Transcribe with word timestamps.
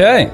Ok. 0.00 0.30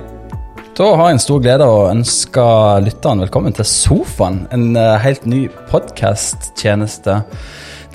Da 0.79 0.85
har 0.95 1.09
jeg 1.09 1.17
en 1.17 1.19
stor 1.25 1.41
glede 1.43 1.67
å 1.67 1.89
ønske 1.91 2.43
lytteren 2.85 3.25
velkommen 3.25 3.55
til 3.57 3.67
Sofaen. 3.67 4.37
En 4.55 4.77
eh, 4.79 4.93
helt 5.03 5.25
ny 5.27 5.41
podkast-tjeneste. 5.73 7.17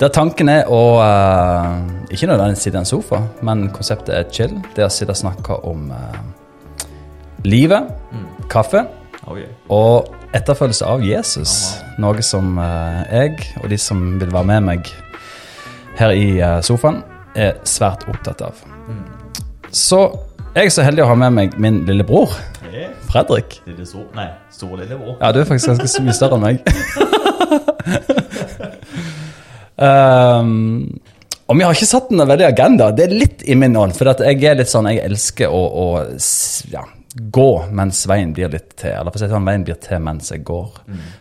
Der 0.02 0.10
tanken 0.12 0.50
er 0.52 0.68
å 0.68 0.80
uh, 1.00 1.78
ikke 2.12 2.28
nødvendigvis 2.28 2.66
sitte 2.66 2.76
i 2.76 2.82
en 2.82 2.88
sofa, 2.90 3.22
men 3.48 3.70
konseptet 3.72 4.12
er 4.18 4.26
chill. 4.28 4.52
Det 4.76 4.84
å 4.84 4.90
sitte 4.92 5.14
og 5.14 5.20
snakke 5.22 5.56
om 5.70 5.86
uh, 5.96 6.18
livet, 7.48 7.88
kaffe 8.52 8.84
Oh, 9.22 9.38
yeah. 9.38 9.54
og 9.72 10.10
etterfølgelse 10.34 10.90
av 10.92 11.06
Jesus. 11.06 11.54
Noe 12.02 12.26
som 12.26 12.58
jeg 12.58 13.46
og 13.62 13.70
de 13.70 13.78
som 13.80 14.02
vil 14.20 14.34
være 14.34 14.50
med 14.50 14.66
meg 14.66 14.92
her 15.96 16.12
i 16.12 16.26
sofaen, 16.66 17.00
er 17.32 17.62
svært 17.64 18.04
opptatt 18.10 18.42
av. 18.50 18.60
Så 19.70 20.02
jeg 20.54 20.68
er 20.68 20.74
så 20.74 20.84
heldig 20.84 21.04
å 21.04 21.12
ha 21.12 21.16
med 21.16 21.36
meg 21.36 21.56
min 21.60 21.84
lillebror, 21.88 22.34
Fredrik. 23.12 23.58
Lille 23.68 23.84
stor, 23.84 24.06
nei, 24.16 24.30
stor 24.52 24.76
lillebror. 24.78 25.16
Ja, 25.20 25.32
du 25.32 25.40
er 25.42 25.46
faktisk 25.48 25.68
ganske 25.74 26.02
mye 26.04 26.14
større 26.16 26.34
enn 26.38 26.44
meg. 26.46 26.56
um, 29.88 30.50
og 31.48 31.54
vi 31.58 31.64
har 31.66 31.72
ikke 31.76 31.90
satt 31.90 32.10
en 32.14 32.24
veldig 32.24 32.46
agenda. 32.48 32.84
Det 32.96 33.04
er 33.04 33.12
litt 33.12 33.40
i 33.44 33.54
min 33.58 33.76
ånd. 33.76 33.92
For 33.98 34.06
at 34.12 34.20
jeg 34.24 34.44
er 34.48 34.56
litt 34.56 34.72
sånn, 34.72 34.88
jeg 34.88 35.04
elsker 35.04 35.48
å, 35.52 35.60
å 35.60 35.86
ja, 36.72 36.82
gå 37.12 37.50
mens 37.76 38.06
veien 38.08 38.32
blir 38.32 38.48
litt 38.54 38.72
til. 38.80 38.94
Eller 38.94 39.10
for 39.12 39.20
å 39.20 39.22
si 39.26 39.34
sånn, 39.34 39.50
veien 39.50 39.66
blir 39.68 39.76
til 39.84 40.00
mens 40.04 40.32
jeg 40.32 40.40
går. 40.48 40.68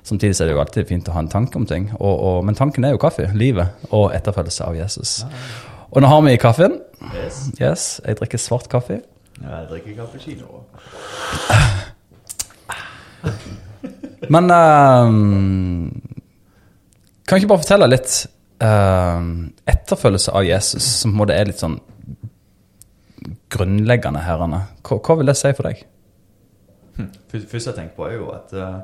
Samtidig 0.07 0.35
er 0.37 0.45
det 0.47 0.55
jo 0.55 0.63
alltid 0.63 0.91
fint 0.93 1.09
å 1.11 1.15
ha 1.17 1.21
en 1.25 1.33
tanke 1.33 1.55
om 1.59 1.65
ting. 1.67 1.91
Og, 1.99 2.15
og, 2.15 2.37
men 2.47 2.55
tanken 2.55 2.87
er 2.87 2.95
jo 2.95 3.03
kaffe, 3.03 3.27
livet 3.35 3.67
og 3.91 4.15
etterfølgelse 4.15 4.63
av 4.71 4.79
Jesus. 4.79 5.27
Og 5.91 5.99
nå 5.99 6.07
har 6.07 6.23
vi 6.23 6.39
kaffen. 6.39 6.79
Yes. 7.11 7.51
Yes, 7.59 7.99
jeg 8.05 8.15
drikker 8.21 8.39
svart 8.39 8.71
kaffe. 8.71 9.03
Jeg 9.41 9.67
drikker 9.69 9.95
cappuccino. 10.01 10.63
Men 14.31 14.51
uh, 14.53 15.07
Kan 17.27 17.37
ikke 17.39 17.49
bare 17.51 17.63
fortelle 17.63 17.89
litt 17.89 18.13
uh, 18.63 19.21
etterfølgelse 19.65 20.35
av 20.37 20.45
Jesus, 20.45 20.83
som 21.01 21.11
på 21.11 21.15
en 21.15 21.21
måte 21.23 21.37
er 21.37 21.49
litt 21.49 21.61
sånn 21.61 21.79
grunnleggende 23.51 24.23
her. 24.25 24.43
Anne. 24.45 24.65
Hva, 24.85 24.99
hva 24.99 25.17
vil 25.19 25.31
det 25.31 25.37
si 25.39 25.51
for 25.57 25.69
deg? 25.69 25.85
Først 27.31 27.49
først 27.51 27.69
jeg 27.71 27.75
tenker 27.77 27.95
på, 27.95 28.07
er 28.07 28.17
jo 28.17 28.27
at 28.35 28.53
eh, 28.53 28.79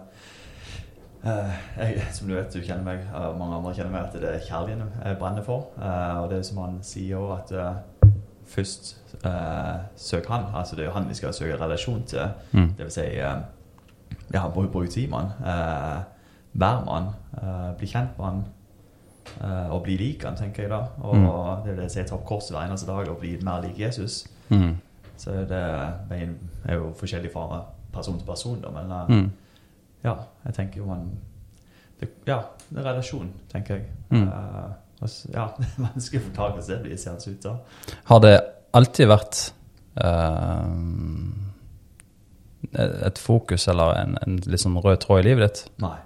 eh, 1.27 1.57
jeg, 1.77 2.07
Som 2.15 2.29
du 2.29 2.35
vet, 2.35 2.53
du 2.53 2.63
kjenner 2.63 2.85
meg, 2.85 3.03
og 3.13 3.37
mange 3.39 3.59
andre 3.59 3.73
kjenner 3.75 3.91
meg, 3.91 4.07
at 4.07 4.21
det 4.21 4.31
er 4.31 4.45
kjærligheten 4.47 4.93
jeg 5.03 5.19
brenner 5.19 5.43
for. 5.45 5.69
Uh, 5.77 6.23
og 6.23 6.29
det 6.31 6.39
er 6.39 6.47
som 6.47 6.63
han 6.63 6.79
sier 6.83 7.17
også, 7.17 7.37
at 7.37 7.51
eh, 7.59 8.09
først 8.47 8.95
uh, 9.27 9.85
søk 9.95 10.25
han. 10.31 10.43
Altså 10.55 10.75
det 10.75 10.83
er 10.85 10.89
jo 10.89 10.93
han 10.95 11.07
vi 11.09 11.13
skal 11.17 11.33
søke 11.33 11.57
relasjon 11.61 12.03
til. 12.03 12.19
Mm. 12.51 12.67
Det 12.77 12.85
vil 12.85 12.91
si 12.91 13.01
uh, 13.01 13.41
ja, 14.33 14.47
bruk, 14.49 14.71
bruk 14.71 14.95
han. 14.95 15.31
Uh, 15.39 16.03
vær 16.53 16.83
med 16.85 16.93
han. 16.93 17.09
Uh, 17.41 17.77
bli 17.77 17.87
kjent 17.87 18.17
med 18.17 18.25
han. 18.25 18.43
Uh, 19.41 19.73
og 19.75 19.83
bli 19.83 19.97
lik 19.99 20.23
han, 20.23 20.35
tenker 20.39 20.63
jeg 20.63 20.71
da. 20.71 20.81
Og 21.03 21.15
Mm. 21.15 21.63
det 21.63 21.71
er 21.71 21.75
det 21.75 21.83
jeg 21.83 21.91
sier, 21.91 22.03
ta 22.07 22.15
opp 22.15 22.25
korset 22.25 22.51
hver 22.55 22.67
eneste 22.67 22.87
dag 22.87 23.09
og 23.09 23.17
bli 23.19 23.37
mer 23.43 23.61
lik 23.61 23.79
Jesus. 23.79 24.25
Mm. 24.49 24.77
Så 25.17 25.31
det 25.49 25.63
veien 26.09 26.37
er 26.65 26.75
jo 26.75 26.93
forskjellig 26.95 27.31
fra 27.33 27.63
person 27.93 28.17
til 28.17 28.25
person, 28.27 28.61
da, 28.61 28.69
men 28.69 28.91
Mm. 29.09 29.31
ja, 30.03 30.13
jeg 30.45 30.53
tenker 30.53 30.77
jo 30.77 30.85
man 30.85 31.09
det, 31.99 32.09
Ja, 32.27 32.39
det 32.69 32.77
er 32.79 32.91
relasjon, 32.91 33.31
tenker 33.51 33.75
jeg. 33.75 33.83
Mm. 34.09 34.27
Og 35.01 35.09
ja, 35.33 35.47
det 35.57 35.65
er 35.77 35.81
vanskelig 35.93 36.21
å 36.21 36.25
forklare 36.29 36.51
hvordan 36.53 36.69
det 36.69 36.81
blir 36.83 36.97
seende 36.97 37.31
ut 37.31 37.43
da. 37.43 37.55
Har 38.05 38.19
det 38.19 38.41
alltid 38.77 39.09
vært 39.09 39.39
uh, 40.03 40.67
et 43.07 43.17
fokus 43.21 43.67
eller 43.71 43.93
en, 44.01 44.17
en 44.25 44.37
litt 44.49 44.61
sånn 44.61 44.77
rød 44.83 44.99
tråd 45.03 45.21
i 45.23 45.27
livet 45.29 45.47
ditt? 45.47 45.61
Nei. 45.83 45.97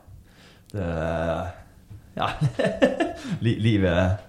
Det 0.72 0.90
Ja. 2.18 2.28
Li, 3.46 3.54
livet 3.64 4.20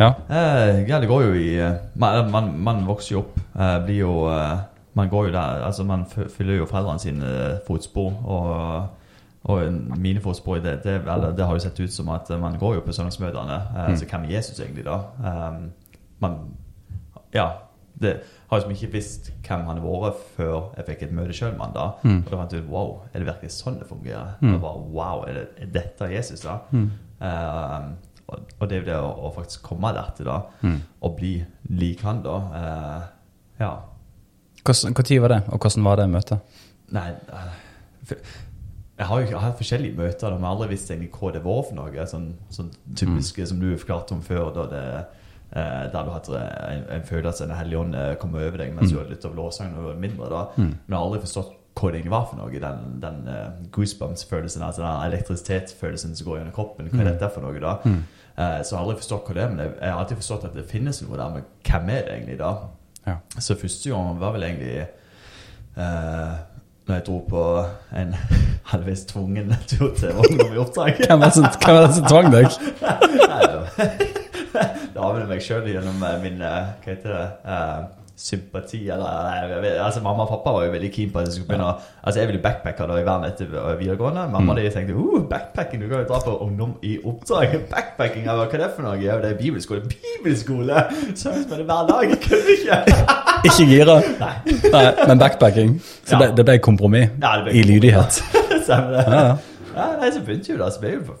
Ja. 0.00 0.06
eh, 0.32 0.82
Ja, 0.88 0.98
det 1.00 1.08
går 1.10 1.22
jo 1.26 1.32
i 1.36 1.50
eh, 1.60 1.74
Man, 2.00 2.30
man, 2.32 2.46
man 2.64 2.86
vokser 2.88 3.14
jo 3.18 3.20
opp. 3.26 3.36
eh, 3.54 3.78
blir 3.84 3.98
jo 4.02 4.14
eh, 4.32 4.62
Man 4.96 5.10
går 5.12 5.26
jo 5.28 5.32
der 5.34 5.64
Altså, 5.68 5.84
man 5.84 6.06
fyller 6.08 6.56
jo 6.62 6.66
foreldrene 6.70 6.98
sine 7.04 7.28
eh, 7.52 7.58
fotspor, 7.68 8.12
og 8.24 8.98
og 9.42 9.72
mine 9.98 10.20
fotspor 10.22 10.60
det, 10.62 10.76
det, 10.84 11.00
eller, 11.02 11.32
det 11.34 11.42
har 11.44 11.56
jo 11.56 11.62
sett 11.64 11.80
ut 11.82 11.90
som 11.92 12.08
at 12.14 12.28
man 12.38 12.54
går 12.60 12.76
jo 12.76 12.80
på 12.86 12.92
søndagsmøtene. 12.94 13.56
Eh, 13.74 13.88
Mm. 13.88 13.96
Så 13.98 14.06
hvem 14.06 14.24
er 14.28 14.34
Jesus 14.36 14.60
egentlig, 14.62 14.84
da? 14.86 15.00
Man 16.22 16.36
Ja. 17.34 17.50
Det 18.02 18.12
har 18.48 18.58
liksom 18.58 18.72
ikke 18.72 18.92
visst 18.94 19.28
hvem 19.44 19.66
han 19.68 19.78
har 19.80 20.00
vært 20.02 20.22
før 20.36 20.54
jeg 20.78 20.86
fikk 20.88 21.02
et 21.06 21.12
møte 21.16 21.34
sjøl 21.36 21.52
da. 21.74 21.90
Mm. 22.02 22.22
Og 22.24 22.30
da 22.30 22.38
fant 22.40 22.54
jeg 22.56 22.64
ut 22.64 22.70
wow, 22.72 22.94
er 23.12 23.20
det 23.20 23.28
virkelig 23.28 23.52
sånn 23.54 23.78
det 23.80 23.88
fungerer? 23.88 24.34
Mm. 24.40 24.54
Og 24.54 24.60
bare, 24.64 24.82
wow, 24.96 25.24
er, 25.28 25.38
det, 25.38 25.44
er 25.64 25.72
dette 25.76 26.08
Jesus, 26.12 26.44
da? 26.46 26.58
Mm. 26.72 26.88
Uh, 27.22 28.12
og, 28.32 28.52
og 28.58 28.68
det 28.68 28.76
er 28.76 28.80
jo 28.82 28.88
det 28.88 28.98
å, 28.98 29.10
å 29.28 29.32
faktisk 29.36 29.64
komme 29.66 29.92
der 29.96 30.12
til, 30.16 30.28
da, 30.30 30.40
Mm. 30.62 30.78
og 31.00 31.16
bli 31.18 31.32
lik 31.68 32.02
han, 32.06 32.22
da. 32.24 32.36
Uh, 32.52 33.02
ja. 33.60 33.72
Når 34.62 35.20
var 35.20 35.28
det, 35.28 35.42
og 35.48 35.58
hvordan 35.58 35.84
var 35.84 35.96
det 35.98 36.08
møtet? 36.10 36.58
Nei 36.92 37.08
eh, 37.10 38.16
Jeg 38.98 39.06
har 39.08 39.20
jo 39.20 39.26
jeg 39.26 39.40
har 39.40 39.54
forskjellige 39.58 39.96
møter, 39.96 40.28
da, 40.28 40.36
jeg 40.36 40.44
har 40.44 40.52
aldri 40.54 40.68
visst 40.70 40.90
egentlig 40.90 41.10
hva 41.16 41.32
det 41.34 41.42
var 41.42 41.62
for 41.66 41.74
noe. 41.74 42.06
Sånn, 42.06 42.28
sånn 42.52 42.70
typiske 42.94 43.46
som 43.50 43.58
du 43.58 43.72
forklarte 43.74 44.14
om 44.14 44.22
før, 44.22 44.52
da 44.54 44.66
det 44.70 44.84
eh, 45.52 45.82
der 45.92 46.04
du 46.04 46.10
hadde 46.14 46.42
en, 46.68 46.84
en 46.96 47.04
følelse 47.08 47.44
av 47.44 47.48
Den 47.52 47.56
hellige 47.58 47.78
ånd 47.80 47.94
eh, 47.94 48.14
kom 48.20 48.34
over 48.34 48.56
deg 48.58 48.72
mens 48.74 48.90
du 48.92 48.98
hadde 48.98 49.10
lyttet 49.14 49.30
av 49.30 49.36
lovsangen 49.36 49.78
og 49.78 49.84
var 49.90 50.00
mindre. 50.00 50.28
da 50.30 50.42
Mm. 50.56 50.70
Men 50.70 50.88
jeg 50.88 50.96
har 50.98 51.04
aldri 51.06 51.20
forstått 51.26 51.52
hva 51.80 51.88
det 51.90 51.96
egentlig 52.02 52.12
var 52.12 52.26
for 52.28 52.36
noe. 52.36 52.58
Den, 52.60 52.80
den 53.00 53.20
uh, 53.32 53.52
goosebumps-følelsen, 53.72 54.62
altså 54.62 54.82
den 54.82 55.06
elektrisitetsfølelsen 55.12 56.16
som 56.16 56.26
går 56.28 56.36
gjennom 56.38 56.52
kroppen. 56.52 56.88
Hva 56.92 57.00
er 57.00 57.06
Mm. 57.06 57.12
dette 57.14 57.30
for 57.32 57.40
noe, 57.46 57.60
da? 57.60 57.72
Mm. 57.84 58.02
Uh, 58.36 58.60
så 58.62 58.68
jeg 58.68 58.76
har 58.76 58.82
aldri 58.84 58.96
forstått 59.00 59.26
hva 59.28 59.34
det 59.38 59.42
er, 59.42 59.48
men 59.54 59.58
jeg, 59.64 59.72
jeg 59.80 59.92
har 59.92 60.00
alltid 60.02 60.16
forstått 60.20 60.44
at 60.50 60.54
det 60.58 60.64
finnes 60.68 61.02
noe 61.02 61.16
der, 61.16 61.28
men 61.38 61.42
hvem 61.64 61.88
er 61.96 62.02
det 62.04 62.12
egentlig 62.18 62.38
da? 62.42 62.52
Ja. 63.06 63.16
Så 63.40 63.56
første 63.56 63.90
gang 63.90 64.20
var 64.20 64.32
vel 64.36 64.42
egentlig 64.50 64.86
uh, 65.78 66.34
når 66.86 66.94
jeg 66.98 67.06
dro 67.08 67.18
på 67.30 67.42
en 68.02 68.14
halvveis 68.72 69.04
tvungen 69.08 69.54
tur 69.66 69.94
til 69.96 70.12
ungdom 70.12 70.52
i 70.52 70.60
oppdrag. 70.60 71.00
Hvem 71.06 71.20
var 71.24 71.32
det 71.32 71.94
som 71.96 72.04
tvang 72.12 72.32
deg? 72.36 72.46
Har 74.54 75.16
vel 75.16 75.26
meg 75.30 75.42
sjøl 75.44 75.66
gjennom 75.72 76.02
eh, 76.06 76.20
min 76.22 76.40
eh, 76.42 76.70
Hva 76.84 76.92
heter 76.94 77.12
det? 77.16 77.26
Uh, 77.48 77.82
sympati, 78.22 78.78
eller 78.92 79.54
vet, 79.64 79.78
altså 79.82 79.98
Mamma 80.04 80.22
og 80.26 80.28
pappa 80.30 80.52
var 80.54 80.66
jo 80.66 80.72
veldig 80.74 80.90
keen 80.94 81.08
på 81.10 81.18
at 81.18 81.24
jeg 81.26 81.32
skulle 81.38 81.48
begynne 81.48 81.70
å 81.72 81.78
Altså 82.04 82.20
Jeg 82.20 82.28
ville 82.28 82.42
backpacke 82.44 82.84
da 82.86 82.98
i 83.00 83.06
verden 83.06 83.24
etter 83.26 83.48
videregående. 83.80 84.26
Mamma 84.30 84.52
Mm. 84.52 84.60
de 84.60 84.70
tenkte 84.74 84.94
uh, 85.00 85.22
backpacking, 85.30 85.80
du 85.82 85.88
kan 85.88 86.02
jo 86.04 86.08
dra 86.10 86.20
på 86.26 86.34
ungdom 86.44 86.74
i 86.86 86.92
oppdrag. 87.08 87.56
Backpacking, 87.72 88.26
bare, 88.28 88.44
hva 88.44 88.58
er 88.58 88.62
det 88.66 88.70
for 88.76 88.86
noe? 88.86 88.98
Ja, 89.02 89.16
det 89.22 89.32
er 89.32 89.38
bibelskole. 89.40 89.80
Bibelskole! 89.88 90.84
Søndagsmøte 91.22 91.64
hver 91.64 91.88
dag! 91.90 92.12
Jeg 92.12 92.20
kødder 92.28 92.54
ikke! 92.58 92.78
Ikke 93.48 93.66
gira? 93.72 93.96
Nei. 94.20 94.34
Nei, 94.76 94.84
men 95.08 95.18
backpacking. 95.24 95.74
Så 96.04 96.14
Ja. 96.14 96.20
det, 96.26 96.30
det 96.36 96.44
ble 96.46 96.58
kompromiss 96.62 97.10
Ja, 97.24 97.34
i 97.50 97.64
lydighet. 97.66 98.20
Stemmer 98.62 99.00
det. 99.00 99.04
Ja, 99.08 99.26
ja. 99.32 99.90
Nei, 99.98 100.10
så 100.14 100.20
begynte 100.22 100.52
jo 100.52 100.60
da, 100.60 100.68
så 100.70 100.84
ble 100.84 100.98
jo 101.00 101.16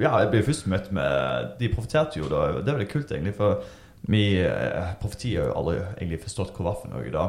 Ja, 0.00 0.14
jeg 0.22 0.30
ble 0.32 0.40
først 0.46 0.66
møtt 0.72 0.88
med 0.96 1.56
De 1.60 1.68
profeterte 1.68 2.20
jo 2.20 2.30
da, 2.30 2.46
det 2.60 2.70
er 2.70 2.78
veldig 2.78 2.90
kult 2.92 3.12
egentlig, 3.12 3.34
for 3.36 3.60
vi 4.08 4.40
eh, 4.40 4.94
profetier 5.00 5.42
har 5.42 5.50
jo 5.50 5.56
aldri 5.60 5.78
egentlig 5.98 6.22
forstått 6.22 6.54
hva 6.56 6.70
var 6.70 6.78
for 6.80 6.92
noe 6.92 7.10
da. 7.12 7.26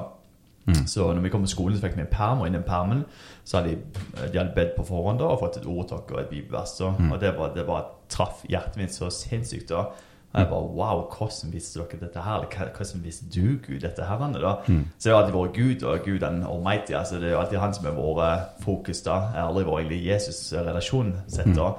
Mm. 0.70 0.86
Så 0.88 1.08
når 1.14 1.26
vi 1.26 1.32
kom 1.34 1.44
på 1.44 1.52
skolen, 1.52 1.76
så 1.76 1.84
fikk 1.84 1.98
vi 1.98 2.06
en 2.06 2.14
perm, 2.14 2.44
og 2.44 2.48
innen 2.48 2.64
permen 2.64 3.04
så 3.44 3.60
hadde 3.60 3.74
de, 3.74 4.04
de 4.22 4.40
hadde 4.40 4.54
bedt 4.56 4.78
på 4.78 4.86
forhånd 4.88 5.20
da, 5.20 5.32
og 5.34 5.42
fått 5.42 5.60
et 5.60 5.68
ordtak 5.68 6.14
og 6.14 6.22
et 6.22 6.32
bibelvers. 6.32 6.78
Mm. 6.80 7.12
Og 7.12 7.20
det 7.20 7.34
bare, 7.36 7.52
det 7.58 7.68
bare 7.68 7.90
traff 8.12 8.46
hjertet 8.50 8.80
mitt 8.80 8.96
så 8.96 9.12
sinnssykt 9.12 9.74
da. 9.74 9.90
Og 10.32 10.40
jeg 10.40 10.48
bare 10.48 10.68
Wow, 10.80 11.00
hvordan 11.12 11.52
visste 11.52 11.80
dere 11.82 12.00
dette 12.06 12.22
her? 12.24 12.46
Eller 12.46 12.76
hvordan 12.78 13.04
visste 13.04 13.26
du, 13.28 13.58
Gud, 13.66 13.80
dette 13.84 14.06
her? 14.08 14.18
da? 14.18 14.54
Mm. 14.68 14.86
Så 14.98 15.10
det 15.10 15.16
har 15.16 15.24
alltid 15.24 15.36
vært 15.36 15.58
Gud 15.58 15.84
og 15.84 16.06
Gud 16.06 16.20
den 16.20 16.44
allmighty. 16.44 16.94
altså 16.94 17.20
Det 17.20 17.28
er 17.28 17.32
jo 17.32 17.40
alltid 17.40 17.60
han 17.60 17.74
som 17.74 17.86
har 17.86 17.98
vært 18.22 18.64
fokus. 18.64 19.02
da. 19.02 19.16
Jeg 19.34 19.42
har 19.42 19.50
aldri 19.50 19.66
vært 19.66 19.82
egentlig 19.82 20.06
Jesus-relasjon 20.06 21.14
sett 21.28 21.56
da. 21.56 21.74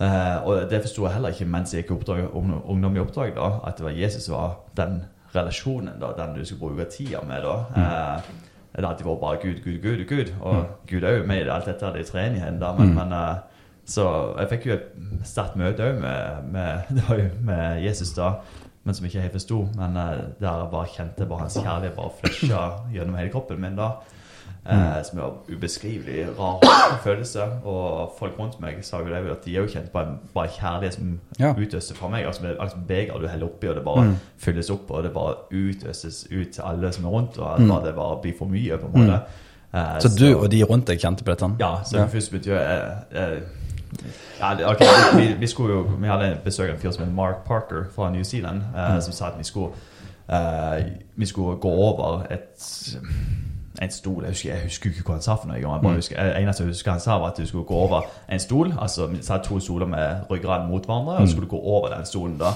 Eh, 0.00 0.36
og 0.46 0.64
det 0.70 0.80
forsto 0.82 1.04
jeg 1.06 1.14
heller 1.14 1.34
ikke 1.34 1.46
mens 1.46 1.74
jeg 1.74 1.84
gikk 1.84 1.92
oppdrag, 1.96 2.24
ungdom 2.34 2.96
i 2.96 3.00
oppdrag. 3.02 3.34
da, 3.36 3.50
At 3.66 3.76
det 3.78 3.84
var 3.86 3.90
Jesus 3.94 4.28
var 4.30 4.56
den 4.76 5.04
relasjonen, 5.34 6.00
da, 6.00 6.12
den 6.18 6.34
du 6.38 6.44
skulle 6.44 6.74
bruke 6.76 6.90
tida 6.90 7.20
med. 7.26 7.42
da. 7.42 7.54
Uh, 7.76 8.20
det 8.74 8.82
har 8.84 8.90
alltid 8.90 9.06
vært 9.06 9.20
bare 9.20 9.38
Gud, 9.42 9.60
Gud, 9.64 9.78
Gud, 9.82 10.04
Gud. 10.08 10.32
Og 10.40 10.66
Gud 10.90 11.02
er 11.06 11.16
jo 11.18 11.26
med 11.26 11.46
i 11.46 11.48
alt 11.50 11.66
dette, 11.66 11.92
det 11.94 12.06
treenigheten. 12.06 12.58
Men, 12.78 12.88
Mm. 12.88 12.94
men 12.94 13.12
uh, 13.12 13.36
så 13.86 14.04
jeg 14.38 14.48
fikk 14.48 14.66
jo 14.66 14.72
et 14.72 14.86
sterkt 15.24 15.56
møte 15.56 15.82
òg 15.84 16.00
med, 16.00 16.44
med, 16.52 16.78
det 16.96 17.04
var 17.08 17.18
jo 17.18 17.28
med 17.40 17.82
Jesus 17.84 18.12
da. 18.14 18.32
Men 18.84 18.94
som 18.94 19.06
ikke 19.06 19.14
jeg 19.18 19.22
helt 19.28 19.32
forsto. 19.38 19.68
Men 19.76 19.94
der 19.94 20.26
jeg 20.40 20.70
bare 20.72 20.86
kjente 20.96 21.26
bare 21.28 21.38
hans 21.40 21.54
kjærlighet 21.56 21.96
bare 21.96 22.10
flusha 22.20 22.62
gjennom 22.92 23.14
hele 23.16 23.30
kroppen 23.30 23.60
min. 23.60 23.76
da 23.76 23.90
Eh, 24.70 25.02
som 25.04 25.18
en 25.18 25.56
ubeskrivelig 25.56 26.26
rar 26.38 26.58
følelse. 27.04 27.42
Og 27.64 28.12
folk 28.18 28.32
rundt 28.38 28.60
meg 28.60 28.78
sa 28.82 28.96
jo 28.98 29.04
det 29.04 29.30
at 29.30 29.44
de 29.44 29.56
er 29.56 29.60
jo 29.60 29.66
kjent 29.68 29.90
på 29.92 30.00
en 30.00 30.14
bare 30.34 30.48
kjærlighet 30.48 30.94
som 30.94 31.20
Ja. 31.38 31.52
utøses 31.52 31.92
fra 31.96 32.08
meg. 32.08 32.24
Altså 32.26 32.46
altså 32.60 32.76
beger 32.88 33.18
du 33.20 33.26
heller 33.28 33.46
oppi, 33.46 33.66
og 33.68 33.74
det 33.74 33.84
bare 33.84 34.04
Mm. 34.04 34.14
fylles 34.38 34.70
opp, 34.70 34.90
og 34.90 35.02
det 35.02 35.12
bare 35.12 35.34
utøses 35.52 36.26
ut 36.32 36.50
til 36.52 36.62
alle 36.64 36.92
som 36.92 37.04
er 37.04 37.08
rundt, 37.10 37.38
og 37.38 37.60
Mm. 37.60 37.84
det 37.84 37.94
bare 37.94 38.16
blir 38.22 38.32
for 38.38 38.46
mye, 38.46 38.78
på 38.78 38.86
en 38.86 38.92
måte. 39.06 39.20
Eh, 39.74 40.00
Så 40.00 40.08
du 40.18 40.34
og 40.38 40.50
de 40.50 40.62
rundt 40.64 40.86
deg 40.86 40.98
kjente 40.98 41.24
på 41.24 41.30
dette? 41.34 41.56
ja, 41.60 41.76
så 41.84 41.96
Ja. 41.98 42.06
først 42.06 42.30
begynte 42.30 42.46
jeg 42.50 42.96
eh, 43.12 43.22
eh, 43.34 43.40
ja, 44.40 44.54
det- 44.54 44.66
ok, 44.66 44.80
vi, 45.16 45.34
vi 45.40 45.46
skulle 45.46 45.74
jo 45.74 45.82
Vi 46.00 46.06
hadde 46.06 46.38
besøk 46.44 46.68
av 46.68 46.74
en 46.74 46.80
fyr 46.80 46.90
som 46.92 47.04
het 47.04 47.14
Mark 47.14 47.44
Parker 47.44 47.84
fra 47.94 48.10
New 48.10 48.22
Zealand, 48.24 48.62
eh, 48.74 48.94
Mm. 48.94 49.00
som 49.00 49.12
sa 49.12 49.26
at 49.26 49.34
vi 49.38 49.44
skulle 49.44 49.72
eh, 50.28 50.84
Vi 51.16 51.26
skulle 51.26 51.58
gå 51.58 51.68
over 51.68 52.22
et 52.30 52.96
en 53.82 53.90
stol 53.90 54.22
Jeg 54.22 54.30
husker, 54.30 54.50
jeg 54.54 54.62
husker 54.62 54.90
ikke 54.90 55.02
hva 55.02 55.12
han 55.14 55.22
sa 55.22 55.34
for 55.36 55.48
noe. 55.48 55.56
Jeg 55.56 55.64
bare 55.64 55.80
Mm. 55.82 55.94
husker, 55.96 56.16
det 56.22 56.36
eneste 56.42 56.62
jeg 56.62 56.68
husker 56.68 56.90
han 56.90 57.00
sa, 57.00 57.18
var 57.18 57.26
at 57.30 57.36
du 57.36 57.46
skulle 57.46 57.64
gå 57.64 57.74
over 57.74 58.02
en 58.28 58.38
stol. 58.38 58.72
Altså 58.78 59.06
vi 59.06 59.22
satt 59.22 59.44
to 59.44 59.60
stoler 59.60 59.86
med 59.86 60.16
ryggraden 60.30 60.68
mot 60.70 60.84
hverandre, 60.86 61.12
og 61.14 61.20
Mm. 61.20 61.26
så 61.26 61.30
skulle 61.32 61.48
du 61.50 61.56
gå 61.56 61.62
over 61.62 61.88
den 61.88 62.04
stolen. 62.06 62.38
da 62.38 62.52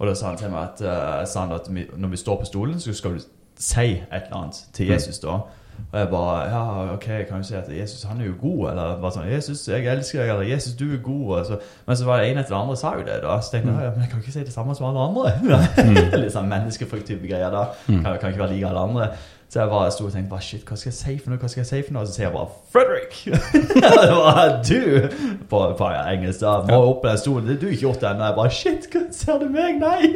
Og 0.00 0.06
da 0.06 0.14
sa 0.14 0.26
han 0.28 0.36
til 0.36 0.50
meg 0.50 0.62
at, 0.62 0.80
uh, 1.20 1.24
sa 1.26 1.40
han 1.40 1.52
at 1.52 1.66
vi, 1.70 1.86
når 1.96 2.08
vi 2.08 2.16
står 2.16 2.36
på 2.40 2.44
stolen, 2.46 2.74
så 2.80 2.92
skal 2.94 3.10
du 3.14 3.20
si 3.58 3.80
et 3.80 3.98
eller 4.12 4.36
annet 4.36 4.64
til 4.72 4.86
Mm. 4.86 4.92
Jesus. 4.92 5.18
da 5.18 5.40
og 5.92 5.98
jeg 6.00 6.08
bare 6.10 6.48
Ja, 6.50 6.92
ok, 6.94 7.26
kan 7.28 7.38
du 7.38 7.42
si 7.44 7.54
at 7.54 7.68
Jesus 7.68 8.02
han 8.02 8.20
er 8.20 8.24
jo 8.26 8.34
god. 8.40 8.70
Eller 8.70 9.00
bare 9.00 9.10
sånn 9.12 9.30
Jesus, 9.30 9.68
jeg 9.68 9.84
elsker 9.86 10.18
deg. 10.20 10.28
Eller 10.30 10.42
Jesus, 10.54 10.74
du 10.74 10.92
er 10.92 10.96
god. 10.98 11.44
Så, 11.46 11.58
men 11.86 11.96
så 11.96 12.04
var 12.04 12.18
det 12.18 12.30
ene 12.30 12.40
etter 12.40 12.54
det 12.54 12.60
andre 12.62 12.76
sa 12.76 12.92
jo 12.94 12.98
det. 13.04 13.22
da 13.22 13.38
Så 13.40 13.50
tenkte 13.52 13.72
jeg 13.72 13.82
ja, 13.84 13.90
men 13.90 14.00
jeg 14.00 14.10
kan 14.10 14.18
ikke 14.20 14.32
si 14.32 14.40
det 14.40 14.52
samme 14.52 14.74
som 14.74 14.86
alle 14.86 14.98
andre. 15.08 16.18
Litt 16.22 16.32
sånn 16.32 16.48
menneskefrykt-type 16.48 17.28
greier. 17.28 17.50
da 17.50 17.64
Mm. 17.88 18.02
kan, 18.04 18.18
kan 18.18 18.30
ikke 18.32 18.38
være 18.42 18.52
like 18.54 18.66
alle 18.66 18.80
andre. 18.80 19.08
Så 19.48 19.60
jeg 19.62 19.70
bare 19.70 19.90
sto 19.90 20.04
og 20.04 20.12
tenkte 20.12 20.28
bare, 20.28 20.44
shit, 20.44 20.64
hva 20.68 20.76
skal 20.76 20.90
jeg 20.90 20.96
si 20.98 21.12
for 21.22 21.32
noe? 21.32 21.38
Hva 21.40 21.48
skal 21.48 21.62
jeg 21.62 21.68
si 21.70 21.78
for 21.86 21.94
noe? 21.96 22.02
Og 22.02 22.08
så 22.10 22.14
sier 22.18 22.26
jeg 22.26 22.34
bare 22.34 22.48
'Fredrik'! 22.72 23.20
det 24.04 24.16
var 24.18 24.50
du! 24.68 25.08
På, 25.48 25.60
på 25.78 25.88
engelsk. 25.88 26.40
da 26.42 26.50
Må 26.68 26.80
opp 26.90 27.06
den 27.06 27.18
stolen. 27.18 27.46
Det 27.46 27.54
har 27.54 27.60
du 27.62 27.66
ikke 27.72 27.80
gjort 27.86 28.04
ennå. 28.10 28.26
Jeg 28.28 28.36
bare 28.36 28.50
Shit, 28.58 28.88
hva 28.92 29.00
ser 29.10 29.38
du 29.40 29.46
meg? 29.54 29.80
Nei! 29.80 30.10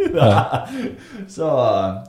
så, 1.37 1.49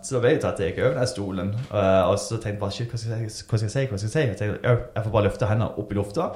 så 0.03 0.19
vet 0.19 0.43
jeg 0.43 0.51
at 0.51 0.59
jeg 0.59 0.75
over 0.83 0.99
den 0.99 1.07
stolen. 1.07 1.53
eh, 1.71 2.03
og 2.09 2.19
så 2.19 2.35
tenkte 2.35 2.49
jeg 2.49 2.59
bare 2.65 2.75
shit, 2.75 2.91
hva 2.91 2.99
skal 2.99 3.15
jeg, 3.15 3.31
si? 3.31 3.47
hva 3.47 3.57
skal 3.61 3.69
jeg 3.69 3.75
si? 3.77 3.87
Hva 3.93 4.01
skal 4.03 4.09
jeg 4.09 4.13
si? 4.17 4.19
Jeg, 4.27 4.37
tenkte, 4.43 4.75
jeg 4.95 5.07
får 5.07 5.15
bare 5.15 5.27
løfte 5.29 5.51
hendene 5.53 5.71
opp 5.79 5.91
i 5.95 5.99
lufta. 6.01 6.27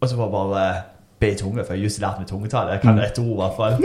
Og 0.00 0.08
så 0.08 0.16
var 0.16 0.32
det 0.32 0.38
bare 0.38 0.66
be 1.22 1.32
i 1.32 1.38
tunge, 1.38 1.64
for 1.64 1.74
jeg 1.74 1.80
har 1.80 1.86
just 1.86 2.02
lært 2.02 2.20
meg 2.20 2.28
tungetall. 2.30 2.72
Jeg 2.74 2.82
kan 2.82 3.00
ett 3.02 3.18
ord, 3.22 3.32
i 3.32 3.40
hvert 3.40 3.58
fall. 3.58 3.78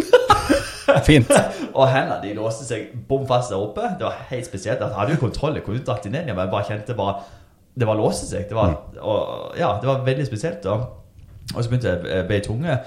Fint. 1.07 1.31
Og 1.77 1.89
hendene 1.91 2.19
de 2.23 2.35
låste 2.37 2.65
seg 2.67 2.93
bom 3.09 3.25
fast 3.29 3.51
der 3.53 3.61
oppe. 3.61 3.89
Det 3.99 4.07
var 4.07 4.21
helt 4.31 4.47
spesielt. 4.47 4.83
Jeg 4.83 4.95
hadde 4.97 5.17
jo 5.17 5.21
kontroll. 5.21 5.57
Jeg 5.59 5.65
kunne 5.65 5.83
dratt 5.85 6.05
dem 6.05 6.15
ned 6.15 6.25
igjen, 6.25 6.37
men 6.37 6.47
jeg 6.47 6.53
bare 6.53 6.69
kjente 6.69 6.95
bare 6.97 7.19
Det 7.77 7.87
var 7.87 7.99
låste 7.99 8.25
seg. 8.25 8.47
Det 8.49 8.55
var, 8.57 8.71
og, 8.99 9.57
ja, 9.59 9.75
det 9.81 9.89
var 9.89 10.05
veldig 10.05 10.25
spesielt. 10.25 10.63
da 10.63 10.79
Og 11.53 11.59
så 11.59 11.69
begynte 11.69 11.91
jeg 11.93 12.23
å 12.23 12.27
be 12.27 12.39
i 12.39 12.45
tunge. 12.45 12.77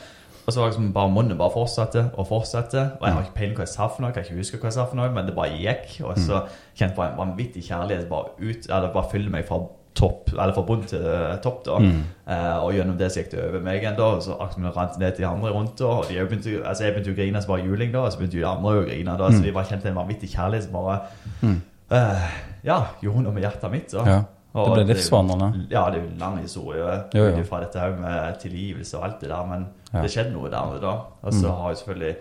Og 0.47 0.55
så 0.55 0.61
var 0.61 0.67
det 0.67 0.73
liksom 0.73 0.93
bare 0.97 1.13
munnen 1.15 1.39
bare 1.39 1.53
fortsatte 1.55 2.07
og 2.19 2.27
fortsatte. 2.27 2.87
Og 2.99 3.07
jeg 3.07 3.15
har 3.15 3.27
ikke 3.27 3.37
peiling 3.37 3.59
hva 3.59 3.67
jeg 3.69 3.75
sa 3.77 3.87
for 3.87 4.03
noe, 4.03 4.11
jeg 4.11 4.17
kan 4.17 4.25
ikke 4.27 4.41
huske 4.41 4.59
hva 4.59 4.71
jeg 4.71 4.79
sa 4.81 4.87
for 4.89 4.99
noe, 4.99 5.13
men 5.15 5.29
det 5.29 5.37
bare 5.37 5.61
gikk. 5.61 6.01
Og 6.09 6.19
så 6.19 6.41
kjente 6.75 6.89
jeg 6.89 6.97
bare 6.97 7.13
en 7.13 7.21
vanvittig 7.21 7.63
kjærlighet 7.69 8.09
bare 8.11 8.33
ut 8.41 8.67
Eller 8.67 8.91
bare 8.97 9.13
fylle 9.13 9.31
meg 9.31 9.47
fra 9.47 9.61
topp, 9.95 10.31
eller 10.33 10.53
fra 10.55 10.63
bunn 10.63 10.83
til 10.87 11.03
eh, 11.05 11.37
topp. 11.43 11.65
da 11.65 11.79
Mm. 11.79 12.03
Eh, 12.27 12.57
og 12.65 12.73
gjennom 12.73 12.97
det 12.99 13.11
så 13.13 13.21
gikk 13.23 13.31
det 13.33 13.45
over 13.49 13.61
meg 13.61 13.83
igjen, 13.83 13.97
da. 13.97 14.05
Og 14.05 14.23
så 14.23 14.37
akkurat 14.39 14.57
vi 14.63 14.71
rant 14.77 14.99
ned 14.99 15.15
til 15.17 15.25
de 15.25 15.31
andre 15.31 15.51
rundt. 15.53 15.77
da 15.79 15.85
Og 15.87 16.05
de 16.09 16.15
begynte, 16.27 16.63
altså 16.65 16.85
jeg 16.85 16.95
begynte 16.95 17.11
å 17.13 17.17
grine 17.17 17.43
som 17.43 17.55
bare 17.55 17.65
juling, 17.67 17.93
da. 17.93 17.99
Og 18.07 18.13
så 18.13 18.19
begynte 18.19 18.39
de 18.39 18.45
andre 18.47 18.71
å 18.71 18.85
grine. 18.87 19.17
da 19.19 19.29
Så 19.31 19.39
Mm. 19.39 19.43
vi 19.43 19.51
bare 19.53 19.65
kjente 19.67 19.87
en 19.87 19.95
vanvittig 19.97 20.31
kjærlighet 20.35 20.63
som 20.63 20.73
bare 20.73 21.01
Mm. 21.43 21.61
eh, 21.91 22.31
Ja, 22.65 22.87
gjorde 23.03 23.23
noe 23.23 23.33
med 23.33 23.43
hjertet 23.43 23.71
mitt. 23.71 23.91
da 23.91 24.05
Ja. 24.05 24.25
Det 24.53 24.75
ble 24.75 24.85
livsvandrende. 24.95 25.67
Ja, 25.71 25.91
det 25.91 25.99
er 26.01 26.03
jo 26.03 26.09
en 26.11 26.19
lang 26.19 26.39
historie 26.39 27.05
Jo, 27.15 27.37
jo. 27.37 27.43
fra 27.45 27.61
dette 27.61 27.79
her 27.79 27.91
med 27.97 28.41
tilgivelse 28.41 28.95
og 28.99 29.05
alt 29.05 29.21
det 29.21 29.29
der, 29.29 29.47
men 29.47 29.67
Ja. 29.95 30.03
det 30.03 30.11
skjedde 30.11 30.33
noe 30.33 30.49
der 30.51 30.79
da. 30.81 30.91
Og 31.23 31.33
så 31.33 31.47
Mm. 31.47 31.57
har 31.57 31.69
jeg 31.71 31.77
selvfølgelig 31.79 32.17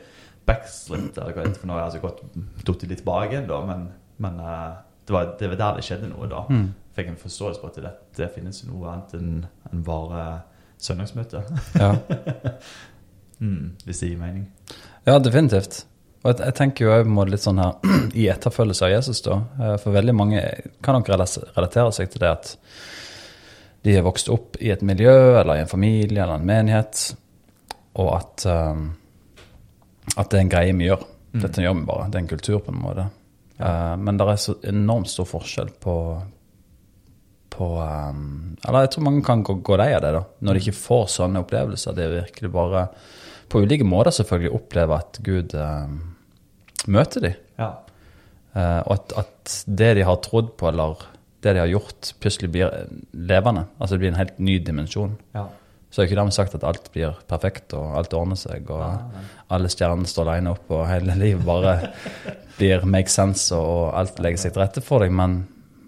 backslipped, 0.46 1.18
eller 1.18 1.34
hva 1.34 1.44
det 1.44 1.48
heter 1.48 1.60
for 1.60 1.68
noe. 1.68 1.82
Altså 1.82 2.00
gått 2.02 2.22
datt 2.66 2.84
litt 2.90 3.00
tilbake 3.04 3.32
igjen, 3.34 3.48
da, 3.48 3.60
men, 3.66 3.90
men 4.20 4.40
eh, 4.40 4.72
det, 5.08 5.14
var, 5.16 5.26
det 5.40 5.50
var 5.50 5.56
der 5.58 5.76
det 5.76 5.84
skjedde 5.84 6.10
noe, 6.10 6.28
da. 6.32 6.44
Fikk 7.00 7.12
en 7.14 7.20
forståelse 7.22 7.62
på 7.64 7.72
at 7.72 7.82
det, 7.84 7.96
det 8.20 8.30
finnes 8.36 8.62
noe 8.68 8.92
annet 8.92 9.14
enn 9.20 9.34
en 9.72 9.84
bare 9.88 10.28
søndagsmøte. 10.84 11.46
Ja. 11.80 11.94
Mm, 13.40 13.78
hvis 13.88 14.02
det 14.02 14.08
gir 14.10 14.18
mening. 14.20 14.50
ja, 15.08 15.14
definitivt. 15.24 15.86
Og 16.26 16.34
jeg, 16.34 16.42
jeg 16.44 16.56
tenker 16.58 16.84
jo 16.84 16.92
en 16.92 17.14
måte 17.16 17.32
litt 17.32 17.44
sånn 17.46 17.62
her 17.64 17.78
i 18.20 18.26
etterfølgelse 18.28 18.84
av 18.84 18.92
Jesus, 18.92 19.22
da. 19.24 19.38
Eh, 19.64 19.76
For 19.80 19.96
veldig 19.96 20.16
mange 20.20 20.42
kan 20.84 20.98
nok 20.98 21.08
relatere 21.14 21.94
seg 21.96 22.10
til 22.12 22.20
det 22.26 22.34
at 22.34 22.50
de 23.88 23.94
er 23.96 24.04
vokst 24.04 24.28
opp 24.34 24.58
i 24.60 24.74
et 24.74 24.84
miljø 24.84 25.14
eller 25.40 25.56
i 25.56 25.64
en 25.64 25.72
familie 25.72 26.20
eller 26.26 26.36
en 26.42 26.50
menighet, 26.50 27.06
og 28.04 28.10
at, 28.18 28.44
um, 28.52 28.90
at 30.18 30.28
det 30.28 30.42
er 30.42 30.44
en 30.44 30.52
greie 30.52 30.76
vi 30.76 30.90
gjør. 30.90 31.06
Mm. 31.32 31.40
Dette 31.46 31.64
gjør 31.64 31.78
vi 31.80 31.88
bare. 31.94 32.10
Det 32.12 32.20
er 32.20 32.26
en 32.26 32.32
kultur 32.34 32.60
på 32.66 32.74
en 32.76 32.84
måte. 32.84 33.08
Eh, 33.56 33.96
men 34.04 34.20
det 34.20 34.28
er 34.34 34.44
så 34.50 34.58
enormt 34.68 35.14
stor 35.16 35.32
forskjell 35.32 35.72
på, 35.80 35.96
på 37.60 37.68
um, 37.76 38.56
Eller 38.64 38.86
jeg 38.86 38.94
tror 38.96 39.06
mange 39.10 39.26
kan 39.28 39.44
gå, 39.44 39.58
gå 39.66 39.78
lei 39.80 39.92
av 39.96 40.04
det, 40.06 40.14
da. 40.16 40.24
Når 40.46 40.56
de 40.56 40.64
ikke 40.64 40.80
får 40.80 41.06
sånne 41.18 41.44
opplevelser. 41.44 41.98
Det 41.98 42.06
er 42.06 42.16
virkelig 42.22 42.52
bare 42.56 42.88
På 43.52 43.64
ulike 43.66 43.88
måter 43.88 44.16
selvfølgelig 44.16 44.56
oppleve 44.56 45.00
at 45.04 45.22
Gud 45.26 45.56
um, 45.60 46.02
møter 46.88 47.28
dem. 47.28 47.40
Ja. 47.60 47.72
Uh, 48.56 48.82
og 48.88 48.94
at, 48.96 49.16
at 49.24 49.56
det 49.68 49.94
de 50.00 50.06
har 50.08 50.22
trodd 50.26 50.54
på, 50.58 50.70
eller 50.72 51.02
det 51.44 51.56
de 51.56 51.64
har 51.64 51.72
gjort, 51.72 52.14
plutselig 52.22 52.52
blir 52.54 52.74
levende. 53.14 53.66
Altså 53.80 53.96
det 53.96 54.04
blir 54.04 54.14
en 54.14 54.22
helt 54.22 54.40
ny 54.40 54.60
dimensjon. 54.64 55.18
ja. 55.38 55.48
Så 55.90 56.04
er 56.04 56.06
ikke 56.06 56.20
dermed 56.20 56.36
sagt 56.36 56.54
at 56.54 56.64
alt 56.70 56.92
blir 56.94 57.16
perfekt, 57.30 57.74
og 57.74 57.96
alt 57.98 58.14
ordner 58.14 58.38
seg, 58.38 58.68
og 58.70 58.82
ja, 58.84 59.22
alle 59.56 59.72
stjernene 59.74 60.10
står 60.10 60.28
line 60.28 60.52
opp, 60.54 60.68
og 60.70 60.84
hele 60.86 61.16
livet 61.18 61.42
bare 61.48 61.72
blir 62.60 62.86
make 62.86 63.10
sense, 63.10 63.50
og 63.58 63.96
alt 63.98 64.22
legger 64.22 64.44
seg 64.44 64.54
til 64.54 64.62
rette 64.62 64.84
for 64.86 65.02
deg, 65.02 65.16
men, 65.18 65.40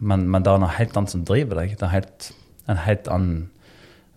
men, 0.02 0.26
men 0.34 0.44
det 0.44 0.50
er 0.50 0.62
noe 0.64 0.74
helt 0.74 0.98
annet 0.98 1.14
som 1.14 1.26
driver 1.28 1.62
deg. 1.62 1.76
Det 1.78 1.86
er 1.86 1.94
helt, 1.94 2.30
en 2.72 2.80
helt 2.82 3.10
annen 3.14 3.50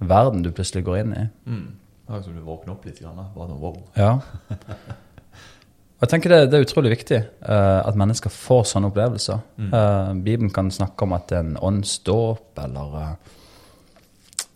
verden 0.00 0.44
du 0.44 0.50
plutselig 0.52 0.84
går 0.86 1.02
inn 1.02 1.16
i. 1.16 1.24
Mm. 1.44 1.64
Det 2.04 2.16
er 2.16 2.22
som 2.24 2.36
du 2.36 2.44
våkner 2.44 2.74
opp 2.74 2.86
litt. 2.88 3.00
Grann, 3.00 3.20
bare 3.34 3.50
noe 3.52 3.60
wow. 3.60 3.80
Ja. 3.98 4.18
Jeg 6.02 6.10
tenker 6.10 6.32
det, 6.32 6.40
det 6.52 6.58
er 6.58 6.66
utrolig 6.66 6.90
viktig 6.92 7.18
uh, 7.46 7.80
at 7.86 7.96
mennesker 7.96 8.32
får 8.32 8.66
sånne 8.72 8.90
opplevelser. 8.90 9.38
Mm. 9.56 9.70
Uh, 9.72 10.10
Bibelen 10.26 10.50
kan 10.52 10.72
snakke 10.74 11.06
om 11.06 11.14
at 11.16 11.30
det 11.30 11.38
er 11.38 11.46
en 11.46 11.56
åndsdåp, 11.70 12.50
eller 12.64 12.98
uh, 12.98 13.40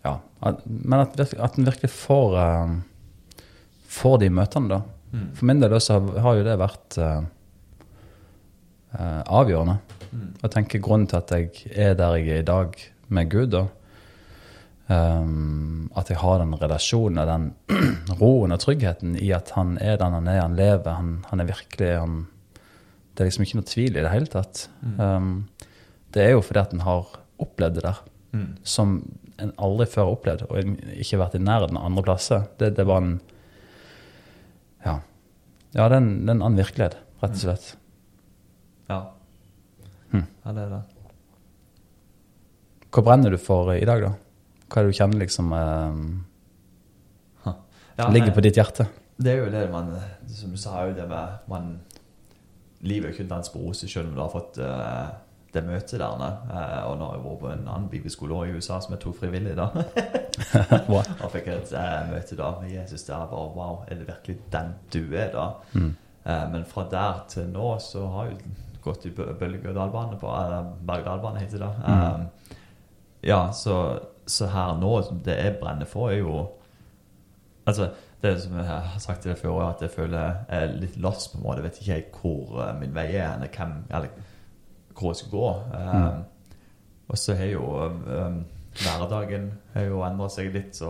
Ja. 0.04 0.18
At, 0.49 0.61
men 0.64 1.00
at, 1.00 1.16
at 1.18 1.56
en 1.58 1.66
virkelig 1.66 1.90
får, 1.90 2.37
får 3.90 4.20
de 4.23 4.28
møtene, 4.30 4.68
da. 4.70 4.82
Mm. 5.11 5.25
For 5.35 5.49
min 5.50 5.62
del 5.64 5.75
også 5.75 5.97
har, 5.97 6.20
har 6.25 6.37
jo 6.38 6.44
det 6.47 6.58
vært 6.61 6.99
avgjørende. 9.38 9.78
Mm. 10.12 10.31
Og 10.43 10.50
tenker 10.55 10.83
grunnen 10.85 11.09
til 11.11 11.17
at 11.21 11.31
jeg 11.35 11.50
er 11.75 11.95
der 11.99 12.17
jeg 12.17 12.29
er 12.37 12.43
i 12.43 12.49
dag 12.49 12.79
med 13.09 13.31
Gud, 13.31 13.50
da, 13.57 13.67
Um, 14.88 15.91
at 16.00 16.09
jeg 16.09 16.17
har 16.17 16.38
den 16.41 16.55
relasjonen 16.57 17.19
og 17.21 17.27
den 17.29 17.43
roen 18.23 18.55
og 18.55 18.61
tryggheten 18.62 19.19
i 19.21 19.27
at 19.37 19.50
han 19.53 19.75
er 19.85 19.99
den 20.00 20.15
han 20.17 20.31
er, 20.33 20.38
han 20.41 20.55
lever, 20.57 20.88
han, 20.97 21.11
han 21.29 21.43
er 21.43 21.49
virkelig 21.50 21.91
han, 22.00 22.15
Det 23.12 23.21
er 23.21 23.29
liksom 23.29 23.45
ikke 23.45 23.59
noe 23.59 23.69
tvil 23.69 23.99
i 23.99 24.05
det 24.07 24.12
hele 24.15 24.31
tatt. 24.33 24.62
Mm. 24.81 24.95
Um, 24.97 25.29
det 26.17 26.23
er 26.25 26.31
jo 26.33 26.41
fordi 26.41 26.62
at 26.62 26.73
en 26.73 26.81
har 26.87 27.05
opplevd 27.37 27.77
det 27.77 27.85
der, 27.85 28.00
Mm. 28.33 28.57
som 28.65 28.91
en 29.41 29.53
aldri 29.57 29.87
før 29.88 30.05
har 30.05 30.15
opplevd, 30.15 30.43
og 30.49 30.59
ikke 31.00 31.19
vært 31.21 31.37
i 31.37 31.38
nærheten 31.41 31.77
av 31.77 31.87
andre 31.88 32.03
plasser. 32.05 32.43
Det, 32.61 32.75
det 32.77 32.85
var 32.87 33.00
en 33.05 33.21
Ja. 34.85 34.99
Ja, 35.75 35.88
det 35.88 35.97
er 35.97 36.00
en, 36.00 36.29
annen 36.31 36.57
virkelighet, 36.57 36.97
rett 37.23 37.37
og 37.37 37.41
slett. 37.45 37.71
Ja. 38.88 39.03
Mm. 40.11 40.25
ja, 40.45 40.53
det 40.53 40.62
er 40.62 40.73
det. 40.73 40.83
Hva 42.88 43.05
brenner 43.05 43.35
du 43.35 43.38
for 43.41 43.75
i 43.75 43.85
dag, 43.85 44.03
da? 44.07 44.15
Hva 44.69 44.81
er 44.81 44.87
det 44.87 44.93
du 44.93 44.99
kjenner 44.99 45.23
liksom 45.23 45.53
eh, 45.57 46.00
Ja, 47.99 48.09
ligger 48.15 48.35
på 48.37 48.45
ditt 48.45 48.57
hjerte? 48.57 48.88
Det 49.19 49.33
er 49.33 49.41
jo 49.43 49.50
det 49.50 49.65
man 49.73 49.91
Som 50.31 50.53
du 50.55 50.61
sa, 50.61 50.85
jo 50.87 50.95
det 50.95 51.09
med 51.11 51.49
man, 51.50 51.79
Livet 52.81 53.09
er 53.09 53.17
ikke 53.17 53.25
en 53.27 53.33
dans 53.33 53.50
på 53.50 53.59
roser 53.59 53.91
selv 53.91 54.09
om 54.09 54.15
du 54.15 54.21
har 54.23 54.31
fått 54.31 54.61
uh, 54.62 55.09
det 55.50 55.65
møtet 55.67 55.99
der. 55.99 56.12
Uh, 56.15 56.85
og 56.87 56.93
nå 57.00 57.09
har 57.09 57.17
jeg 57.17 57.25
vært 57.25 57.41
på 57.41 57.49
en 57.50 57.65
annen 57.65 57.88
bibelskole 57.91 58.37
i 58.47 58.53
USA 58.55 58.77
som 58.79 58.95
jeg 58.95 59.00
tok 59.03 59.17
frivillig. 59.19 59.57
da 59.59 59.67
Og 61.25 61.33
fikk 61.33 61.49
et 61.50 61.73
uh, 61.75 62.05
møte 62.12 62.38
da 62.38 62.53
med 62.61 62.71
Jesus 62.71 63.03
der. 63.09 63.27
Bare, 63.33 63.50
wow, 63.57 63.83
er 63.88 63.99
det 63.99 64.07
virkelig 64.07 64.38
den 64.55 64.71
du 64.95 65.03
er, 65.11 65.33
da? 65.35 65.49
Mm. 65.73 65.91
Men 66.53 66.65
fra 66.69 66.85
der 66.93 67.25
til 67.33 67.50
nå 67.50 67.73
så 67.81 68.05
har 68.12 68.31
jeg 68.31 68.38
gått 68.88 69.07
i 69.09 69.12
bø- 69.14 69.33
bølge- 69.38 69.68
og 69.71 69.76
dalbane 69.78 70.18
på 70.21 70.33
berg-og-dal-bane, 70.88 71.42
heter 71.45 71.62
det. 71.64 71.71
Mm. 71.87 72.04
Um, 72.04 72.54
ja, 73.28 73.40
så, 73.52 73.76
så 74.26 74.47
her 74.52 74.76
nå, 74.80 74.92
det 75.26 75.37
jeg 75.38 75.57
brenner 75.62 75.88
for, 75.90 76.11
er 76.12 76.23
jo 76.25 76.47
Altså, 77.68 77.90
det 78.23 78.30
som 78.40 78.54
jeg 78.57 78.64
har 78.64 78.95
sagt 78.99 79.21
til 79.23 79.35
deg 79.35 79.38
før, 79.42 79.59
at 79.66 79.83
jeg 79.85 79.90
føler 79.92 80.23
jeg 80.23 80.62
er 80.62 80.71
litt 80.80 80.95
lost 81.04 81.35
på 81.35 81.38
en 81.38 81.42
måte. 81.45 81.61
Jeg 81.61 81.66
vet 81.66 81.80
ikke 81.85 82.23
hvor 82.23 82.62
eh, 82.64 82.71
min 82.80 82.95
vei 82.97 83.04
er, 83.12 83.35
eller 83.35 83.50
hvem, 83.52 83.75
eller 83.90 84.09
hvor 84.97 85.12
jeg 85.12 85.21
skal 85.21 85.35
gå. 85.35 85.49
Um, 85.75 85.99
Mm. 85.99 86.25
Og 87.09 87.16
så 87.18 87.35
har 87.38 87.47
jo 87.49 87.62
um, 87.85 88.38
hverdagen 88.83 89.47
har 89.75 89.85
jo 89.88 90.00
endra 90.04 90.26
seg 90.33 90.50
litt, 90.52 90.75
så 90.76 90.88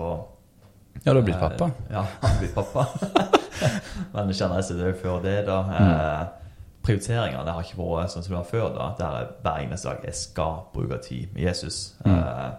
Ja, 1.05 1.13
du 1.13 1.19
har 1.21 1.27
blitt 1.27 1.39
pappa. 1.39 1.69
Eh, 1.71 1.93
ja, 1.95 2.03
han 2.23 2.31
har 2.33 2.39
blitt 2.41 2.55
pappa. 2.55 2.87
Men 4.15 4.33
generelt 4.33 4.39
kjenner 4.39 4.63
jeg 4.63 4.79
det 4.79 4.89
jo 4.93 4.97
før 5.03 5.21
det, 5.23 5.37
da. 5.47 5.59
Eh, 5.83 6.48
prioriteringene 6.83 7.45
det 7.45 7.53
har 7.53 7.63
ikke 7.63 7.79
vært 7.81 8.13
sånn 8.13 8.23
som 8.25 8.33
det 8.33 8.39
var 8.39 8.49
før. 8.49 8.69
da 8.75 8.89
Der 8.99 9.17
er 9.19 9.31
hver 9.43 9.63
eneste 9.67 9.89
dag 9.89 10.05
jeg 10.05 10.15
skal 10.15 10.61
bruke 10.73 10.99
tid 11.05 11.29
med 11.35 11.43
Jesus. 11.43 11.97
Eh, 12.07 12.51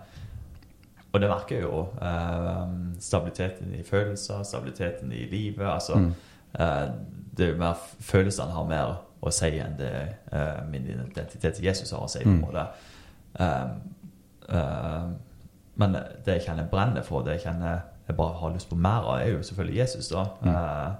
og 1.14 1.22
det 1.22 1.30
merker 1.30 1.56
jeg 1.56 1.64
jo. 1.64 1.88
Eh, 2.02 2.74
stabiliteten 3.00 3.74
i 3.74 3.84
følelser, 3.84 4.44
stabiliteten 4.44 5.12
i 5.12 5.26
livet. 5.32 5.66
Altså, 5.66 5.94
eh, 6.60 6.90
det 7.38 7.46
er 7.46 7.52
jo 7.54 7.58
mer 7.58 7.74
Følelsene 8.00 8.52
har 8.52 8.68
mer 8.70 8.98
å 9.22 9.32
si 9.32 9.50
enn 9.60 9.78
det 9.80 9.94
eh, 10.32 10.60
min 10.70 10.86
identitet 10.86 11.56
til 11.56 11.66
Jesus 11.66 11.92
har 11.92 12.06
å 12.06 12.08
si. 12.12 12.20
på 12.24 12.30
en 12.30 12.42
måte. 12.42 12.68
Eh, 13.40 13.70
eh, 14.50 15.10
men 15.76 15.96
det 16.26 16.34
jeg 16.38 16.42
kjenner 16.50 16.68
brenner 16.72 17.02
for, 17.02 17.24
det 17.24 17.32
jeg 17.40 17.48
kjenner 17.50 17.80
jeg 18.08 18.16
bare 18.18 18.38
har 18.40 18.54
lyst 18.54 18.70
på 18.70 18.76
mer 18.76 19.06
av, 19.06 19.20
er 19.22 19.32
jo 19.36 19.44
selvfølgelig 19.44 19.78
Jesus. 19.78 20.08
da. 20.10 20.26
Eh, 20.46 20.94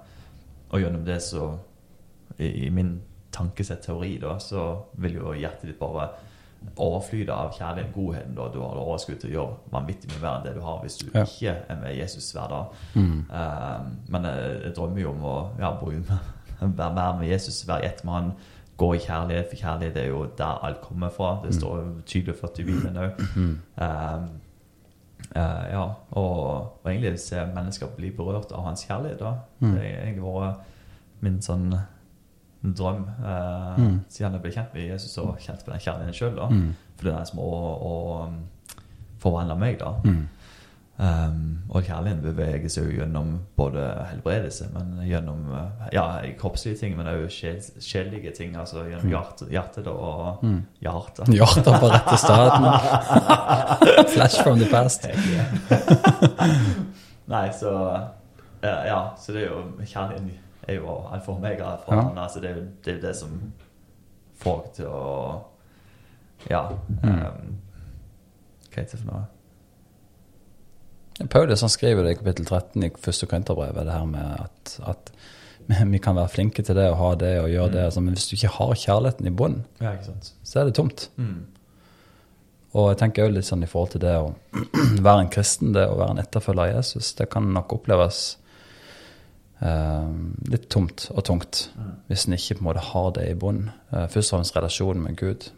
og 0.70 0.80
gjennom 0.80 1.04
det 1.04 1.22
så 1.22 1.58
i, 2.38 2.66
i 2.66 2.70
min 2.70 3.00
tankesett 3.32 3.82
teori, 3.86 4.18
da, 4.18 4.38
så 4.38 4.64
vil 4.98 5.14
jo 5.20 5.32
hjertet 5.38 5.62
ditt 5.70 5.78
bare 5.80 6.08
overflyte 6.76 7.32
av 7.32 7.52
kjærligheten, 7.56 7.92
godheten. 7.94 8.34
da, 8.36 8.48
Du 8.52 8.58
har 8.60 8.76
overskudd 8.76 9.20
til 9.22 9.30
å 9.30 9.32
gjøre 9.32 9.56
vanvittig 9.72 10.10
mye 10.12 10.20
mer 10.20 10.34
enn 10.36 10.44
det 10.44 10.54
du 10.54 10.60
har 10.60 10.80
hvis 10.82 10.98
du 10.98 11.06
Ja. 11.14 11.22
ikke 11.24 11.54
er 11.68 11.76
med 11.80 11.96
Jesus 11.96 12.32
hver 12.32 12.48
dag. 12.48 12.66
Mm. 12.94 13.26
Eh, 13.32 13.80
men 14.08 14.24
jeg, 14.24 14.62
jeg 14.64 14.74
drømmer 14.76 15.00
jo 15.00 15.10
om 15.10 15.24
å 15.24 15.36
ja, 15.58 15.70
være 16.60 16.94
mer 16.94 17.18
med 17.18 17.28
Jesus, 17.30 17.62
være 17.68 17.82
i 17.82 17.86
ett 17.86 18.04
med 18.04 18.12
han, 18.14 18.32
gå 18.76 18.94
i 18.94 18.98
kjærlighet, 18.98 19.48
for 19.48 19.56
kjærlighet 19.56 19.96
er 19.96 20.06
jo 20.08 20.26
der 20.38 20.60
alt 20.64 20.80
kommer 20.82 21.08
fra. 21.12 21.38
Det 21.44 21.54
står 21.54 21.78
jo 21.80 21.88
tydelig 22.06 22.36
ført 22.40 22.58
i 22.60 22.64
Bibelen 22.64 22.96
òg. 22.96 23.24
ja, 25.34 25.82
og, 26.10 26.36
og 26.82 26.90
egentlig 26.90 27.18
se 27.20 27.42
mennesker 27.54 27.86
bli 27.96 28.10
berørt 28.16 28.52
av 28.52 28.64
hans 28.64 28.84
kjærlighet. 28.88 29.18
da. 29.20 29.34
Det 29.60 29.68
har 29.76 29.84
egentlig 29.84 30.24
vært 30.24 30.56
min 31.20 31.40
sånn 31.44 31.74
drøm 32.62 33.06
eh, 33.24 33.84
siden 34.12 34.36
jeg 34.36 34.42
ble 34.44 34.52
kjent 34.52 34.74
med 34.76 34.90
Jesus 34.90 35.16
og 35.22 35.38
kjent 35.40 35.64
på 35.64 35.72
den 35.72 35.80
kjærligheten 35.80 36.16
sjøl. 36.16 36.36
For 36.96 37.06
det 37.06 37.12
er 37.12 37.16
den 37.16 37.30
som 37.30 37.40
har 37.40 37.86
um, 38.26 38.36
forvandla 39.22 39.56
meg. 39.56 39.80
da. 39.80 39.94
Um, 41.00 41.62
og 41.72 41.86
kjærligheten 41.86 42.20
beveger 42.20 42.68
seg 42.68 42.90
jo 42.90 42.98
gjennom 42.98 43.30
både 43.56 43.86
helbredelse, 44.10 44.66
men 44.74 44.98
gjennom 45.08 45.46
uh, 45.48 45.86
ja, 45.94 46.02
kroppslige 46.36 46.76
ting, 46.76 46.98
men 46.98 47.08
òg 47.08 47.24
sjel, 47.32 47.62
ting. 48.36 48.52
Altså 48.60 48.84
gjennom 48.84 49.08
hjertet, 49.08 49.48
hjertet 49.48 49.88
da, 49.88 49.94
og 49.96 50.44
hjertet. 50.84 51.32
Hjertet 51.38 51.72
på 51.80 51.88
rette 51.88 52.18
staden. 52.20 52.68
Flash 54.14 54.44
from 54.44 54.60
the 54.60 54.68
past. 54.68 55.08
Nei, 57.32 57.46
så 57.56 57.72
ja, 58.60 58.76
ja, 58.84 59.00
så 59.16 59.32
det 59.32 59.46
er 59.46 59.52
jo 59.54 59.64
Kjærligheten 59.80 60.30
er 60.68 60.74
jo 60.78 60.94
alfa 61.12 61.32
og 61.32 61.38
omega 61.38 61.76
for 61.84 61.94
Ja. 61.94 62.02
han. 62.02 62.18
Altså, 62.18 62.40
det 62.40 62.50
er 62.50 62.54
jo 62.56 62.66
det, 62.84 62.94
er 62.96 63.00
det 63.08 63.16
som 63.16 63.52
får 64.40 64.62
til 64.74 64.86
å 64.86 65.40
Ja. 66.50 66.62
Mm. 67.02 67.08
Um, 67.10 67.58
hva 68.70 68.76
heter 68.82 68.96
det 68.96 69.04
for 69.04 69.12
noe? 69.12 69.24
Paulus 71.30 71.60
han 71.60 71.68
skriver 71.72 72.02
det 72.06 72.10
i 72.14 72.18
kapittel 72.22 72.46
13 72.46 72.82
i 72.86 72.90
første 72.96 73.26
Korinterbrevet, 73.28 73.84
det 73.84 73.92
her 73.92 74.06
med 74.08 74.40
at, 74.40 74.78
at 74.88 75.10
vi 75.68 75.98
kan 76.02 76.16
være 76.16 76.28
flinke 76.32 76.62
til 76.64 76.74
det 76.78 76.86
og 76.90 76.96
ha 76.96 77.10
det 77.20 77.34
og 77.42 77.50
gjøre 77.52 77.72
det, 77.74 77.82
altså, 77.84 78.00
men 78.00 78.14
hvis 78.16 78.28
du 78.30 78.36
ikke 78.38 78.48
har 78.56 78.72
kjærligheten 78.74 79.26
i 79.28 79.30
bunnen, 79.36 79.64
Ja, 79.80 79.92
så 80.42 80.60
er 80.60 80.64
det 80.70 80.74
tomt. 80.74 81.10
Mm. 81.16 81.46
Og 82.72 82.88
jeg 82.92 82.98
tenker 83.02 83.24
også 83.26 83.34
litt 83.34 83.44
sånn 83.50 83.62
i 83.66 83.68
forhold 83.68 83.90
til 83.90 84.00
det 84.00 84.14
å 84.16 84.32
være 85.06 85.20
en 85.26 85.28
kristen, 85.34 85.72
det 85.74 85.84
å 85.90 85.98
være 85.98 86.10
en 86.16 86.22
etterfølger 86.24 86.62
av 86.70 86.74
Jesus, 86.78 87.12
det 87.18 87.28
kan 87.30 87.52
nok 87.52 87.72
oppleves 87.76 88.38
litt 89.60 90.68
tomt 90.72 91.10
og 91.12 91.24
tungt 91.24 91.66
hvis 92.08 92.26
en 92.26 92.32
ikke 92.36 92.54
på 92.56 92.62
en 92.62 92.68
måte 92.70 92.80
har 92.90 93.10
det 93.12 93.26
i 93.30 93.34
bunnen. 93.38 93.70
Eh, 93.92 94.06
først 94.08 94.32
og 94.32 94.38
fremst 94.38 94.56
relasjonen 94.56 95.02
med 95.04 95.16
Gud, 95.20 95.50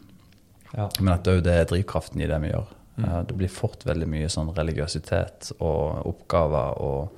Ja. 0.75 0.89
men 0.99 1.13
at 1.13 1.23
det 1.23 1.47
er 1.47 1.65
drivkraften 1.69 2.21
i 2.21 2.27
det 2.27 2.41
vi 2.41 2.49
gjør. 2.51 2.67
Eh, 2.99 3.21
det 3.29 3.37
blir 3.37 3.49
fort 3.49 3.85
veldig 3.85 4.07
mye 4.09 4.29
sånn 4.29 4.51
religiøsitet 4.55 5.51
og 5.59 6.05
oppgaver 6.05 6.81
og 6.81 7.11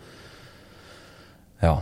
Ja. 1.62 1.82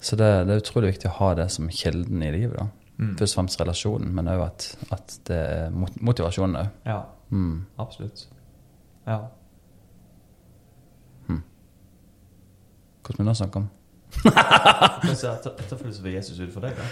Så 0.00 0.16
det, 0.16 0.46
det 0.46 0.54
er 0.54 0.60
utrolig 0.62 0.92
viktig 0.94 1.08
å 1.10 1.16
ha 1.20 1.34
det 1.34 1.50
som 1.50 1.68
kilden 1.68 2.22
i 2.22 2.30
livet. 2.34 2.56
da. 2.58 2.66
Mm. 2.98 3.16
Først 3.18 3.34
og 3.34 3.38
fremst 3.40 3.60
relasjonen, 3.60 4.12
men 4.14 4.26
òg 4.26 4.42
at, 4.46 4.76
at 4.92 5.18
det 5.26 5.36
er 5.38 5.70
motivasjonen 6.00 6.56
òg. 6.62 6.68
ja. 6.86 7.02
Mm. 7.32 7.64
Absolutt. 7.80 8.26
Ja. 9.06 9.20
Hvordan 13.02 13.26
vi 13.26 13.30
du 13.30 13.34
snakke 13.34 13.62
om? 13.62 13.68
Etterfølgelse 15.12 16.04
ved 16.04 16.12
Jesus 16.12 16.40
ut 16.40 16.52
for 16.52 16.64
deg, 16.64 16.78
da? 16.78 16.86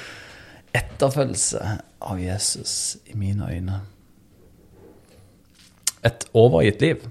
Etterfølgelse 0.81 1.63
av 2.01 2.21
Jesus 2.21 2.75
i 3.07 3.17
mine 3.19 3.49
øyne. 3.51 3.81
Et 6.07 6.25
overgitt 6.35 6.81
liv. 6.81 7.09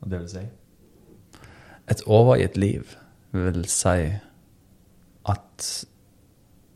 Og 0.00 0.10
det 0.10 0.20
vil 0.20 0.28
si? 0.32 0.42
Et 1.90 2.02
overgitt 2.06 2.56
liv 2.56 2.96
vil 3.32 3.64
si 3.68 4.12
at 5.30 5.70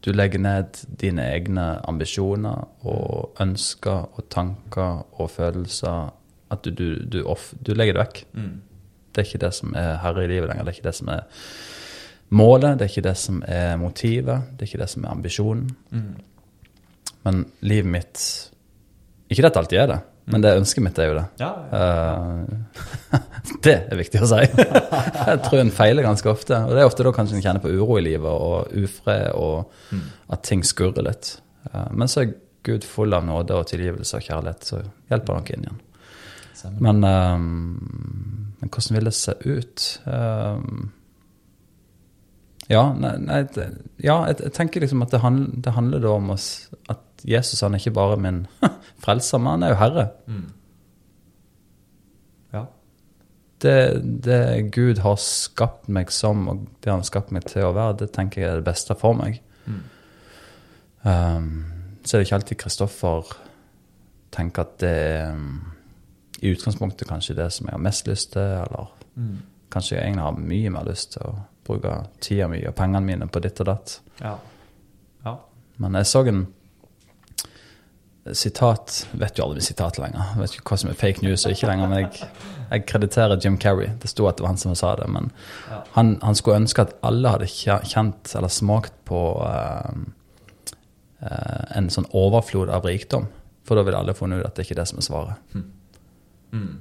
du 0.04 0.12
legger 0.12 0.42
ned 0.42 0.84
dine 1.00 1.24
egne 1.32 1.64
ambisjoner 1.88 2.66
og 2.84 3.40
ønsker 3.40 4.10
og 4.12 4.26
tanker 4.30 5.06
og 5.12 5.30
følelser. 5.30 6.12
At 6.52 6.64
du, 6.64 6.70
du, 6.70 6.88
du, 7.08 7.22
off, 7.24 7.54
du 7.66 7.72
legger 7.74 7.96
det 7.96 8.02
vekk. 8.02 8.20
Mm. 8.36 8.58
Det 9.14 9.22
er 9.22 9.28
ikke 9.30 9.44
det 9.46 9.52
som 9.54 9.74
er 9.78 9.96
herre 10.02 10.24
i 10.24 10.30
livet 10.30 10.50
lenger. 10.50 10.66
Det 10.66 10.72
er 10.72 10.78
ikke 10.78 10.88
det 10.88 10.98
som 10.98 11.12
er 11.14 11.22
målet, 12.34 12.78
det 12.78 12.86
er 12.86 12.92
ikke 12.92 13.08
det 13.08 13.18
som 13.20 13.42
er 13.46 13.76
motivet, 13.78 14.48
det 14.54 14.64
er 14.66 14.72
ikke 14.72 14.82
det 14.82 14.90
som 14.90 15.04
er 15.04 15.14
ambisjonen. 15.14 15.68
Men 17.24 17.44
livet 17.64 17.88
mitt 17.90 18.24
Ikke 19.30 19.40
det 19.40 19.48
at 19.48 19.54
det 19.54 19.62
alltid 19.62 19.78
er 19.80 19.86
det, 19.88 20.00
men 20.30 20.42
det 20.44 20.52
ønsket 20.58 20.84
mitt 20.84 20.98
er 21.00 21.08
jo 21.08 21.14
det. 21.16 21.24
Ja, 21.40 21.50
ja. 21.70 21.86
Uh, 23.14 23.20
det 23.64 23.74
er 23.90 23.98
viktig 23.98 24.22
å 24.24 24.28
si. 24.28 24.40
Jeg 25.28 25.40
tror 25.46 25.60
en 25.60 25.72
feiler 25.74 26.06
ganske 26.06 26.28
ofte. 26.30 26.58
Og 26.64 26.72
det 26.72 26.82
er 26.82 26.88
ofte 26.88 27.04
da 27.04 27.12
kanskje 27.16 27.38
en 27.38 27.44
kjenner 27.44 27.64
på 27.64 27.72
uro 27.72 27.98
i 28.00 28.04
livet 28.04 28.28
og 28.28 28.72
ufred, 28.84 29.32
og 29.36 29.98
at 30.32 30.44
ting 30.46 30.64
skurrer 30.64 31.04
litt. 31.08 31.34
Uh, 31.70 31.88
Men 31.92 32.08
så 32.12 32.24
er 32.24 32.34
Gud 32.64 32.86
full 32.88 33.12
av 33.12 33.26
nåde 33.26 33.56
og 33.58 33.68
tilgivelse 33.68 34.20
og 34.20 34.24
kjærlighet, 34.24 34.64
så 34.64 34.80
hjelper 35.12 35.36
han 35.36 35.44
oss 35.44 35.52
inn 35.52 35.66
igjen. 35.66 35.82
Stemmer. 36.64 36.80
Men, 36.80 37.04
um, 37.04 38.52
men 38.60 38.70
hvordan 38.72 38.96
vil 38.96 39.10
det 39.10 39.14
se 39.18 39.34
ut? 39.44 39.86
Um, 40.08 40.92
ja, 42.70 42.86
nei, 42.96 43.12
nei, 43.20 43.42
ja 44.00 44.22
jeg, 44.30 44.38
jeg 44.46 44.54
tenker 44.56 44.80
liksom 44.80 45.04
at 45.04 45.12
det, 45.12 45.20
handler, 45.20 45.50
det 45.66 45.74
handler 45.76 46.00
da 46.00 46.14
om 46.16 46.30
oss, 46.32 46.48
at 46.88 47.24
Jesus 47.28 47.60
han 47.60 47.76
er 47.76 47.82
ikke 47.82 47.98
bare 47.98 48.16
min 48.20 48.46
frelser, 49.04 49.42
men 49.42 49.58
han 49.58 49.66
er 49.66 49.74
jo 49.74 49.80
herre. 49.82 50.06
Ja. 52.56 52.64
Det, 53.60 53.76
det 54.24 54.40
Gud 54.72 55.04
har 55.04 55.20
skapt 55.20 55.92
meg 55.92 56.12
som, 56.12 56.48
og 56.48 56.64
det 56.80 56.94
han 56.94 57.04
har 57.04 57.10
skapt 57.12 57.36
meg 57.36 57.44
til 57.50 57.68
å 57.68 57.74
være, 57.76 57.98
det 58.00 58.14
tenker 58.16 58.40
jeg 58.40 58.54
er 58.54 58.62
det 58.62 58.70
beste 58.72 58.96
for 58.96 59.20
meg. 59.20 59.42
Ehm, 61.04 61.52
så 62.00 62.16
er 62.16 62.20
det 62.20 62.30
ikke 62.30 62.40
alltid 62.40 62.60
Kristoffer 62.64 63.36
tenker 64.32 64.64
at 64.64 64.76
det 64.80 64.96
er 65.12 65.32
um, 65.36 65.73
i 66.44 66.52
utgangspunktet 66.52 67.08
kanskje 67.08 67.36
det 67.38 67.48
som 67.54 67.68
jeg 67.68 67.76
har 67.76 67.82
mest 67.82 68.08
lyst 68.10 68.32
til, 68.34 68.42
eller 68.64 68.90
kanskje 69.72 69.96
jeg 69.96 70.04
egentlig 70.04 70.26
har 70.26 70.42
mye 70.52 70.72
mer 70.74 70.88
lyst 70.88 71.14
til 71.16 71.24
å 71.30 71.34
bruke 71.64 71.94
tida 72.20 72.48
mi 72.52 72.60
og 72.68 72.76
pengene 72.76 73.06
mine 73.06 73.28
på 73.32 73.40
ditt 73.42 73.60
og 73.64 73.70
datt. 73.70 73.96
Ja. 74.20 74.34
ja. 75.24 75.38
Men 75.80 75.96
jeg 75.98 76.10
så 76.10 76.24
en 76.28 76.44
sitat 78.32 79.06
Vet 79.12 79.36
jo 79.36 79.44
aldri 79.44 79.60
med 79.60 79.66
sitat 79.66 79.98
lenger. 80.00 80.30
Vet 80.40 80.56
ikke 80.56 80.72
hva 80.72 80.78
som 80.80 80.90
er 80.90 80.96
fake 80.96 81.24
news 81.24 81.44
og 81.44 81.52
ikke 81.52 81.68
lenger. 81.68 81.90
Men 81.90 82.04
jeg, 82.04 82.28
jeg 82.70 82.84
krediterer 82.88 83.40
Jim 83.42 83.58
Carrey. 83.60 83.90
Det 84.00 84.08
sto 84.08 84.28
at 84.28 84.38
det 84.38 84.46
var 84.46 84.54
han 84.54 84.60
som 84.60 84.76
sa 84.78 84.94
det. 85.00 85.08
Men 85.12 85.30
Ja. 85.68 85.82
han, 85.96 86.16
han 86.22 86.38
skulle 86.38 86.62
ønske 86.62 86.86
at 86.86 86.94
alle 87.04 87.34
hadde 87.34 87.50
kjent 87.52 88.32
eller 88.34 88.48
smakt 88.52 88.96
på 89.04 89.20
uh, 89.44 89.92
uh, 91.20 91.64
en 91.76 91.90
sånn 91.92 92.08
overflod 92.16 92.72
av 92.72 92.88
rikdom. 92.88 93.28
For 93.68 93.76
da 93.76 93.84
ville 93.84 94.00
alle 94.00 94.16
funnet 94.16 94.40
ut 94.40 94.48
at 94.48 94.56
det 94.56 94.64
ikke 94.66 94.78
er 94.78 94.82
det 94.82 94.90
som 94.92 95.00
er 95.00 95.08
svaret. 95.08 95.60
Mm. 96.54 96.74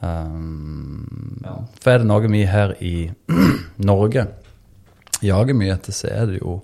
Um, 0.00 1.38
Ja. 1.44 1.54
For 1.80 1.90
er 1.94 1.98
det 2.02 2.06
noe 2.10 2.28
vi 2.30 2.44
her 2.46 2.74
i 2.84 3.10
Norge 3.88 4.26
jager 5.24 5.54
mye 5.58 5.72
etter, 5.74 5.94
så 5.96 6.10
er 6.12 6.26
det 6.30 6.40
jo 6.42 6.58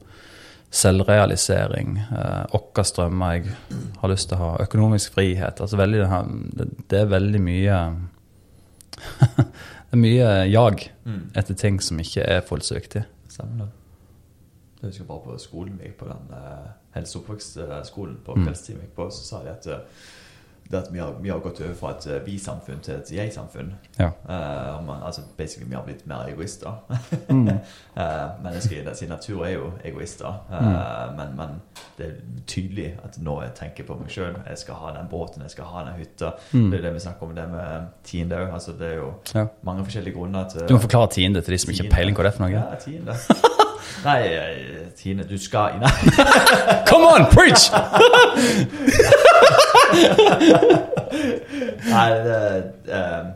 selvrealisering. 0.74 1.96
Eh, 2.02 2.44
Våre 2.52 2.84
strømmer 2.86 3.36
jeg 3.36 3.54
har 4.00 4.10
lyst 4.10 4.28
til 4.30 4.38
å 4.38 4.42
ha. 4.42 4.50
Økonomisk 4.64 5.14
frihet. 5.14 5.60
Altså 5.62 5.78
veldig, 5.78 6.02
det, 6.90 6.98
er 7.00 7.10
veldig 7.10 7.40
mye 7.42 7.78
Det 9.34 9.94
er 9.94 10.02
mye 10.02 10.28
jag 10.50 10.90
Mm. 11.04 11.30
etter 11.36 11.54
ting 11.54 11.76
som 11.84 11.98
ikke 12.00 12.22
er 12.24 12.40
fullt 12.40 12.64
så 12.64 12.74
viktig. 12.78 13.02
Stemmer 13.28 13.66
det. 13.66 13.72
Jeg 14.80 14.88
husker 14.88 15.04
bare 15.04 15.20
på 15.26 15.34
skolen 15.38 15.74
vi 15.78 15.84
gikk 15.90 15.98
på 16.00 16.06
den 16.08 16.30
eh, 16.32 16.70
helse- 16.96 17.18
og 17.18 17.24
oppvekstskolen 17.26 18.16
på 18.24 18.34
Mm. 18.38 18.44
kveldstid 18.46 18.78
gikk 18.80 18.94
på, 18.96 19.06
så 19.12 19.22
sa 19.28 19.42
de 19.44 19.50
at 19.52 19.66
eh, 19.66 19.82
det 20.70 20.78
at 20.78 20.86
vi 20.92 20.98
har, 20.98 21.12
vi 21.20 21.28
har 21.30 21.38
gått 21.44 21.60
over 21.60 21.74
fra 21.76 21.90
et 21.92 22.06
eh, 22.08 22.20
vi-samfunn 22.26 22.78
til 22.82 22.94
et 22.94 23.10
jeg-samfunn. 23.12 23.72
Ja. 23.98 24.06
Uh, 24.28 25.06
altså 25.06 25.20
basically 25.36 25.68
vi 25.68 25.74
har 25.76 25.82
blitt 25.84 26.06
mer 26.08 26.24
egoister. 26.28 26.72
Mm. 27.28 27.48
uh, 27.48 27.52
mennesker 28.44 28.80
i 28.92 28.94
sin 28.96 29.08
natur 29.12 29.44
er 29.46 29.52
jo 29.58 29.72
egoister. 29.84 30.40
uh, 30.50 30.64
Mm. 30.64 31.16
men, 31.16 31.36
men 31.36 31.48
det 31.98 32.06
er 32.06 32.14
tydelig 32.46 32.86
at 33.04 33.18
nå 33.22 33.34
jeg 33.42 33.52
tenker 33.58 33.84
på 33.84 33.94
meg 34.00 34.10
sjøl. 34.10 34.34
Jeg 34.48 34.58
skal 34.58 34.74
ha 34.74 34.92
den 34.96 35.08
båten, 35.10 35.42
jeg 35.42 35.50
skal 35.50 35.64
ha 35.64 35.84
den 35.84 35.98
hytta. 36.00 36.32
Mm. 36.52 36.70
Det 36.70 36.78
er 36.78 36.82
det 36.88 36.94
vi 36.94 37.00
snakker 37.04 37.26
om 37.28 37.34
det 37.34 37.48
med 37.52 37.86
tiende 38.04 38.36
òg. 38.40 38.54
Altså, 38.54 38.72
det 38.78 38.88
er 38.88 38.94
jo 38.96 39.12
Ja. 39.34 39.46
mange 39.62 39.84
forskjellige 39.84 40.14
grunner 40.16 40.48
til 40.48 40.68
Du 40.68 40.74
må 40.74 40.80
forklare 40.80 41.08
tiende 41.10 41.40
til 41.40 41.52
de 41.52 41.58
som 41.58 41.70
ikke 41.70 41.82
har 41.84 41.90
peiling 41.96 42.16
på 42.16 42.22
det 42.22 42.32
for 42.34 42.46
noe. 42.46 42.50
Ja, 42.56 42.74
tiende. 42.80 43.14
Nei, 44.04 44.22
Tine, 44.96 45.22
Du 45.28 45.38
skal 45.38 45.78
Nei. 45.80 45.88
Come 46.88 47.06
on, 47.06 47.26
preach! 47.30 47.70
Nei, 51.94 52.10
det, 52.24 52.38
eh, 52.88 53.26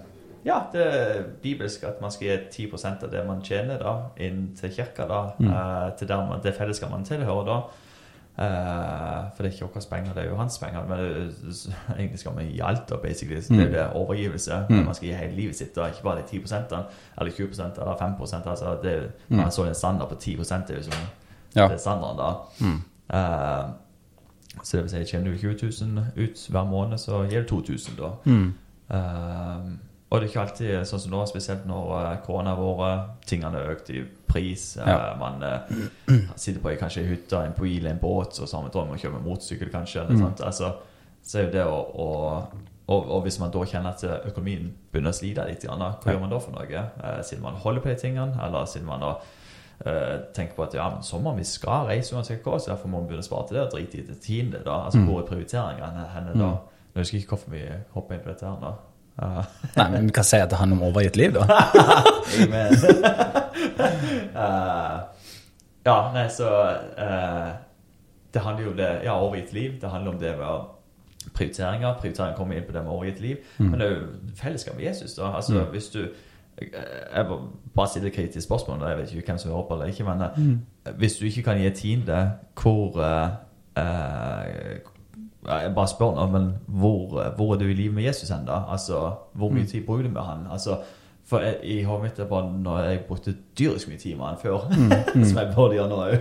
ja, 0.45 0.61
det 0.73 0.87
er 0.87 1.23
bibelsk 1.43 1.83
at 1.85 2.01
man 2.01 2.11
skal 2.15 2.27
gi 2.53 2.67
10 2.69 2.87
av 3.05 3.11
det 3.13 3.27
man 3.27 3.43
tjener, 3.45 3.79
da, 3.83 3.97
inn 4.17 4.49
til 4.59 4.73
kirka. 4.73 5.07
da, 5.09 5.21
eh, 5.41 5.97
Til 5.99 6.09
der 6.09 6.27
man, 6.27 6.41
det 6.43 6.55
fellesskapet 6.55 6.97
man 6.97 7.05
tilhører. 7.05 7.45
da. 7.47 7.61
Uh, 8.39 9.25
for 9.35 9.43
det 9.43 9.49
er 9.49 9.55
ikke 9.57 9.67
våre 9.67 9.81
penger, 9.91 10.13
det 10.15 10.23
er 10.23 10.29
jo 10.29 10.37
hans 10.39 10.59
penger. 10.63 10.85
Men 10.87 10.99
det, 10.99 11.33
egentlig 11.97 12.19
skal 12.19 12.35
man 12.37 12.45
gi 12.47 12.61
alt, 12.63 12.85
da, 12.91 12.97
basically. 13.03 13.41
Så 13.43 13.55
det 13.55 13.65
er 13.65 13.71
det 13.73 13.87
overgivelse. 13.99 14.61
Mm. 14.71 14.85
Man 14.87 14.95
skal 14.95 15.09
gi 15.09 15.15
hele 15.15 15.35
livet 15.35 15.57
sitt, 15.59 15.75
da, 15.77 15.89
ikke 15.91 16.03
bare 16.05 16.23
de 16.23 16.39
10 16.39 16.45
eller 17.19 17.33
20% 17.33 17.81
eller 17.81 17.95
5% 17.99 18.49
altså 18.51 18.77
det, 18.83 19.11
Man 19.29 19.51
så 19.51 19.65
en 19.65 19.75
standard 19.75 20.09
på 20.09 20.15
10 20.15 20.37
det 20.37 20.71
er 20.71 20.77
jo 20.77 20.83
som 20.83 20.93
Ja. 21.57 21.65
det 21.65 21.73
er 21.73 21.77
standarden, 21.77 22.19
da. 22.19 22.33
Mm. 22.61 22.83
Eh, 23.15 23.65
så 24.63 24.77
det 24.77 24.83
vil 24.83 24.91
si, 24.91 25.05
tjener 25.13 25.31
du 25.31 25.39
20 25.39 25.85
000 25.85 26.05
ut 26.17 26.47
hver 26.51 26.65
måned, 26.71 26.99
så 26.99 27.23
gir 27.31 27.45
du 27.45 27.49
2000 27.57 27.97
da. 27.99 28.11
Mm. 28.25 28.55
Eh, 28.91 29.69
og 30.11 30.21
det 30.21 30.25
er 30.25 30.31
ikke 30.31 30.41
alltid 30.41 30.87
sånn 30.89 31.01
som 31.03 31.11
nå, 31.13 31.19
spesielt 31.29 31.67
når 31.69 31.91
uh, 31.93 32.13
korona 32.25 32.55
har 32.57 32.63
vært, 32.79 33.11
tingene 33.29 33.59
har 33.61 33.75
økt 33.75 33.91
i 33.93 34.07
pris. 34.27 34.77
eh, 34.81 34.89
Ja. 34.89 35.11
Man 35.21 35.43
uh, 35.45 36.33
sitter 36.35 36.63
på 36.65 36.73
kanskje 36.81 37.03
en 37.03 37.11
hytte, 37.11 37.37
en 37.45 37.53
bil, 37.59 37.87
en 37.87 37.99
båt, 38.01 38.39
og 38.41 38.49
så 38.49 38.57
har 38.57 38.63
man 38.65 38.73
drøm 38.73 38.89
om 38.89 38.97
å 38.97 39.01
kjøre 39.03 39.19
med 39.19 39.27
motorsykkel, 39.29 39.69
kanskje. 39.71 40.01
Eller 40.07 40.17
Mm. 40.17 40.35
Altså, 40.47 40.73
så 41.23 41.39
er 41.39 41.45
jo 41.45 41.53
det 41.53 41.65
å, 41.69 41.77
å 41.93 42.09
og, 42.89 43.11
og 43.13 43.23
hvis 43.27 43.37
man 43.39 43.51
da 43.53 43.61
kjenner 43.69 43.91
at 43.93 44.03
økonomien 44.31 44.71
begynner 44.93 45.13
å 45.13 45.19
slite 45.19 45.45
litt, 45.45 45.61
hva 45.69 45.77
Ja. 45.77 46.13
gjør 46.15 46.21
man 46.21 46.31
da 46.31 46.39
for 46.41 46.53
noe? 46.53 46.65
Eh, 47.05 47.21
siden 47.23 47.43
man 47.43 47.53
holder 47.61 47.83
på 47.83 47.89
de 47.93 47.97
tingene, 48.01 48.33
eller 48.47 48.65
siden 48.65 48.87
man 48.89 49.01
da 49.05 49.11
eh, 49.11 49.27
tenker 50.35 50.55
på 50.57 50.63
at 50.63 50.75
ja, 50.75 50.89
men 50.91 51.03
sommeren 51.03 51.37
vi 51.39 51.45
skal 51.45 51.87
reise 51.87 52.17
uansett 52.17 52.43
hva, 52.43 52.59
så 52.59 52.71
derfor 52.73 52.89
må 52.89 53.01
vi 53.01 53.07
begynne 53.13 53.23
å 53.23 53.29
spare 53.29 53.47
til 53.49 53.57
det 53.57 53.63
og 53.67 53.73
drite 53.73 53.99
i 53.99 54.07
det 54.07 54.21
tiende. 54.21 54.59
da, 54.65 54.71
Altså 54.85 54.99
Mm. 54.99 55.07
hvor 55.07 55.21
er 55.23 55.27
prioriteringene 55.27 56.07
henne 56.15 56.33
da? 56.35 56.49
Mm. 56.51 56.57
Jeg 56.95 57.01
husker 57.01 57.19
ikke 57.19 57.29
hvorfor 57.37 57.51
vi 57.51 57.63
hopper 57.95 58.15
inn 58.15 58.21
på 58.21 58.29
dette 58.33 58.47
her 58.47 58.57
nå. 58.61 58.73
Uh, 59.23 59.45
Nei, 59.77 59.91
men 59.91 60.07
vi 60.07 60.13
kan 60.13 60.25
si 60.25 60.37
at 60.37 60.51
det 60.51 60.59
handler 60.59 60.77
om 60.77 60.83
overgitt 60.93 61.17
liv, 61.17 61.33
da. 61.35 61.47
Eh, 64.39 64.99
ja, 65.85 66.11
nei, 66.15 66.29
så 66.31 66.49
uh, 66.99 67.49
Det 68.33 68.41
handler 68.45 68.65
jo 68.65 68.71
om 68.71 68.77
det 68.77 68.89
Ja, 69.05 69.15
overgitt 69.21 69.53
liv. 69.53 69.81
Det 69.81 69.91
handler 69.91 70.13
om 70.13 70.19
det 70.21 70.35
med 70.39 70.61
prioriteringer. 71.35 71.95
Prioritering 72.01 72.37
kommer 72.37 72.55
inn 72.57 72.65
på 72.69 72.73
det 72.73 72.83
med 72.85 72.93
overgitt 72.93 73.21
liv. 73.21 73.37
Mm. 73.59 73.71
Men 73.71 73.81
det 73.81 73.87
er 73.89 73.95
jo 73.95 74.07
fellesskap 74.37 74.77
med 74.77 74.85
Jesus, 74.85 75.15
da. 75.15 75.33
Altså, 75.37 75.53
Mm. 75.59 75.71
hvis 75.71 75.89
du 75.91 76.09
jeg 76.63 77.27
bare 77.77 77.89
stiller 77.89 78.11
kritisk 78.11 78.47
spørsmål, 78.47 78.89
jeg 78.89 78.99
vet 78.99 79.13
ikke 79.15 79.27
hvem 79.33 79.39
som 79.39 79.51
hører 79.53 79.67
på 79.69 79.75
eller 79.75 79.87
ikke, 79.87 80.05
men 80.05 80.21
eh, 80.23 80.29
Mm. 80.37 80.61
hvis 80.99 81.17
du 81.17 81.25
ikke 81.25 81.43
kan 81.43 81.59
gi 81.59 81.71
tiende, 81.71 82.31
hvor 82.63 83.01
eh, 83.01 83.29
eh, 83.77 84.79
Jeg 85.49 85.73
bare 85.75 85.89
spør 85.89 86.15
nå, 86.15 86.27
men 86.27 86.55
hvor, 86.67 87.21
eh, 87.23 87.31
hvor 87.37 87.55
er 87.55 87.59
du 87.59 87.65
i 87.65 87.73
livet 87.75 87.95
med 87.95 88.03
Jesus 88.03 88.31
ennå? 88.31 88.71
Altså, 88.73 89.13
hvor 89.35 89.49
mye 89.51 89.61
Mm. 89.63 89.67
tid 89.67 89.87
bruker 89.87 90.03
du 90.03 90.09
med 90.11 90.21
han? 90.23 90.47
Altså, 90.53 90.77
for 91.27 91.39
jeg, 91.39 91.57
i 91.63 91.83
hodet 91.83 92.03
mitt 92.03 92.19
er 92.19 92.25
bare 92.25 92.51
når 92.53 92.79
jeg 92.79 93.01
brukte 93.09 93.35
dyrisk 93.59 93.89
mye 93.89 93.97
tid 93.99 94.17
med 94.17 94.25
han 94.27 94.37
før, 94.43 94.59
Mm. 95.17 95.25
som 95.29 95.39
jeg 95.39 95.53
burde 95.55 95.75
gjøre 95.75 95.89
nå 95.89 95.97
òg, 95.97 96.17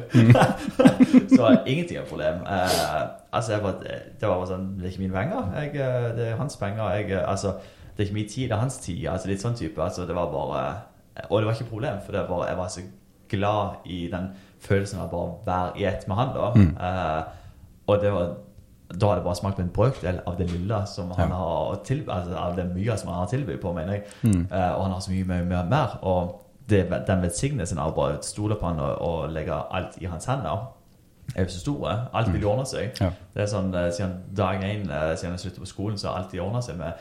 så 1.38 1.43
er 1.45 1.58
ingenting 1.65 1.97
et 2.00 2.06
problem. 2.08 2.34
Eh, 2.36 3.02
altså, 3.34 3.58
var, 3.62 3.76
det 4.19 4.28
var 4.28 4.38
bare 4.38 4.47
sånn 4.47 4.67
Det 4.78 4.86
er 4.86 4.89
ikke 4.89 5.00
mine 5.02 5.13
penger. 5.13 5.52
Jeg, 5.56 5.71
det 6.17 6.28
er 6.28 6.36
hans 6.36 6.56
penger. 6.58 6.89
Jeg, 6.93 7.12
altså, 7.28 7.54
det 7.97 8.03
er 8.03 8.07
ikke 8.12 8.13
min 8.19 8.29
tid, 8.29 8.43
det 8.49 8.51
er 8.51 8.62
hans 8.62 8.77
tid. 8.77 9.07
Altså, 9.10 9.27
litt 9.27 9.41
sånn 9.41 9.55
type. 9.57 9.81
Altså, 9.81 10.05
det 10.07 10.15
var 10.15 10.29
bare 10.31 10.63
Og 11.31 11.39
det 11.41 11.47
var 11.47 11.53
ikke 11.55 11.63
et 11.65 11.69
problem, 11.71 11.97
for 12.05 12.12
det 12.13 12.29
var, 12.29 12.43
jeg 12.47 12.57
var 12.57 12.67
så 12.69 12.81
glad 13.29 13.69
i 13.89 14.07
den 14.12 14.27
følelsen 14.62 14.99
av 15.01 15.10
bare 15.10 15.31
å 15.31 15.39
være 15.45 15.71
i 15.81 15.86
ett 15.89 16.07
med 16.07 16.15
han, 16.17 16.29
da. 16.36 16.51
Mm. 16.53 16.77
Eh, 16.77 17.23
og 17.88 18.01
det 18.01 18.12
var 18.13 18.36
da 18.88 19.07
har 19.10 19.15
det 19.19 19.23
bare 19.25 19.36
smakt 19.36 19.57
en 19.60 19.67
brøkdel 19.75 20.21
av 20.27 20.38
det 20.38 20.45
lille 20.51 20.77
som 20.88 21.10
han 21.12 21.29
Ja. 21.29 21.36
har 21.36 21.75
tilby, 21.83 22.07
altså 22.13 22.38
av 22.39 22.55
det 22.55 22.69
mye 22.71 22.95
som 22.97 23.10
han 23.10 23.17
har 23.19 23.27
tilbudt 23.27 23.60
på, 23.62 23.73
mener 23.75 23.93
jeg. 23.97 24.03
Mm. 24.23 24.47
Eh, 24.51 24.71
og 24.77 24.83
han 24.86 24.91
har 24.93 24.99
så 25.01 25.12
mye, 25.12 25.25
mye, 25.27 25.43
mye 25.43 25.63
mer. 25.69 25.97
Og 26.03 26.41
det, 26.69 26.86
den 27.07 27.21
velsignelsen 27.21 27.79
av 27.83 27.95
bare 27.95 28.21
stole 28.23 28.55
på 28.55 28.65
han 28.69 28.79
og, 28.79 29.01
og 29.01 29.29
legge 29.36 29.51
alt 29.71 29.97
i 30.01 30.05
hans 30.05 30.25
hender, 30.25 30.69
er 31.36 31.43
jo 31.43 31.49
så 31.51 31.60
store. 31.60 31.97
Alt 32.13 32.31
vil 32.33 32.45
ordne 32.47 32.65
seg. 32.65 32.93
Ja. 33.01 33.10
Det 33.33 33.41
er 33.43 33.51
sånn, 33.51 33.73
eh, 33.75 33.89
Siden 33.91 34.15
dag 34.38 34.62
én, 34.63 34.88
eh, 34.89 35.15
siden 35.17 35.33
jeg 35.36 35.39
sluttet 35.43 35.60
på 35.65 35.67
skolen, 35.73 35.97
så 35.99 36.07
har 36.13 36.21
alltid 36.23 36.39
ordna 36.39 36.62
seg 36.62 36.77
med, 36.79 36.93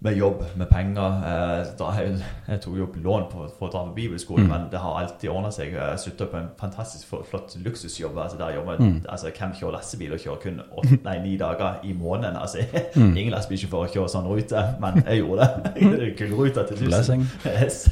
med 0.00 0.16
jobb, 0.18 0.42
med 0.56 0.66
penger. 0.68 1.22
Eh, 1.24 1.98
jeg, 1.98 2.16
jeg 2.48 2.60
tok 2.60 2.74
jo 2.76 2.84
opp 2.84 2.96
lån 3.00 3.22
på, 3.32 3.46
for 3.58 3.68
å 3.68 3.72
dra 3.72 3.84
på 3.86 3.94
bibelskolen, 3.96 4.44
Mm. 4.44 4.50
men 4.50 4.66
det 4.70 4.78
har 4.82 4.98
alltid 5.00 5.30
ordna 5.30 5.50
seg. 5.50 5.72
Jeg 5.72 5.98
slutta 5.98 6.26
på 6.28 6.36
en 6.36 6.48
fantastisk 6.60 7.06
flott, 7.30 7.56
luksusjobb. 7.64 8.18
altså 8.18 8.36
Der 8.38 8.54
jobber 8.54 8.76
Mm. 8.78 9.00
altså, 9.08 9.30
Hvem 9.30 9.52
kjører 9.54 9.72
lastebil 9.72 10.12
og 10.12 10.18
kjører 10.18 10.42
kun 10.42 10.60
åtte, 10.76 10.98
nei, 11.04 11.18
ni 11.22 11.36
dager 11.36 11.80
i 11.84 11.92
måneden? 11.92 12.36
altså 12.36 12.58
Mm. 12.96 13.16
Ingen 13.20 13.32
lastebilsjåfør 13.32 13.88
kjører 13.94 14.08
sånn 14.12 14.28
rute, 14.28 14.64
men 14.80 15.02
jeg 15.06 15.22
gjorde 15.22 15.48
det. 15.74 16.16
Gullruta 16.18 16.66
til 16.68 16.76
1000. 16.88 17.24
Yes. 17.46 17.88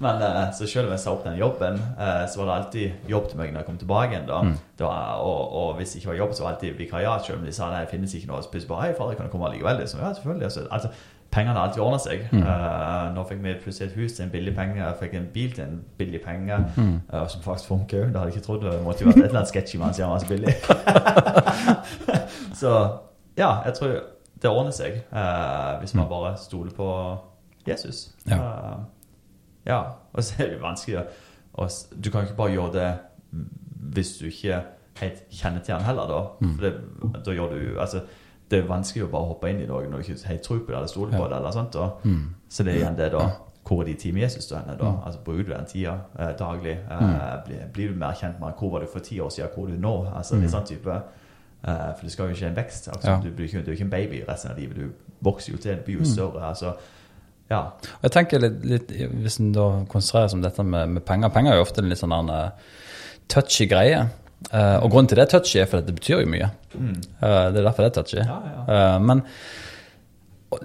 Men 0.00 0.22
eh, 0.22 0.50
så 0.52 0.66
selv 0.66 0.86
om 0.86 0.92
jeg 0.92 1.00
sa 1.00 1.12
opp 1.12 1.24
den 1.24 1.38
jobben, 1.38 1.74
eh, 1.98 2.26
så 2.26 2.38
var 2.42 2.46
det 2.50 2.54
alltid 2.64 3.08
jobb 3.08 3.28
til 3.30 3.38
meg 3.38 3.52
når 3.52 3.60
jeg 3.62 3.66
kom 3.66 3.78
tilbake 3.78 4.10
igjen. 4.10 4.26
da. 4.26 4.42
Mm. 4.42 4.56
Det 4.78 4.86
og, 4.86 5.52
og 5.54 5.76
hvis 5.76 5.92
det 5.92 6.00
ikke 6.02 6.10
var 6.10 6.16
jobb, 6.18 6.32
så 6.34 6.42
var 6.42 6.50
det 6.50 6.56
alltid 6.56 6.78
vikariat. 6.78 7.24
Selv 7.26 7.38
om 7.38 7.44
de 7.46 7.52
sa 7.52 7.70
nei, 7.70 7.80
det 7.84 7.90
finnes 7.94 8.14
ikke 8.14 8.26
noe. 8.26 8.42
Så 8.42 8.50
plutselig 8.50 8.68
bare 8.74 8.82
hei, 8.88 8.94
far, 8.98 9.14
kan 9.14 9.26
du 9.26 9.32
komme 9.32 9.52
likevel? 9.54 9.80
Er 9.80 9.86
sånn, 9.86 10.02
ja, 10.02 10.10
selvfølgelig. 10.18 10.44
Altså, 10.50 10.66
altså, 10.70 10.88
pengene 11.34 11.58
alltid 11.60 11.82
ordna 11.82 11.98
seg. 12.02 12.22
Mm. 12.32 12.42
Uh, 12.46 13.10
nå 13.16 13.24
fikk 13.28 13.40
vi 13.44 13.54
plutselig 13.64 13.90
et 13.90 13.96
hus 13.98 14.14
til 14.16 14.24
en 14.26 14.32
billig 14.32 14.54
penge. 14.56 14.78
Jeg 14.78 14.98
fikk 15.00 15.16
en 15.18 15.28
bil 15.34 15.52
til 15.56 15.64
en 15.64 15.76
billig 15.98 16.20
penge, 16.24 16.58
Mm. 16.76 16.94
uh, 17.12 17.26
som 17.28 17.42
faktisk 17.42 17.68
funker 17.68 18.04
òg. 18.04 18.12
Det 18.12 18.20
hadde 18.20 18.30
jeg 18.30 18.36
ikke 18.36 18.46
trodd. 18.46 18.64
Det 18.64 18.82
måtte 18.84 19.04
jo 19.04 19.10
vært 19.10 19.16
et 19.22 19.24
eller 19.28 19.40
annet 19.42 19.52
sketchy 19.52 19.78
med 19.78 19.86
han 19.86 19.94
siden 19.94 20.08
han 20.08 20.14
var 20.14 20.22
så 20.24 20.32
billig. 20.32 20.54
så 22.62 22.72
ja, 23.36 23.50
jeg 23.66 23.74
tror 23.74 23.94
det 24.42 24.50
ordner 24.50 24.74
seg 24.76 25.00
uh, 25.12 25.78
hvis 25.80 25.94
man 25.94 26.08
bare 26.08 26.36
stoler 26.38 26.70
på 26.76 26.88
Jesus. 27.66 28.10
Mm. 28.26 28.32
Ja. 28.32 28.74
Ja. 29.66 29.80
Og 30.12 30.24
så 30.24 30.42
er 30.44 30.54
det 30.54 30.62
vanskelig 30.62 31.00
å 31.02 31.06
å 31.54 31.68
Du 32.02 32.10
kan 32.10 32.24
ikke 32.26 32.36
bare 32.38 32.50
gjøre 32.54 32.72
det 32.74 32.88
hvis 33.94 34.16
du 34.18 34.24
ikke 34.26 34.56
helt 34.98 35.20
kjenner 35.30 35.62
til 35.62 35.74
han 35.76 35.84
heller, 35.86 36.08
da. 36.10 36.20
Mm. 36.40 36.54
For 36.56 36.64
det, 36.66 36.72
da 37.26 37.34
gjør 37.34 37.52
du 37.54 37.80
Altså, 37.80 38.00
det 38.50 38.58
er 38.62 38.66
vanskelig 38.68 39.04
å 39.04 39.10
bare 39.10 39.24
hoppe 39.26 39.48
inn 39.50 39.60
i 39.60 39.66
noe 39.66 39.86
når 39.88 40.02
du 40.02 40.12
ikke 40.12 40.28
helt 40.28 40.42
tror 40.42 40.58
på 40.60 40.66
det 40.72 40.76
eller 40.76 40.86
stoler 40.86 41.18
på 41.18 41.28
det. 41.28 41.36
eller 41.36 41.50
sånt 41.50 41.74
Og, 41.76 42.00
Mm. 42.04 42.34
Så 42.48 42.62
det 42.64 42.74
er 42.74 42.78
igjen 42.84 42.96
det, 42.96 43.12
da. 43.12 43.30
Hvor 43.64 43.80
er 43.80 43.94
de 43.94 44.12
med 44.12 44.22
Jesus 44.22 44.46
da? 44.46 44.58
hender 44.58 44.76
da? 44.76 44.84
Mm. 44.90 44.98
Altså, 45.06 45.20
Bruker 45.24 45.42
du 45.44 45.52
den 45.54 45.64
tida 45.66 45.94
eh, 46.18 46.32
daglig? 46.38 46.76
Eh, 46.90 47.00
Mm. 47.00 47.44
blir, 47.46 47.58
blir 47.72 47.88
du 47.88 47.94
mer 47.94 48.12
kjent 48.12 48.38
med? 48.40 48.52
Hvor 48.58 48.70
var 48.70 48.80
du 48.80 48.86
for 48.92 48.98
ti 49.00 49.18
år 49.20 49.28
siden? 49.30 49.48
Hvor 49.54 49.66
er 49.68 49.70
du 49.72 49.78
nå? 49.80 50.06
Altså, 50.16 50.34
Mm. 50.34 50.40
litt 50.42 50.50
sånn 50.50 50.66
type 50.66 50.90
eh, 51.66 51.92
For 51.96 52.02
det 52.02 52.12
skal 52.12 52.28
jo 52.28 52.34
ikke 52.34 52.46
en 52.46 52.54
vekst. 52.56 52.88
Altså, 52.88 53.10
Ja. 53.10 53.20
du, 53.24 53.30
blir 53.30 53.44
ikke, 53.48 53.64
du 53.64 53.70
er 53.70 53.74
ikke 53.74 53.84
en 53.84 53.90
baby 53.90 54.22
resten 54.28 54.50
av 54.50 54.58
livet. 54.58 54.76
Du 54.76 54.90
vokser 55.22 55.52
jo 55.52 55.58
til, 55.58 55.76
du 55.76 55.82
blir 55.82 55.94
jo 55.94 56.00
Mm. 56.00 56.06
større. 56.14 56.42
altså 56.48 56.74
ja. 57.50 57.60
Og 57.60 58.02
Jeg 58.02 58.10
tenker 58.12 58.38
litt, 58.40 58.64
litt 58.64 58.88
Hvis 58.88 59.40
en 59.40 59.52
da 59.52 59.84
konsentrerer 59.88 60.28
seg 60.28 60.34
om 60.34 60.42
dette 60.42 60.62
med, 60.64 60.88
med 60.88 61.04
penger 61.04 61.28
Penger 61.30 61.52
er 61.52 61.56
jo 61.56 61.62
ofte 61.62 61.78
en 61.78 61.88
litt 61.88 61.98
sånn 61.98 62.30
eh, 62.30 62.50
touchy 63.28 63.66
greie. 63.66 64.08
Eh, 64.52 64.78
og 64.84 64.90
grunnen 64.92 65.10
til 65.10 65.18
det 65.18 65.26
er 65.26 65.32
touchy, 65.34 65.60
er 65.62 65.68
fordi 65.70 65.88
det 65.88 65.98
betyr 65.98 66.22
jo 66.22 66.30
mye. 66.30 66.50
Mm. 66.74 66.96
Uh, 67.20 67.44
det 67.54 67.60
er 67.60 67.68
derfor 67.68 67.84
det 67.84 67.90
er 67.90 67.96
touchy. 68.00 68.18
Ja, 68.20 68.40
ja. 68.50 68.64
Uh, 68.68 68.96
men 69.04 69.22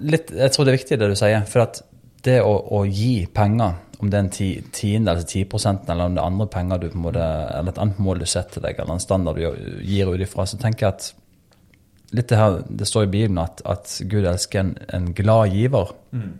litt, 0.04 0.32
jeg 0.34 0.54
tror 0.54 0.66
det 0.66 0.72
er 0.72 0.78
viktig 0.80 0.98
det 1.00 1.12
du 1.12 1.16
sier. 1.18 1.46
For 1.50 1.64
at 1.64 1.80
det 2.26 2.40
å, 2.44 2.52
å 2.76 2.82
gi 2.86 3.24
penger, 3.34 3.78
om 4.00 4.10
det 4.10 4.18
er 4.18 4.26
en 4.26 4.32
ti, 4.32 4.50
tiende 4.74 5.14
eller 5.14 5.28
ti 5.28 5.44
prosenten, 5.48 5.92
eller 5.92 6.10
om 6.10 6.16
det 6.16 6.22
er 6.22 6.32
andre 6.32 6.50
penger 6.52 6.82
du 6.82 6.90
på 6.90 6.98
en 6.98 7.06
måte, 7.08 7.30
eller 7.56 7.72
et 7.72 7.80
annet 7.84 8.04
mål 8.04 8.22
du 8.22 8.28
setter 8.28 8.64
deg, 8.64 8.78
eller 8.78 8.96
en 8.96 9.02
standard 9.02 9.40
du 9.40 9.80
gir 9.86 10.12
ut 10.12 10.24
ifra, 10.24 10.46
så 10.48 10.60
tenker 10.60 10.86
jeg 10.86 10.96
at 10.96 11.10
litt 12.16 12.30
det 12.30 12.38
her, 12.40 12.60
det 12.66 12.88
står 12.88 13.06
i 13.06 13.10
Bibelen 13.12 13.38
at, 13.42 13.62
at 13.68 13.92
Gud 14.10 14.26
elsker 14.26 14.64
en, 14.64 14.72
en 14.90 15.10
glad 15.16 15.54
giver. 15.54 15.92
Mm. 16.16 16.32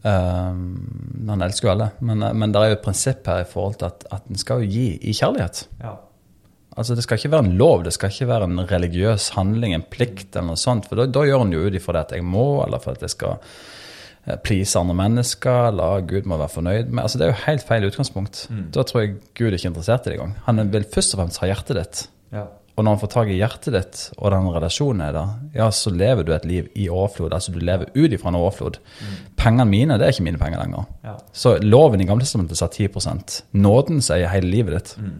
Um, 0.00 1.26
han 1.28 1.42
elsker 1.44 1.68
jo 1.68 1.72
alle, 1.74 1.90
men, 2.00 2.24
men 2.40 2.52
det 2.54 2.60
er 2.60 2.70
jo 2.70 2.76
et 2.78 2.84
prinsipp 2.86 3.26
her 3.28 3.42
i 3.42 3.48
forhold 3.48 3.80
til 3.82 3.90
at, 3.90 4.06
at 4.16 4.30
en 4.32 4.40
skal 4.40 4.62
jo 4.62 4.70
gi 4.72 4.86
i 4.96 5.16
kjærlighet. 5.16 5.66
ja. 5.82 5.98
Altså 6.78 6.94
Det 6.94 7.02
skal 7.02 7.18
ikke 7.18 7.32
være 7.32 7.44
en 7.48 7.58
lov, 7.58 7.82
det 7.84 7.92
skal 7.92 8.12
ikke 8.12 8.28
være 8.30 8.46
en 8.46 8.60
religiøs 8.70 9.32
handling, 9.34 9.74
en 9.74 9.84
plikt 9.90 10.36
eller 10.36 10.52
noe 10.52 10.60
sånt. 10.60 10.86
For 10.88 11.00
da, 11.00 11.08
da 11.10 11.24
gjør 11.26 11.44
en 11.44 11.52
jo 11.52 11.64
ut 11.66 11.76
ifra 11.76 11.96
det 11.96 12.02
at 12.06 12.14
jeg 12.16 12.24
må, 12.24 12.62
eller 12.62 12.80
for 12.80 12.94
at 12.94 13.02
jeg 13.04 13.12
skal 13.12 13.34
eh, 13.42 14.38
please 14.46 14.78
andre 14.78 14.94
mennesker, 15.02 15.72
eller 15.72 16.06
Gud 16.08 16.30
må 16.30 16.38
være 16.40 16.54
fornøyd 16.54 16.94
med 16.94 17.02
Altså 17.02 17.18
Det 17.18 17.26
er 17.26 17.32
jo 17.34 17.42
helt 17.42 17.66
feil 17.66 17.88
utgangspunkt. 17.90 18.44
Mm. 18.54 18.62
Da 18.76 18.86
tror 18.86 19.02
jeg 19.02 19.16
Gud 19.34 19.50
er 19.50 19.58
ikke 19.58 19.72
interessert 19.74 20.06
i 20.06 20.12
det 20.12 20.20
engang. 20.20 20.38
Han 20.46 20.72
vil 20.72 20.86
først 20.94 21.16
og 21.16 21.24
fremst 21.24 21.42
ha 21.42 21.50
hjertet 21.50 21.82
ditt. 21.82 22.02
ja. 22.38 22.46
Og 22.76 22.84
når 22.84 22.94
han 22.94 23.00
får 23.02 23.10
tak 23.12 23.30
i 23.32 23.36
hjertet 23.36 23.74
ditt, 23.74 24.02
og 24.16 24.30
den 24.32 24.46
relasjonen 24.54 25.02
er 25.04 25.16
der, 25.16 25.32
ja, 25.56 25.66
så 25.74 25.92
lever 25.92 26.24
du 26.24 26.30
et 26.32 26.46
liv 26.48 26.68
i 26.78 26.86
overflod. 26.88 27.34
Altså 27.36 27.52
du 27.52 27.58
lever 27.60 27.90
ut 27.96 28.14
ifra 28.14 28.30
en 28.30 28.38
overflod. 28.38 28.78
Pengene 29.40 29.66
mine, 29.68 29.98
det 30.00 30.06
er 30.06 30.14
ikke 30.14 30.28
mine 30.28 30.40
penger 30.40 30.62
lenger. 30.62 30.86
Ja. 31.04 31.16
Så 31.32 31.56
loven 31.64 32.00
i 32.00 32.06
Gamletestamentet 32.08 32.60
sa 32.60 32.70
10 32.70 32.88
Nåden 33.52 34.00
sier 34.04 34.32
hele 34.32 34.52
livet 34.52 34.78
ditt. 34.78 34.94
Mm. 34.98 35.18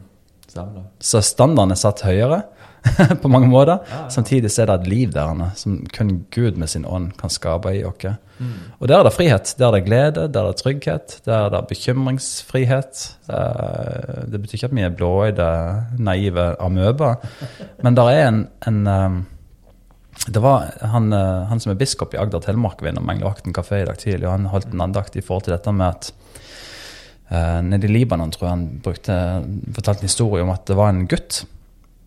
Så 0.99 1.21
standarden 1.23 1.75
er 1.75 1.79
satt 1.79 2.03
høyere 2.07 2.43
på 3.23 3.29
mange 3.29 3.49
måter. 3.51 3.79
Ja, 3.85 4.03
ja. 4.03 4.11
Samtidig 4.11 4.51
så 4.51 4.63
er 4.63 4.71
det 4.71 4.81
et 4.81 4.91
liv 4.93 5.15
der 5.15 5.33
inne 5.35 5.51
som 5.59 5.81
kun 5.95 6.13
Gud 6.35 6.59
med 6.61 6.71
sin 6.73 6.87
ånd 6.89 7.13
kan 7.21 7.33
skape 7.33 7.75
i 7.77 7.83
oss. 7.85 8.07
Mm. 8.41 8.53
Og 8.79 8.89
der 8.89 8.99
er 8.99 9.05
det 9.05 9.13
frihet. 9.13 9.55
Der 9.59 9.69
er 9.69 9.77
det 9.77 9.85
glede, 9.85 10.29
der 10.33 10.47
er 10.47 10.55
det 10.55 10.63
trygghet, 10.63 11.19
der 11.27 11.47
er 11.47 11.51
det 11.53 11.67
bekymringsfrihet. 11.69 13.03
Det, 13.27 13.43
Det 14.33 14.41
betyr 14.41 14.57
ikke 14.57 14.71
at 14.71 14.77
vi 14.77 14.87
er 14.87 14.97
blåøyde, 14.97 15.51
naive 15.99 16.55
amøber, 16.61 17.21
men 17.85 17.97
der 17.97 18.11
er 18.11 18.29
en, 18.29 18.49
en 18.67 18.87
eh, 18.87 19.21
det 20.29 20.41
var 20.43 20.71
han, 20.81 21.13
eh, 21.13 21.47
han 21.49 21.61
som 21.61 21.73
er 21.73 21.79
biskop 21.81 22.15
i 22.15 22.19
Agder 22.21 22.43
Telemark 22.45 22.83
ved 22.83 22.93
innom 22.93 23.09
Englevakten 23.09 23.55
kafé 23.57 23.83
i 23.83 23.87
dag 23.89 23.99
tidlig, 23.99 24.27
og 24.27 24.35
han 24.37 24.51
holdt 24.53 24.73
en 24.73 24.85
andakt 24.85 25.17
i 25.17 25.25
forhold 25.25 25.47
til 25.47 25.55
dette 25.55 25.73
med 25.73 25.87
at 25.87 26.11
uh, 27.33 27.61
nede 27.65 27.89
i 27.89 27.93
Libanon 27.93 28.33
tror 28.35 28.47
jeg 28.47 28.57
han 28.57 28.67
brukte, 28.85 29.17
fortalte 29.73 30.05
en 30.05 30.11
historie 30.11 30.45
om 30.45 30.53
at 30.53 30.67
det 30.69 30.77
var 30.77 30.93
en 30.93 31.07
gutt, 31.09 31.45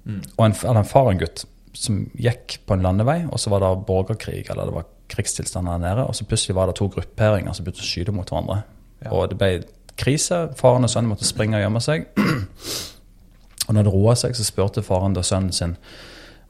Mm. 0.03 0.21
og 0.37 0.45
en, 0.45 0.55
eller 0.63 0.81
en 0.81 0.89
far 0.89 1.07
og 1.07 1.13
en 1.13 1.21
gutt, 1.21 1.45
som 1.73 2.01
gikk 2.19 2.59
på 2.67 2.75
en 2.75 2.83
landevei, 2.85 3.23
og 3.31 3.39
så 3.39 3.49
var 3.53 3.63
det 3.63 3.85
borgerkrig, 3.87 4.43
eller 4.51 4.69
det 4.69 4.75
var 4.75 4.89
krigstilstand 5.13 5.67
der 5.67 5.81
nede, 5.81 6.05
og 6.07 6.15
så 6.15 6.25
plutselig 6.25 6.55
var 6.55 6.69
det 6.69 6.75
to 6.79 6.87
grupperinger 6.91 7.53
som 7.53 7.65
begynte 7.65 7.83
å 7.83 7.87
skyte 7.87 8.15
mot 8.15 8.29
hverandre. 8.29 8.61
Ja. 9.03 9.13
Og 9.15 9.29
det 9.31 9.37
ble 9.39 9.51
krise. 9.99 10.47
Faren 10.57 10.85
og 10.85 10.91
sønnen 10.91 11.11
måtte 11.11 11.27
springe 11.27 11.59
og 11.59 11.65
gjemme 11.65 11.81
seg. 11.83 12.07
og 13.67 13.75
når 13.75 13.85
det 13.85 13.93
roa 13.93 14.15
seg, 14.19 14.35
så 14.37 14.45
spurte 14.47 14.85
faren 14.85 15.15
da 15.17 15.23
sønnen 15.25 15.53
sin 15.55 15.75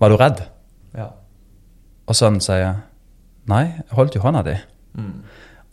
var 0.01 0.11
du 0.11 0.17
redd. 0.19 0.43
Ja. 0.95 1.09
Og 2.07 2.17
sønnen 2.17 2.43
sier 2.43 2.83
nei, 3.49 3.63
jeg 3.79 3.97
holdt 3.97 4.15
jo 4.17 4.23
hånda 4.23 4.43
di. 4.47 4.55
Mm. 4.99 5.15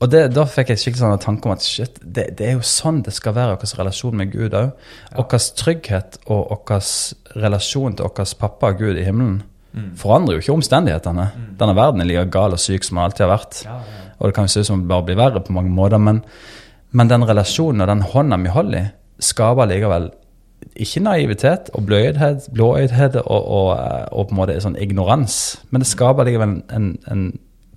Og 0.00 0.08
det, 0.08 0.22
da 0.32 0.46
fikk 0.48 0.72
jeg 0.72 0.80
skikkelig 0.80 1.02
sånn 1.02 1.20
tanke 1.20 1.48
om 1.48 1.52
at 1.52 1.64
shit, 1.64 1.98
det, 2.00 2.30
det 2.38 2.46
er 2.48 2.54
jo 2.56 2.64
sånn 2.64 3.02
det 3.04 3.12
skal 3.12 3.34
være 3.36 3.58
vår 3.60 3.74
relasjon 3.82 4.16
med 4.16 4.32
Gud 4.32 4.56
òg. 4.56 4.70
Vår 5.18 5.48
trygghet 5.60 6.22
og 6.32 6.54
vår 6.70 6.86
relasjon 7.42 7.98
til 7.98 8.08
vår 8.08 8.36
pappa 8.40 8.72
Gud 8.78 8.96
i 8.96 9.04
himmelen 9.04 9.42
Mm. 9.70 9.92
forandrer 9.94 10.34
jo 10.34 10.42
ikke 10.42 10.54
omstendighetene. 10.56 11.26
Mm. 11.30 11.50
Denne 11.60 11.74
verden 11.78 12.02
er 12.02 12.08
like 12.08 12.30
gal 12.34 12.56
og 12.56 12.58
syk 12.58 12.82
som 12.82 12.96
den 12.98 13.04
alltid 13.04 13.26
har 13.26 13.36
vært. 13.36 13.60
Ja, 13.64 13.76
ja. 13.86 14.06
Og 14.18 14.26
det 14.26 14.34
kan 14.34 14.48
jo 14.48 14.52
se 14.54 14.64
ut 14.64 14.66
som 14.66 14.80
det 14.80 14.90
bare 14.90 15.06
blir 15.06 15.20
verre 15.20 15.42
på 15.46 15.54
mange 15.54 15.70
måter, 15.70 15.98
men, 16.02 16.24
men 16.90 17.10
den 17.10 17.26
relasjonen 17.28 17.84
og 17.84 17.92
den 17.92 18.02
hånda 18.02 18.40
vi 18.42 18.50
holder 18.50 18.80
i, 18.80 18.88
skaper 19.22 19.70
likevel 19.70 20.10
ikke 20.74 21.04
naivitet 21.04 21.70
og 21.72 21.86
bløydhet, 21.86 22.50
blåøydhet 22.52 23.20
og, 23.22 23.46
og, 23.46 23.70
og 24.12 24.26
på 24.26 24.34
en 24.34 24.40
måte 24.40 24.58
sånn 24.60 24.76
ignorans, 24.76 25.38
men 25.70 25.84
det 25.84 25.88
skaper 25.88 26.26
likevel 26.28 26.50
en, 26.50 26.58
en, 26.74 26.90
en 27.08 27.22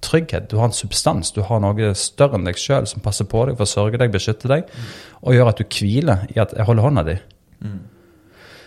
trygghet. 0.04 0.50
Du 0.52 0.58
har 0.60 0.70
en 0.70 0.76
substans, 0.76 1.32
du 1.36 1.42
har 1.48 1.62
noe 1.63 1.94
større 1.98 2.39
enn 2.39 2.48
deg 2.48 2.60
sjøl 2.60 2.88
som 2.89 3.04
passer 3.06 3.28
på 3.30 3.46
deg, 3.48 3.58
forsørger 3.60 4.04
deg, 4.04 4.13
beskytter 4.13 4.58
deg, 4.58 4.76
og 5.24 5.38
gjør 5.38 5.52
at 5.54 5.62
du 5.62 5.66
hviler 5.68 6.28
i 6.34 6.39
at 6.44 6.56
jeg 6.58 6.68
holder 6.68 6.88
hånda 6.88 7.06
di. 7.08 7.18
Mm. 7.63 7.82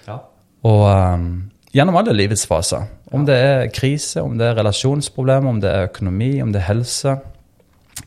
ja. 0.09 0.19
Og 0.67 0.85
um, 0.89 1.31
gjennom 1.77 1.99
alle 2.01 2.17
livets 2.17 2.47
faser. 2.49 2.89
Om 3.15 3.27
det 3.29 3.37
er 3.39 3.69
krise, 3.75 4.23
om 4.25 4.39
det 4.39 4.49
er 4.49 4.57
relasjonsproblemer, 4.59 5.51
om 5.51 5.61
det 5.63 5.71
er 5.71 5.91
økonomi, 5.91 6.33
om 6.43 6.53
det 6.55 6.63
er 6.63 6.71
helse, 6.73 7.19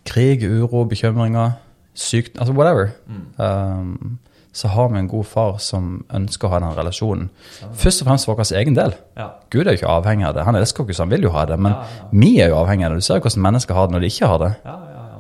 krig, 0.06 0.44
uro, 0.44 0.84
bekymringer, 0.90 1.56
sykdom, 1.94 2.42
altså 2.42 2.54
whatever. 2.58 2.92
Mm. 3.08 3.28
Um, 3.38 4.20
så 4.60 4.68
har 4.74 4.90
vi 4.92 5.00
en 5.00 5.08
god 5.12 5.26
far 5.30 5.58
som 5.64 5.90
ønsker 6.20 6.48
å 6.50 6.52
ha 6.54 6.60
den 6.66 6.76
relasjonen. 6.78 7.30
Stemmer. 7.56 7.80
Først 7.86 8.02
og 8.04 8.10
fremst 8.10 8.28
for 8.30 8.36
vår 8.40 8.52
egen 8.60 8.76
del. 8.78 8.94
Ja. 9.18 9.30
Gud 9.54 9.66
er 9.68 9.72
jo 9.78 9.80
ikke 9.82 9.94
avhengig 9.96 10.28
av 10.28 10.36
det. 10.36 10.44
Han 10.50 10.60
elsker 10.60 10.84
oss, 10.90 11.00
han 11.04 11.12
vil 11.14 11.24
jo 11.30 11.32
ha 11.36 11.46
det. 11.50 11.58
Men 11.60 11.72
Ja, 11.78 11.82
ja. 11.98 12.08
vi 12.12 12.32
er 12.44 12.52
jo 12.52 12.60
avhengig 12.60 12.86
av 12.90 12.92
det. 12.94 13.02
Du 13.04 13.08
ser 13.08 13.20
jo 13.22 13.26
hvordan 13.28 13.46
mennesker 13.48 13.74
har 13.80 13.88
det 13.88 13.96
når 13.96 14.06
de 14.06 14.12
ikke 14.14 14.28
har 14.34 14.38
det. 14.44 14.54
Ja, 14.66 14.78
ja, 14.96 15.04
ja. 15.14 15.20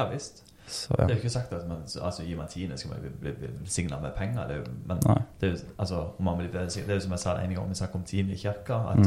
Ja 0.00 0.04
visst. 0.10 0.42
Så, 0.70 0.94
Det 0.94 1.02
er 1.02 1.08
jo 1.16 1.16
ikke 1.18 1.30
sagt 1.34 1.52
at 1.52 1.64
man 1.68 1.78
altså, 2.02 2.22
gir 2.22 2.36
man 2.38 2.46
tiende, 2.48 2.76
skal 2.78 2.90
man 2.92 2.98
bli, 3.20 3.30
velsigna 3.60 3.96
med 4.02 4.12
penger. 4.16 4.44
Det 4.46 4.54
er 4.54 4.60
jo, 4.60 4.66
men 4.86 5.00
det 5.40 5.48
er 5.48 5.50
jo 5.56 5.58
altså, 5.82 6.04
om 6.18 6.24
man 6.24 6.36
blir 6.38 6.46
det 6.52 6.60
er 6.88 6.94
jo 6.94 7.00
som 7.00 7.10
jeg 7.16 7.18
sa 7.24 7.32
en 7.42 7.54
gang 7.54 7.68
vi 7.68 7.74
snakket 7.74 7.94
om 7.98 8.04
tiende 8.06 8.32
i 8.32 8.36
kirka, 8.38 8.76
at 8.92 9.06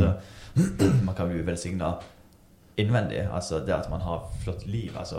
Mm. 0.56 0.74
uh, 0.82 1.04
man 1.08 1.16
kan 1.16 1.30
bli 1.32 1.40
velsigna 1.48 1.94
innvendig. 2.78 3.28
Altså 3.34 3.60
det 3.66 3.74
at 3.74 3.90
man 3.90 4.02
har 4.02 4.26
flott 4.44 4.66
liv. 4.68 4.92
Altså, 5.00 5.16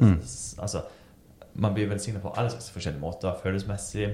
Mm. 0.00 0.18
altså 0.58 0.80
man 1.58 1.74
blir 1.74 1.88
velsignet 1.88 2.22
på 2.22 2.32
alle 2.36 2.50
slags 2.50 2.70
forskjellige 2.70 3.00
måter. 3.00 3.32
Følelsesmessig, 3.42 4.08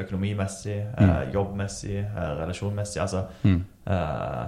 økonomimessig, 0.02 0.78
eh, 0.98 1.32
jobbmessig, 1.34 1.98
eh, 1.98 2.30
relasjonmessig. 2.42 3.00
Altså 3.02 3.24
Mm. 3.42 3.64
eh, 3.86 4.46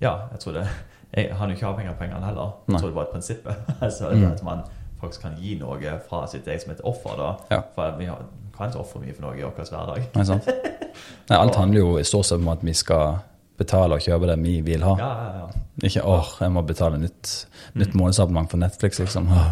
Ja, 0.00 0.12
jeg 0.32 0.38
tror 0.40 0.52
det 0.52 0.68
jeg, 1.14 1.34
Han 1.34 1.50
er 1.50 1.54
jo 1.54 1.56
ikke 1.56 1.66
avhengig 1.66 1.88
av 1.90 1.96
pengene 1.98 2.26
heller. 2.26 2.50
Nei. 2.68 2.74
Jeg 2.74 2.80
tror 2.80 2.88
det 2.88 2.94
var 2.94 3.02
et 3.02 3.08
prinsipp. 3.12 3.48
altså, 3.80 4.10
Mm. 4.10 4.32
At 4.32 4.42
man 4.44 4.58
faktisk 5.00 5.22
kan 5.22 5.34
gi 5.38 5.58
noe 5.58 6.00
fra 6.08 6.26
sitt 6.26 6.46
eget 6.46 6.62
som 6.62 6.72
et 6.72 6.80
offer. 6.84 7.16
da 7.16 7.56
Ja. 7.56 7.60
For 7.74 7.96
vi 7.98 8.04
har, 8.04 8.18
kan 8.56 8.68
ikke 8.68 8.80
ofre 8.80 9.00
mye 9.00 9.14
for 9.14 9.22
noe 9.22 9.36
i 9.38 9.42
vår 9.42 9.50
hverdag. 9.56 10.02
Nei, 10.14 10.24
sant? 10.24 10.46
Nei, 11.30 11.38
alt 11.38 11.54
handler 11.56 11.78
jo 11.80 11.96
i 11.98 12.02
stort 12.02 12.24
sett 12.24 12.38
om 12.38 12.48
at 12.48 12.58
vi 12.62 12.72
skal 12.72 13.18
betale 13.58 13.96
og 13.96 14.04
kjøpe 14.04 14.28
det 14.30 14.36
vi 14.42 14.60
vil 14.66 14.82
ha. 14.86 14.94
Ja, 15.00 15.10
ja, 15.22 15.30
ja. 15.40 15.62
Ikke 15.86 16.02
åh, 16.08 16.28
jeg 16.40 16.52
må 16.54 16.62
betale 16.64 16.98
nytt, 17.00 17.32
nytt 17.76 17.94
månedsabonnement 17.98 18.50
for 18.50 18.60
Netflix, 18.60 18.98
liksom. 19.02 19.28
Åh, 19.34 19.50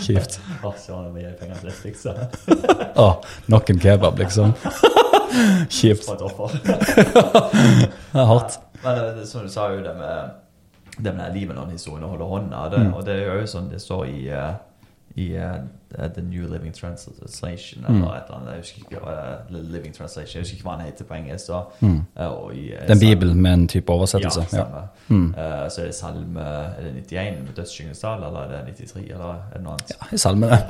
Kjipt. 0.00 0.40
Åh, 2.96 3.16
nok 3.50 3.70
en 3.70 3.80
kebab, 3.82 4.18
liksom. 4.18 4.54
Kjipt. 5.70 6.04
for 6.06 6.14
et 6.14 6.22
offer. 6.22 6.58
Det 8.12 8.20
er 8.20 8.26
hardt. 8.26 8.58
Men 8.84 8.96
eh, 8.98 9.10
det, 9.18 9.26
som 9.28 9.44
du 9.46 9.50
sa 9.52 9.68
jo 9.74 9.82
det 9.84 9.94
med 9.98 10.36
det 11.00 11.12
med 11.16 11.32
livet 11.34 11.56
og 11.58 11.70
historien 11.70 12.04
holder 12.04 12.26
holde 12.26 12.48
hånda. 12.50 12.64
Det, 12.70 12.80
Mm. 12.86 12.94
Og 12.94 13.04
det 13.06 13.14
er 13.22 13.38
jo 13.40 13.46
sånn 13.48 13.70
det 13.70 13.80
står 13.80 14.04
i, 14.10 14.28
eh, 14.28 14.54
i 15.16 15.28
eh, 15.98 16.08
The 16.14 16.22
New 16.22 16.52
Living 16.52 16.74
Translation, 16.74 17.84
Mm. 17.88 17.94
eller 17.96 18.14
et 18.14 18.22
eller 18.26 18.36
annet. 18.38 18.50
Jeg 18.50 18.58
husker 18.58 18.78
ikke 18.78 19.00
The 19.50 19.62
Living 19.72 19.94
Translation, 19.94 20.34
jeg 20.34 20.40
husker 20.42 20.56
ikke 20.56 20.68
hva 20.68 20.76
den 20.76 20.84
heter 20.86 21.04
på 21.04 21.14
engelsk. 21.14 21.46
da. 21.48 21.60
Mm. 21.80 22.00
Og 22.16 22.54
i, 22.54 22.66
den 22.70 22.80
Det 22.80 22.90
er 22.90 22.92
en 22.92 23.00
bibel 23.00 23.36
med 23.36 23.52
en 23.52 23.68
type 23.68 23.92
oversettelse. 23.92 24.46
Ja, 24.52 24.58
Ja. 24.58 24.64
Mm. 25.08 25.34
Så 25.70 25.80
er 25.82 25.84
det 25.86 25.94
salme 25.94 26.40
Er 26.40 26.82
det 26.82 26.94
91 27.10 27.40
med 27.46 27.52
dødsskyggens 27.56 28.04
eller 28.04 28.36
er 28.42 28.48
det 28.66 28.74
93, 28.78 29.10
eller 29.10 29.24
er 29.34 29.52
det 29.54 29.62
noe 29.62 29.72
annet? 29.72 29.90
ja, 30.00 30.06
I 30.14 30.18
salmene. 30.18 30.58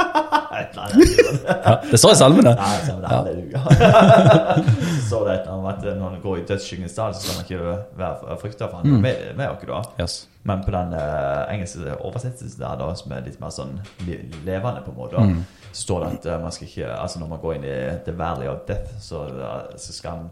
Ja, 1.65 1.77
det 1.91 1.99
står 2.01 2.11
i 2.13 2.15
salmene. 2.19 2.55
Nei, 2.55 2.79
det. 2.87 2.95
Ja. 3.03 3.09
Halleluja. 3.09 3.61
så 5.01 5.07
står 5.07 5.29
det 5.29 5.35
et 5.41 5.49
om 5.49 5.67
at 5.67 5.83
når 5.85 6.11
man 6.11 6.21
går 6.23 6.37
i 6.37 6.45
dødsskyggens 6.49 6.93
så 6.97 7.13
skal 7.13 7.37
man 7.37 7.45
ikke 7.47 7.79
være 7.99 8.37
frykta 8.43 8.67
for 8.71 8.77
han 8.77 8.87
Mm. 8.91 9.01
med, 9.03 9.15
med 9.37 9.49
oss 9.49 9.65
da. 9.67 10.03
Yes. 10.03 10.29
Men 10.45 10.63
på 10.65 10.71
den 10.71 10.95
engelske 11.53 11.95
oversettelsen 12.01 12.61
der, 12.61 12.77
da, 12.81 12.95
som 12.95 13.13
er 13.13 13.21
litt 13.27 13.41
mer 13.41 13.51
sånn 13.53 13.75
levende, 14.45 14.81
på 14.85 14.91
en 14.91 14.97
måte, 14.97 15.10
Mm. 15.19 15.45
så 15.73 15.83
står 15.83 16.05
det 16.05 16.13
at 16.19 16.27
eh, 16.27 16.43
man 16.43 16.53
skal 16.53 16.67
ikke 16.67 16.87
Altså 17.03 17.19
når 17.21 17.27
man 17.29 17.39
går 17.39 17.55
inn 17.55 17.65
i 17.65 17.99
The 18.05 18.13
Valley 18.19 18.47
of 18.49 18.59
Death, 18.69 18.91
så, 19.01 19.25
eh, 19.27 19.77
så 19.77 19.93
skal 19.93 20.11
man 20.11 20.31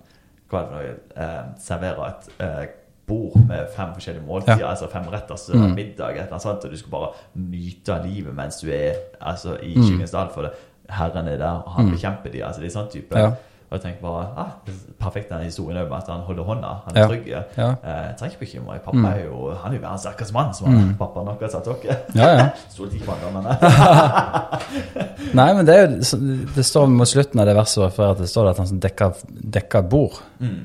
eh, 1.16 1.42
servere 1.60 2.08
et 2.08 2.28
eh, 2.40 2.66
bord 3.06 3.36
med 3.48 3.66
fem 3.76 3.88
forskjellige 3.94 4.26
måltider, 4.26 4.58
Ja. 4.58 4.70
altså 4.70 4.88
fem 4.92 5.02
retters 5.12 5.48
Mm. 5.54 5.74
middag, 5.74 6.10
eller 6.16 6.38
sånt, 6.38 6.64
og 6.64 6.70
du 6.70 6.76
skal 6.76 6.90
bare 6.90 7.08
nyte 7.34 7.94
av 7.94 8.04
livet 8.06 8.34
mens 8.34 8.60
du 8.60 8.70
er 8.70 8.92
altså, 9.20 9.56
i 9.62 9.74
Mm. 9.74 9.82
Skyggens 9.82 10.10
dal, 10.10 10.28
for 10.34 10.42
det. 10.42 10.50
Herren 10.90 11.28
er 11.28 11.36
der, 11.36 11.50
og 11.66 11.72
han 11.72 11.84
Mm. 11.86 11.90
bekjemper 11.92 12.32
de, 12.32 12.42
altså 12.44 12.60
det 12.60 12.74
er 12.74 12.80
sånn 12.80 12.90
type. 12.90 13.18
Ja. 13.18 13.30
Og 13.70 13.74
jeg 13.76 13.83
tenker 13.83 14.00
bare, 14.00 14.26
ah, 14.40 14.50
er 14.66 14.76
perfekt 14.98 15.28
denne 15.28 15.44
historien 15.44 15.76
om 15.87 15.92
at 15.92 16.07
han 16.09 16.20
holder 16.24 16.44
hånda, 16.48 16.68
han 16.87 16.96
Ja. 16.96 17.02
er 17.02 17.09
trygg. 17.09 17.26
Ja. 17.28 17.68
Eh, 17.85 18.07
Jeg 18.09 18.14
trenger 18.16 18.33
ikke 18.37 18.40
bekymre 18.46 18.66
meg. 18.72 18.83
Pappa 18.85 18.96
Mm. 18.98 19.04
er 19.07 19.18
jo 19.26 19.54
han 19.62 19.72
er 19.72 19.76
jo 19.76 19.83
verdens 19.83 20.00
sterkeste 20.07 20.33
mann, 20.33 20.54
som 20.54 20.68
Mm. 20.72 20.94
pappa 20.98 21.24
nok 21.24 21.40
har 21.40 21.48
sagt 21.50 21.64
dere. 21.66 21.98
ja, 22.14 22.28
ja. 22.38 22.48
Stoler 22.70 22.90
ikke 22.92 23.04
på 23.04 23.12
andre, 23.12 23.31
men 23.33 23.44
Nei, 25.38 25.52
men 25.54 25.66
det 25.66 25.74
er 25.74 25.87
jo 25.87 26.44
Det 26.57 26.64
står 26.66 26.88
mot 26.88 27.09
slutten 27.09 27.40
av 27.40 27.46
det 27.46 27.54
verset 27.59 27.85
refererer 27.85 28.14
til, 28.18 28.22
det 28.24 28.31
står 28.33 28.50
at 28.50 28.57
han 28.62 28.81
dekker, 28.81 29.22
dekker 29.59 29.83
bord 29.88 30.18
mm. 30.40 30.59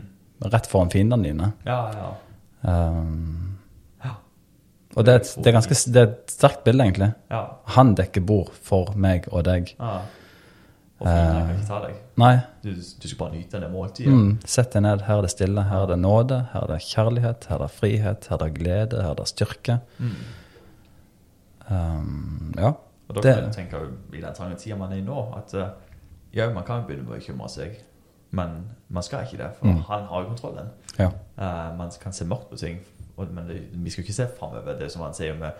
rett 0.54 0.68
foran 0.72 0.90
fiendene 0.94 1.24
dine. 1.24 1.52
Ja, 1.66 1.82
ja. 1.92 2.10
Um, 2.64 3.40
Ja. 4.04 4.12
og 4.96 5.06
det 5.06 5.14
er, 5.14 5.20
et, 5.22 5.36
det, 5.44 5.48
er 5.48 5.56
ganske, 5.60 5.78
det 5.94 6.02
er 6.02 6.08
et 6.12 6.32
sterkt 6.32 6.64
bilde, 6.64 6.84
egentlig. 6.84 7.14
ja. 7.32 7.44
Han 7.76 7.96
dekker 7.96 8.26
bord 8.26 8.52
for 8.64 8.94
meg 8.96 9.28
og 9.32 9.44
deg. 9.44 9.76
ja. 9.80 10.00
Og 11.04 11.10
fiendene 11.10 11.46
kan 11.48 11.56
ikke 11.58 11.68
ta 11.68 11.80
deg. 11.84 11.96
Nei. 12.18 12.34
Du, 12.64 12.70
du 12.74 13.08
skal 13.10 13.18
bare 13.20 13.34
nyte 13.36 13.60
det 13.60 13.70
måltidet. 13.74 14.14
Mm, 14.14 14.38
sett 14.46 14.72
deg 14.74 14.82
ned. 14.86 15.02
Her 15.04 15.18
er 15.20 15.22
det 15.28 15.32
stille. 15.34 15.64
Her 15.68 15.84
er 15.84 15.90
det 15.94 16.00
nåde. 16.00 16.38
Her 16.54 16.64
er 16.64 16.68
det 16.74 16.82
kjærlighet. 16.88 17.48
Her 17.50 17.56
er 17.60 17.66
det 17.68 17.72
frihet. 17.76 18.28
Her 18.30 18.38
er 18.40 18.44
det 18.46 18.54
glede. 18.60 19.02
Her 19.04 19.10
er 19.12 19.20
det 19.20 19.28
styrke. 19.28 19.80
Mm. 20.00 20.14
Um, 21.70 22.54
ja. 22.58 22.72
Og 23.08 23.16
da 23.16 23.22
Det- 23.22 23.36
kan 23.36 23.44
jeg 23.44 23.54
tenke 23.54 23.78
i 24.14 24.22
den 24.22 24.34
trange 24.36 24.56
tida 24.56 24.76
man 24.76 24.92
er 24.92 24.96
i 24.96 25.02
nå, 25.02 25.34
at 25.38 25.54
eh, 25.54 25.68
ja, 26.34 26.50
man 26.54 26.64
kan 26.64 26.84
begynne 26.88 27.04
med 27.04 27.12
å 27.14 27.20
bekymre 27.20 27.50
seg, 27.50 27.76
men 28.32 28.50
man 28.90 29.04
skal 29.04 29.24
ikke 29.26 29.38
det, 29.38 29.52
for 29.60 29.66
Mm. 29.68 29.82
han 29.88 30.04
har 30.04 30.22
jo 30.22 30.28
kontrollen. 30.28 30.68
Ja. 31.00 31.08
Uh, 31.38 31.78
man 31.78 31.92
kan 32.02 32.14
se 32.14 32.26
mørkt 32.26 32.50
på 32.50 32.58
ting, 32.58 32.80
men 33.18 33.48
det, 33.48 33.62
vi 33.74 33.90
skal 33.90 34.04
ikke 34.04 34.14
se 34.14 34.28
framover. 34.40 34.78
Det 34.80 34.92
som 34.92 35.02
han 35.02 35.14
sier 35.14 35.34
med 35.40 35.52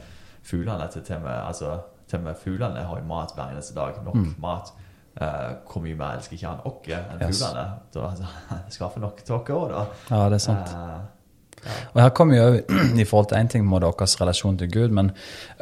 fuglene. 0.44 0.88
Til, 0.92 1.02
til, 1.02 1.20
med, 1.20 1.32
altså, 1.48 1.80
til 2.08 2.20
med 2.20 2.36
fuglene 2.36 2.80
har 2.84 2.98
jo 2.98 3.04
mat 3.06 3.32
hver 3.36 3.52
eneste 3.52 3.76
dag. 3.76 3.94
Nok 4.06 4.16
Mm. 4.16 4.36
mat. 4.42 4.72
Eh, 5.22 5.50
hvor 5.70 5.82
mye 5.86 5.96
mer 6.00 6.18
elsker 6.20 6.38
ikke 6.38 6.48
han 6.52 6.64
oss 6.66 6.88
enn 6.90 7.22
Yes. 7.28 7.42
fuglene? 7.42 7.66
Da 7.94 8.06
altså, 8.10 8.30
skaffer 8.78 9.00
nok 9.04 9.24
til 9.26 9.36
oss 9.36 9.50
òg, 9.58 9.70
da. 9.74 9.86
Ja, 10.12 10.24
det 10.30 10.40
er 10.42 10.48
sant. 10.52 10.74
Eh, 10.78 11.02
Og 11.96 12.00
her 12.02 12.10
kommer 12.12 12.36
jo 12.36 12.44
også, 12.50 12.80
i 13.02 13.06
forhold 13.08 13.28
til 13.32 13.38
én 13.40 13.48
ting 13.48 13.64
med 13.70 13.80
deres 13.86 14.18
relasjon 14.20 14.58
til 14.60 14.68
Gud, 14.74 14.92
men 14.92 15.12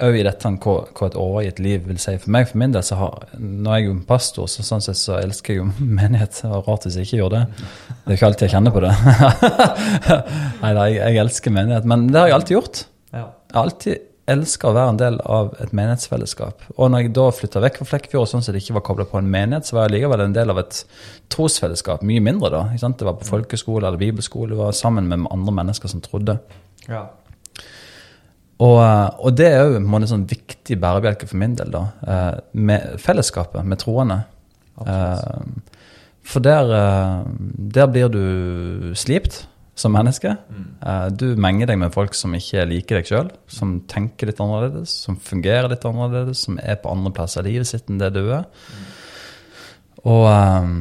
òg 0.01 0.15
i 0.17 0.23
dette 0.25 0.49
hva, 0.63 0.73
hva 0.97 1.07
et 1.11 1.17
overgitt 1.19 1.59
liv 1.61 1.83
vil 1.85 1.99
si. 2.01 2.15
For 2.17 2.31
meg, 2.33 2.47
for 2.49 2.57
min 2.57 2.73
del, 2.73 2.81
så 2.87 2.95
har 2.97 3.27
Når 3.37 3.75
jeg 3.75 3.83
er 3.83 3.87
jo 3.91 3.97
pastor, 4.09 4.47
så 4.49 4.65
sånn 4.65 4.81
sett 4.81 4.97
så 4.97 5.19
elsker 5.21 5.53
jeg 5.53 5.61
jo 5.61 5.67
menighet. 5.99 6.39
Det 6.41 6.49
var 6.49 6.63
rart 6.65 6.87
hvis 6.87 6.97
jeg 6.97 7.05
ikke 7.09 7.19
gjør 7.21 7.35
det. 7.35 7.43
Det 7.51 8.15
er 8.15 8.17
ikke 8.17 8.29
alltid 8.31 8.47
jeg 8.47 8.55
kjenner 8.55 8.73
på 8.73 8.81
det. 8.87 8.93
Nei 10.63 10.71
da, 10.77 10.87
jeg, 10.89 10.97
jeg 11.01 11.21
elsker 11.25 11.53
menighet. 11.55 11.85
Men 11.93 12.07
det 12.09 12.19
har 12.23 12.31
jeg 12.31 12.37
alltid 12.39 12.57
gjort. 12.57 12.81
ja. 13.13 13.27
Jeg 13.51 13.57
har 13.59 13.67
alltid 13.67 14.07
elska 14.31 14.69
å 14.69 14.73
være 14.75 14.93
en 14.93 14.99
del 15.01 15.19
av 15.29 15.53
et 15.63 15.71
menighetsfellesskap. 15.77 16.65
Og 16.77 16.91
når 16.91 17.05
jeg 17.05 17.13
da 17.17 17.27
flytta 17.35 17.61
vekk 17.63 17.79
fra 17.81 17.87
Flekkefjord, 17.91 18.29
sånn 18.31 18.43
det 18.47 18.61
ikke 18.63 18.77
var 18.79 18.85
kobla 18.87 19.05
på 19.11 19.19
en 19.19 19.29
menighet, 19.31 19.67
så 19.67 19.77
var 19.77 19.87
jeg 19.87 19.97
likevel 19.97 20.23
en 20.25 20.35
del 20.35 20.53
av 20.53 20.59
et 20.63 20.81
trosfellesskap. 21.33 22.03
Mye 22.07 22.23
mindre, 22.23 22.49
da. 22.53 22.61
Ikke 22.71 22.83
sant? 22.85 22.99
Det 22.99 23.07
var 23.07 23.17
på 23.21 23.29
folkeskole 23.29 23.87
eller 23.87 24.01
bibelskole. 24.01 24.57
Var 24.59 24.75
sammen 24.77 25.07
med 25.11 25.27
andre 25.31 25.53
mennesker 25.61 25.91
som 25.91 26.03
trodde. 26.05 26.39
ja. 26.89 27.07
Og, 28.61 28.77
eh, 28.77 29.09
og 29.25 29.33
det 29.33 29.47
er 29.49 29.63
jo 29.71 29.79
en 29.81 30.03
sånn 30.05 30.27
viktig 30.29 30.75
bærebjelke 30.77 31.25
for 31.25 31.39
min 31.41 31.55
del, 31.57 31.71
da. 31.73 31.79
eh, 32.05 32.35
Med 32.53 32.99
fellesskapet, 33.01 33.65
med 33.65 33.79
troende. 33.81 34.19
Absolutt. 34.77 35.57
Eh, 35.57 35.77
For 36.23 36.39
der, 36.45 36.67
der 37.73 37.87
blir 37.89 38.07
du 38.13 38.93
slipt 38.93 39.47
som 39.81 39.93
menneske. 39.95 40.35
Mm. 40.53 40.63
Eh, 40.85 41.07
Du 41.17 41.27
menger 41.41 41.71
deg 41.71 41.81
med 41.81 41.93
folk 41.95 42.15
som 42.17 42.33
ikke 42.37 42.67
liker 42.69 42.99
deg 43.01 43.09
sjøl, 43.09 43.31
som 43.49 43.79
tenker 43.91 44.29
litt 44.31 44.41
annerledes, 44.43 44.93
som 45.07 45.17
fungerer 45.17 45.69
litt 45.73 45.85
annerledes, 45.89 46.45
som 46.47 46.59
er 46.61 46.77
på 46.81 46.93
andre 46.93 47.13
plasser 47.17 47.45
i 47.45 47.55
livet 47.55 47.69
sitt 47.73 47.89
enn 47.89 48.01
det 48.01 48.13
du 48.15 48.23
er. 48.29 48.45
Og 50.05 50.25
eh, 50.31 50.73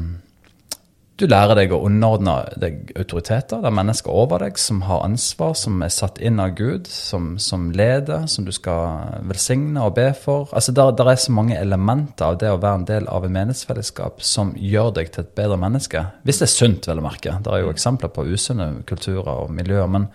du 1.21 1.27
lærer 1.29 1.59
deg 1.59 1.73
å 1.75 1.83
underordne 1.85 2.35
deg 2.61 2.93
autoriteter. 2.97 3.61
Det 3.61 3.69
er 3.69 3.77
mennesker 3.77 4.15
over 4.23 4.41
deg 4.41 4.57
som 4.61 4.81
har 4.87 5.05
ansvar, 5.05 5.53
som 5.59 5.83
er 5.85 5.93
satt 5.93 6.21
inn 6.25 6.41
av 6.41 6.55
Gud, 6.57 6.89
som, 6.91 7.35
som 7.43 7.69
leder, 7.77 8.25
som 8.31 8.47
du 8.47 8.53
skal 8.57 9.21
velsigne 9.29 9.85
og 9.85 9.95
be 9.99 10.09
for. 10.17 10.49
Altså, 10.57 10.73
der, 10.77 10.95
der 10.97 11.13
er 11.13 11.21
så 11.21 11.35
mange 11.37 11.59
elementer 11.61 12.31
av 12.31 12.41
det 12.41 12.53
å 12.53 12.61
være 12.63 12.81
en 12.81 12.89
del 12.89 13.11
av 13.13 13.27
et 13.29 13.35
menighetsfellesskap 13.37 14.25
som 14.25 14.55
gjør 14.57 14.95
deg 14.97 15.13
til 15.13 15.27
et 15.27 15.33
bedre 15.37 15.61
menneske. 15.61 16.07
Hvis 16.25 16.41
det 16.41 16.49
er 16.49 16.55
sunt, 16.55 16.91
vel 16.91 17.03
å 17.03 17.07
merke. 17.07 17.37
Det 17.45 17.53
er 17.53 17.65
jo 17.65 17.73
eksempler 17.75 18.13
på 18.17 18.27
usunne 18.33 18.71
kulturer 18.89 19.33
og 19.45 19.55
miljøer. 19.55 19.93
men 19.93 20.09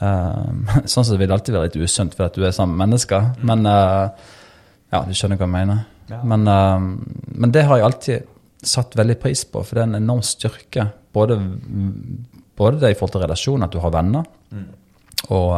uh, 0.00 0.84
Sånn 0.92 1.10
vil 1.12 1.28
det 1.28 1.36
alltid 1.36 1.58
være 1.58 1.68
litt 1.70 1.80
usunt 1.84 2.16
fordi 2.16 2.40
du 2.40 2.48
er 2.48 2.56
sammen 2.56 2.78
med 2.78 2.86
mennesker. 2.88 3.34
Men 3.44 3.68
uh, 3.68 4.08
ja, 4.92 5.04
du 5.04 5.12
skjønner 5.12 5.36
hva 5.36 5.50
jeg 5.50 5.56
mener. 5.60 5.88
Ja. 6.08 6.24
Men, 6.24 6.48
uh, 6.48 7.34
men 7.36 7.52
det 7.52 7.68
har 7.68 7.80
jeg 7.80 7.92
alltid 7.92 8.31
satt 8.62 8.96
veldig 8.98 9.18
pris 9.22 9.44
på, 9.50 9.62
for 9.66 9.74
det 9.74 9.82
er 9.84 9.90
en 9.90 9.98
enorm 10.00 10.22
styrke. 10.26 10.86
Både, 11.12 11.36
både 12.58 12.80
det 12.82 12.92
i 12.92 12.98
forhold 12.98 13.16
til 13.16 13.24
relasjon, 13.26 13.66
at 13.66 13.74
du 13.74 13.80
har 13.82 13.94
venner, 13.94 14.28
Mm. 14.52 14.66
og, 15.32 15.52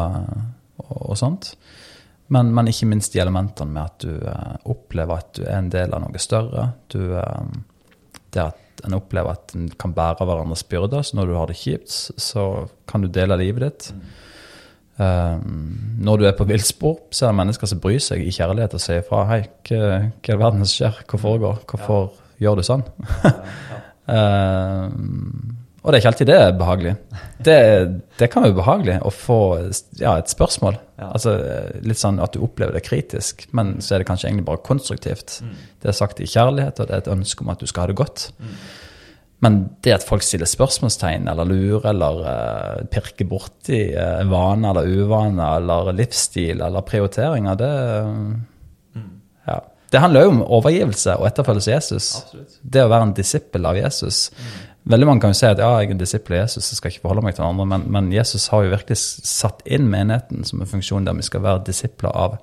og, 0.79 0.99
og 1.11 1.17
sånt. 1.19 1.49
Men, 2.31 2.53
men 2.55 2.69
ikke 2.71 2.87
minst 2.87 3.13
de 3.13 3.19
elementene 3.21 3.73
med 3.75 3.83
at 3.83 4.05
du 4.05 4.13
eh, 4.31 4.53
opplever 4.71 5.19
at 5.19 5.33
du 5.35 5.43
er 5.45 5.57
en 5.59 5.71
del 5.73 5.93
av 5.93 6.05
noe 6.05 6.21
større. 6.23 6.69
Du, 6.95 7.01
eh, 7.19 8.21
det 8.33 8.45
at 8.45 8.85
en 8.87 8.95
opplever 8.95 9.35
at 9.35 9.55
en 9.59 9.67
kan 9.81 9.93
bære 9.97 10.25
hverandres 10.27 10.63
byrder. 10.71 11.03
Så 11.03 11.19
når 11.19 11.27
du 11.27 11.35
har 11.35 11.51
det 11.51 11.59
kjipt, 11.59 11.91
så 11.91 12.69
kan 12.87 13.03
du 13.03 13.09
dele 13.11 13.37
livet 13.43 13.67
ditt. 13.67 13.91
Eh, 15.03 15.37
når 16.07 16.23
du 16.23 16.27
er 16.31 16.39
på 16.39 16.47
villspor, 16.49 17.01
så 17.11 17.27
er 17.27 17.35
det 17.35 17.41
mennesker 17.43 17.71
som 17.75 17.83
bryr 17.83 17.99
seg 18.03 18.23
i 18.23 18.33
kjærlighet 18.35 18.79
og 18.79 18.83
sier 18.87 19.03
fra. 19.07 19.25
Hei, 19.33 19.41
hva, 19.69 19.81
hva 20.23 20.37
er 20.37 20.43
verden 20.47 20.65
som 20.65 20.71
skjer? 20.79 21.03
Hva 21.11 21.21
foregår? 21.27 21.65
Hvorfor 21.67 22.13
gjør 22.43 22.61
du 22.61 22.67
sånn? 22.67 22.85
uh, 24.15 24.89
og 25.85 25.93
det 25.93 25.99
er 25.99 26.01
ikke 26.01 26.11
alltid 26.15 26.29
det 26.31 26.37
er 26.41 26.55
behagelig. 26.57 26.93
Det, 27.45 27.57
det 28.17 28.29
kan 28.33 28.47
være 28.47 28.57
behagelig 28.57 28.95
å 29.05 29.11
få 29.13 29.41
ja, 30.01 30.15
et 30.17 30.33
spørsmål. 30.33 30.79
Ja. 30.97 31.11
Altså 31.11 31.35
Litt 31.85 32.01
sånn 32.01 32.23
at 32.25 32.33
du 32.33 32.41
opplever 32.47 32.73
det 32.73 32.87
kritisk, 32.87 33.45
men 33.53 33.77
så 33.85 33.95
er 33.95 34.01
det 34.01 34.09
kanskje 34.09 34.31
egentlig 34.31 34.47
bare 34.49 34.65
konstruktivt. 34.65 35.43
Mm. 35.45 35.53
Det 35.85 35.91
er 35.93 35.99
sagt 35.99 36.25
i 36.25 36.31
kjærlighet, 36.31 36.81
og 36.81 36.89
det 36.89 36.97
er 36.97 37.05
et 37.05 37.13
ønske 37.13 37.45
om 37.45 37.53
at 37.53 37.61
du 37.61 37.69
skal 37.69 37.85
ha 37.85 37.93
det 37.93 37.99
godt. 38.01 38.31
Men 39.45 39.61
det 39.85 39.93
at 39.99 40.09
folk 40.09 40.25
stiller 40.25 40.49
spørsmålstegn 40.49 41.29
eller 41.29 41.53
lurer 41.53 41.91
eller 41.91 42.25
uh, 42.25 42.89
pirker 42.89 43.29
borti 43.29 43.83
uh, 43.93 44.25
vaner 44.31 44.73
eller 44.73 45.03
uvaner 45.03 45.59
eller 45.59 45.93
livsstil 46.01 46.65
eller 46.65 46.89
prioriteringer, 46.89 47.61
det 47.61 47.75
Mm. 48.05 48.35
Ja. 49.95 49.97
Det 49.97 50.01
handler 50.03 50.25
jo 50.27 50.31
om 50.35 50.43
overgivelse 50.59 51.15
og 51.21 51.27
etterfølgelse 51.31 51.71
av 51.71 51.75
Jesus. 51.79 52.13
Absolutt. 52.21 52.55
Det 52.63 52.83
å 52.83 52.91
være 52.91 53.07
en 53.09 53.15
disippel 53.17 53.67
av 53.71 53.79
Jesus. 53.79 54.25
Veldig 54.85 55.07
mange 55.09 55.23
kan 55.25 55.33
jo 55.33 55.39
si 55.39 55.47
at 55.49 55.61
ja, 55.63 55.69
jeg 55.81 55.89
er 55.89 55.95
en 55.95 56.01
disippel 56.03 56.35
av 56.37 56.41
Jesus, 56.43 56.67
jeg 56.73 56.77
skal 56.77 56.93
ikke 56.93 57.01
forholde 57.07 57.23
meg 57.25 57.37
til 57.39 57.47
andre, 57.47 57.65
men, 57.71 57.85
men 57.95 58.11
Jesus 58.13 58.49
har 58.53 58.67
jo 58.67 58.73
virkelig 58.75 58.99
satt 59.01 59.63
inn 59.65 59.87
menigheten 59.89 60.45
som 60.45 60.61
en 60.61 60.69
funksjon 60.69 61.07
der 61.07 61.17
vi 61.17 61.25
skal 61.25 61.41
være 61.47 61.63
disipler 61.71 62.13
av 62.13 62.35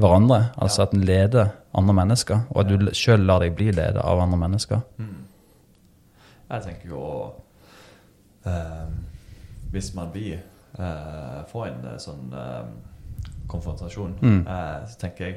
hverandre. 0.00 0.38
Altså 0.56 0.86
at 0.86 0.94
en 0.96 1.04
leder 1.04 1.50
andre 1.76 1.96
mennesker, 1.98 2.46
og 2.54 2.62
at 2.62 2.70
du 2.72 2.88
sjøl 2.96 3.26
lar 3.28 3.44
deg 3.44 3.52
bli 3.58 3.68
ledet 3.74 4.00
av 4.00 4.22
andre 4.24 4.38
mennesker. 4.46 4.80
Jeg 6.50 6.64
tenker 6.64 6.88
jo 6.94 7.02
uh, 8.46 8.88
Hvis 9.70 9.92
man 9.94 10.08
blir 10.14 10.40
uh, 10.80 11.44
får 11.52 11.66
en 11.68 11.84
eh, 11.92 11.98
sånn 12.02 12.32
uh, 12.32 12.64
konfrontasjon, 13.50 14.16
Mm. 14.22 14.40
eh, 14.46 14.88
så 14.88 14.98
tenker 15.04 15.26
jeg 15.26 15.36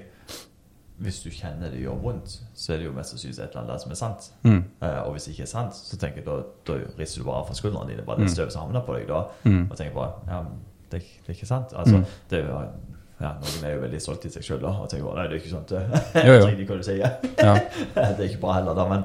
Hvis 1.02 1.24
du 1.24 1.30
kjenner 1.34 1.72
det 1.72 1.80
gjør 1.82 1.98
vondt, 2.04 2.36
så 2.54 2.74
er 2.74 2.78
det 2.78 2.86
jo 2.86 2.92
mest 2.94 3.10
sannsynlig 3.12 3.40
et 3.40 3.50
eller 3.56 3.64
annet 3.64 3.82
som 3.82 3.92
er 3.92 3.96
sant. 3.96 4.28
Mm. 4.44 4.60
Uh, 4.82 5.00
og 5.08 5.12
hvis 5.16 5.24
det 5.26 5.32
ikke 5.34 5.44
er 5.44 5.50
sant, 5.52 5.74
så 5.76 5.98
tenker 5.98 6.18
jeg 6.22 6.26
da, 6.28 6.36
da 6.68 6.74
rister 7.00 7.20
du 7.22 7.26
bare 7.26 7.40
av 7.42 7.48
fra 7.48 7.54
skuldrene 7.58 7.90
dine. 7.90 8.06
Bare 8.06 8.18
det 8.22 8.28
Mm. 8.30 8.36
støvet 8.36 8.52
som 8.54 8.62
havner 8.68 8.82
på 8.86 8.94
deg 9.00 9.08
da. 9.08 9.24
Mm. 9.44 9.68
Og 9.72 9.78
tenker 9.78 9.94
bare 9.96 10.12
ja, 10.30 10.44
det, 10.92 11.02
det 11.02 11.30
er 11.30 11.34
ikke 11.34 11.46
sant. 11.50 11.74
Altså, 11.76 11.98
Mm. 11.98 12.06
det 12.30 12.40
er 12.40 12.46
jo 12.48 12.60
ja, 13.22 13.32
Noen 13.40 13.64
er 13.66 13.74
jo 13.76 13.82
veldig 13.82 14.02
stolte 14.02 14.28
i 14.28 14.32
seg 14.32 14.44
sjøl 14.44 14.64
og 14.66 14.90
tenker 14.90 15.06
bare, 15.06 15.16
nei, 15.16 15.28
det 15.28 15.34
er 15.34 15.42
ikke 15.42 15.50
sant. 15.50 15.70
det. 15.70 16.26
Jo, 16.28 16.34
jo. 16.34 16.66
Hva 16.68 16.78
du 16.78 16.84
sier. 16.84 17.12
Ja. 17.40 17.54
det 17.96 18.20
er 18.20 18.30
ikke 18.30 18.42
bra 18.42 18.54
heller, 18.60 18.74
da. 18.76 18.86
Men, 18.90 19.04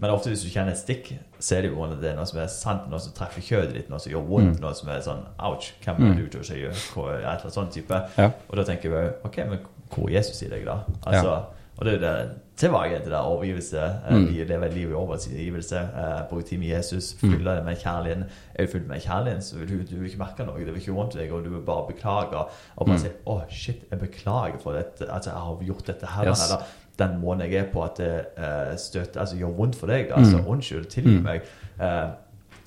men 0.00 0.10
ofte 0.10 0.28
hvis 0.32 0.42
du 0.42 0.48
kjenner 0.50 0.72
et 0.72 0.78
stikk, 0.80 1.12
så 1.38 1.56
er 1.56 1.62
det 1.62 1.70
jo 1.72 1.86
det 2.00 2.10
er 2.10 2.16
noe 2.16 2.26
som 2.26 2.38
er 2.40 2.46
sant, 2.48 2.88
noe 2.90 2.98
som 3.00 3.12
treffer 3.16 3.40
kjødet 3.44 3.74
ditt, 3.76 3.88
noe 3.92 3.98
som 4.00 4.12
gjør 4.12 4.26
vondt, 4.26 4.56
Mm. 4.56 4.60
noe 4.64 4.74
som 4.74 4.88
er 4.88 5.00
sånn 5.00 5.24
ouch, 5.38 5.72
hvem 5.84 5.96
er 5.96 6.00
Mm. 6.12 6.16
du 6.16 6.28
til 6.28 6.40
å 6.40 6.44
si 6.44 6.54
hva, 6.62 7.14
et 7.14 7.20
eller 7.20 7.28
annet 7.30 7.54
sånn 7.54 7.70
type. 7.72 8.02
Ja. 8.18 8.30
Og 8.48 8.56
da 8.56 8.64
tenker 8.64 8.90
jeg 8.90 9.12
ok, 9.24 9.36
men 9.48 9.58
hvor 9.94 10.08
Jesus 10.10 10.42
i 10.42 10.48
deg, 10.48 10.64
da? 10.66 10.78
Altså, 11.06 11.42
Og 11.80 11.86
det 11.86 11.94
er 11.94 11.98
det 11.98 12.30
tilbake 12.56 12.98
til 13.02 13.10
det 13.10 13.18
overgivelse. 13.18 13.78
eh, 13.80 14.14
Mm. 14.16 14.26
vi 14.28 14.44
Leve 14.44 14.66
et 14.66 14.74
liv 14.74 14.90
i 14.90 14.92
overgivelse. 14.92 15.76
Eh, 15.78 16.28
Bruke 16.30 16.42
tid 16.46 16.58
med 16.58 16.66
Jesus. 16.68 17.16
Mm. 17.22 17.30
Fylle 17.32 17.50
det 17.56 17.64
med 17.64 17.76
kjærligheten. 17.76 18.24
Er 18.54 18.66
du 18.66 18.72
fylt 18.72 18.88
med 18.88 19.00
kjærligheten, 19.00 19.42
så 19.42 19.56
vil 19.58 19.68
du, 19.68 19.74
du 19.94 19.96
vil 20.00 20.10
ikke 20.10 20.18
merke 20.18 20.44
noe. 20.46 20.58
Det 20.58 20.66
vil 20.66 20.76
ikke 20.76 20.92
vondt 20.92 21.14
i 21.14 21.18
deg, 21.18 21.32
og 21.32 21.44
du 21.44 21.50
vil 21.50 21.62
bare 21.66 21.86
beklage. 21.88 22.44
Og 22.76 22.86
bare 22.86 22.96
Mm. 22.96 22.98
si 22.98 23.08
'Å, 23.26 23.40
shit, 23.50 23.76
jeg 23.90 23.98
beklager 23.98 24.58
for 24.62 24.72
dette. 24.72 25.08
Altså, 25.12 25.30
jeg 25.30 25.38
har 25.40 25.58
gjort 25.66 25.86
dette 25.86 26.06
her.' 26.06 26.28
Yes. 26.28 26.50
Eller 26.50 26.64
den 26.98 27.20
måneden 27.20 27.50
jeg 27.52 27.60
er 27.66 27.72
på 27.72 27.82
at 27.84 27.96
det 27.96 28.24
uh, 28.38 28.76
støter, 28.76 29.20
altså, 29.20 29.36
gjør 29.36 29.56
vondt 29.56 29.76
for 29.76 29.86
deg. 29.86 30.10
Altså, 30.12 30.36
Mm. 30.36 30.46
unnskyld, 30.48 30.84
tilgi 30.86 31.16
Mm. 31.16 31.22
meg. 31.22 31.40
Eh, 31.80 32.08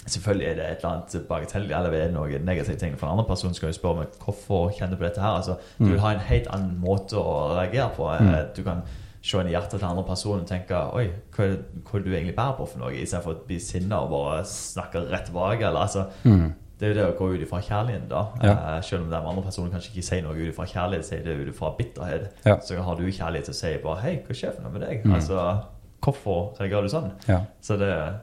Selvfølgelig 0.05 0.47
er 0.49 0.55
det 0.55 0.65
et 0.71 0.77
eller 0.83 0.89
annet 0.97 1.27
bagatell 1.29 1.63
eller 1.63 1.93
er 1.93 2.07
det 2.07 2.13
noe 2.13 2.39
negative 2.43 2.75
ting 2.79 2.97
for 2.97 3.07
en 3.07 3.13
annen 3.13 3.25
person. 3.25 3.53
skal 3.53 3.69
du 3.69 3.73
spørre 3.77 3.95
meg 4.01 4.07
hvorfor 4.19 4.71
kjenner 4.77 4.97
på 4.99 5.05
dette 5.07 5.21
her. 5.21 5.37
Altså, 5.37 5.55
du 5.79 5.83
Mm. 5.85 5.91
vil 5.91 5.99
ha 5.99 6.11
en 6.13 6.19
helt 6.19 6.47
annen 6.47 6.79
måte 6.81 7.13
å 7.15 7.55
reagere 7.55 7.89
på. 7.95 8.09
Mm. 8.19 8.33
Eh, 8.33 8.45
Du 8.55 8.63
kan 8.63 8.81
se 9.21 9.37
inn 9.39 9.47
i 9.47 9.51
hjertet 9.51 9.79
til 9.79 9.85
andre 9.87 10.03
personen 10.03 10.41
og 10.41 10.47
tenke 10.47 10.93
Oi, 10.93 11.09
hva 11.31 11.43
er, 11.45 11.57
hva 11.85 12.03
du 12.03 12.09
egentlig 12.11 12.35
bærer 12.35 12.57
på 12.57 12.67
for 12.67 12.79
noe? 12.79 12.91
Istedenfor 12.91 13.33
å 13.33 13.45
bli 13.47 13.59
sinna 13.59 14.01
og 14.01 14.09
bare 14.11 14.43
snakke 14.43 15.09
rett 15.09 15.25
tilbake. 15.29 15.61
Eller, 15.61 15.79
altså, 15.79 16.05
Mm. 16.25 16.53
det 16.79 16.89
er 16.89 16.93
jo 16.93 16.99
det 17.07 17.15
å 17.15 17.17
gå 17.17 17.33
ut 17.35 17.41
ifra 17.47 17.61
kjærligheten, 17.61 18.09
da. 18.09 18.25
Ja. 18.43 18.75
Eh, 18.77 18.81
selv 18.81 19.03
om 19.03 19.09
den 19.09 19.23
andre 19.25 19.41
personen 19.43 19.71
kanskje 19.71 19.91
ikke 19.95 20.03
sier 20.03 20.21
noe 20.23 20.33
ut 20.35 20.53
ifra 20.53 20.65
kjærlighet, 20.67 21.05
sier 21.05 21.23
det 21.23 21.37
ut 21.47 21.53
ifra 21.55 21.71
bitterhet. 21.77 22.27
Ja. 22.45 22.57
Så 22.57 22.75
har 22.83 22.95
du 22.95 23.03
kjærlighet 23.07 23.45
til 23.45 23.53
å 23.53 23.55
si 23.55 23.77
bare 23.77 24.01
Hei, 24.01 24.17
hva 24.27 24.35
skjer 24.35 24.53
for 24.55 24.61
noe 24.63 24.71
med 24.71 24.81
deg? 24.81 25.03
Mm. 25.05 25.13
Altså, 25.15 25.63
hvorfor 26.01 26.57
reagerer 26.59 26.81
du 26.81 26.89
sånn? 26.89 27.11
Ja. 27.29 27.39
Så 27.61 27.77
det 27.79 28.13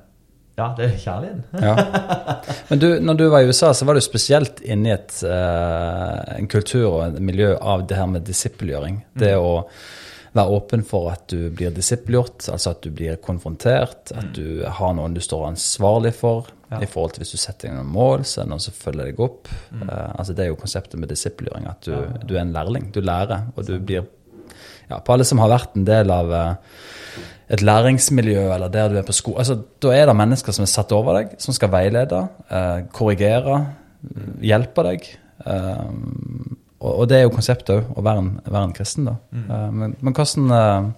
Ja, 0.61 0.67
det 0.77 0.91
er 0.91 0.99
kjærligheten. 1.01 1.47
Ja. 1.67 1.75
Men 2.71 2.83
du, 2.83 2.89
når 3.03 3.19
du 3.19 3.25
var 3.33 3.43
i 3.43 3.49
USA, 3.51 3.73
så 3.75 3.89
var 3.89 3.97
du 3.97 4.03
spesielt 4.05 4.61
inne 4.63 4.93
i 4.93 4.95
et, 4.99 5.17
uh, 5.25 6.37
en 6.37 6.49
kultur 6.53 6.87
og 6.91 7.01
et 7.09 7.19
miljø 7.25 7.55
av 7.57 7.87
det 7.91 7.97
her 7.99 8.07
med 8.13 8.29
disippelgjøring. 8.29 9.01
Det 9.19 9.33
å 9.41 9.57
være 10.37 10.55
åpen 10.55 10.85
for 10.87 11.09
at 11.11 11.25
du 11.33 11.49
blir 11.51 11.73
disippelgjort, 11.75 12.47
altså 12.53 12.71
at 12.77 12.85
du 12.85 12.93
blir 12.95 13.17
konfrontert, 13.25 14.13
at 14.15 14.29
du 14.37 14.61
har 14.79 14.93
noen 14.95 15.17
du 15.17 15.23
står 15.25 15.49
ansvarlig 15.49 16.13
for. 16.21 16.53
Ja. 16.71 16.79
I 16.85 16.87
forhold 16.87 17.17
til 17.17 17.25
Hvis 17.25 17.33
du 17.35 17.41
setter 17.43 17.67
deg 17.67 17.75
noen 17.81 17.89
mål, 17.91 18.23
så 18.23 18.39
er 18.39 18.47
det 18.47 18.53
noen 18.53 18.63
som 18.63 18.77
følger 18.79 19.09
deg 19.09 19.19
opp. 19.25 19.49
Eh, 19.75 20.11
altså 20.15 20.37
Det 20.39 20.45
er 20.45 20.53
jo 20.53 20.59
konseptet 20.61 21.01
med 21.03 21.11
disippelgjøring, 21.11 21.67
at 21.67 21.83
du, 21.83 21.91
Ja. 21.97 22.05
du 22.23 22.35
er 22.37 22.45
en 22.45 22.53
lærling. 22.55 22.93
Du 22.95 23.01
lærer, 23.03 23.49
og 23.57 23.67
du 23.67 23.73
blir 23.81 24.05
ja, 24.87 25.01
På 25.03 25.17
alle 25.17 25.27
som 25.27 25.43
har 25.43 25.51
vært 25.51 25.75
en 25.75 25.89
del 25.89 26.11
av 26.15 26.31
eh, 26.31 26.55
et 27.51 27.63
læringsmiljø, 27.67 28.45
eller 28.55 28.71
der 28.71 28.93
du 28.93 28.97
er 29.01 29.07
på 29.07 29.15
sko... 29.17 29.35
Altså, 29.43 29.57
da 29.83 29.93
er 29.97 30.07
det 30.07 30.17
mennesker 30.19 30.55
som 30.55 30.63
er 30.63 30.71
satt 30.71 30.93
over 30.95 31.19
deg, 31.19 31.35
som 31.43 31.57
skal 31.57 31.73
veilede, 31.73 32.23
eh, 32.47 32.83
korrigere, 32.95 33.59
hjelpe 34.47 34.85
deg. 34.87 35.09
Eh, 35.47 35.91
og, 36.81 36.93
og 36.93 37.09
det 37.11 37.19
er 37.19 37.27
jo 37.27 37.35
konseptet 37.35 37.75
òg, 37.75 37.93
å 37.99 38.05
være 38.07 38.23
en, 38.23 38.33
være 38.47 38.69
en 38.69 38.77
kristen, 38.77 39.11
da. 39.11 39.17
Mm. 39.35 39.47
Eh, 39.47 39.69
men, 39.83 39.97
men 40.01 40.17
hvordan 40.17 40.57
eh, 40.61 40.91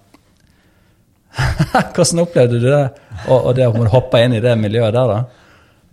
Hvordan 1.95 2.21
opplevde 2.21 2.59
du 2.61 2.67
det? 2.67 2.83
Og, 3.25 3.39
og 3.39 3.55
det 3.57 3.65
å 3.65 3.87
hoppe 3.89 4.21
inn 4.21 4.35
i 4.37 4.43
det 4.43 4.53
miljøet 4.61 4.93
der, 4.93 5.09
da? 5.09 5.23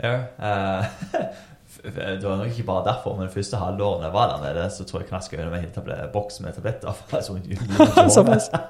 Ja, 0.01 0.17
eh, 0.51 1.31
det 1.85 2.25
var 2.25 2.37
nok 2.37 2.47
ikke 2.47 2.67
bare 2.69 2.85
derfor, 2.91 3.17
men 3.17 3.31
første 3.33 3.57
halvåret 3.57 4.05
jeg 4.05 4.13
var 4.13 4.33
der 4.33 4.43
nede, 4.47 4.71
så 4.71 4.85
tror 4.85 5.01
jeg 5.01 5.09
knask 5.09 5.33
øynene 5.33 5.51
med 5.51 5.79
en 5.79 6.11
boks 6.13 6.41
med 6.41 6.53
tabletter. 6.53 6.93
Såpass. 8.17 8.51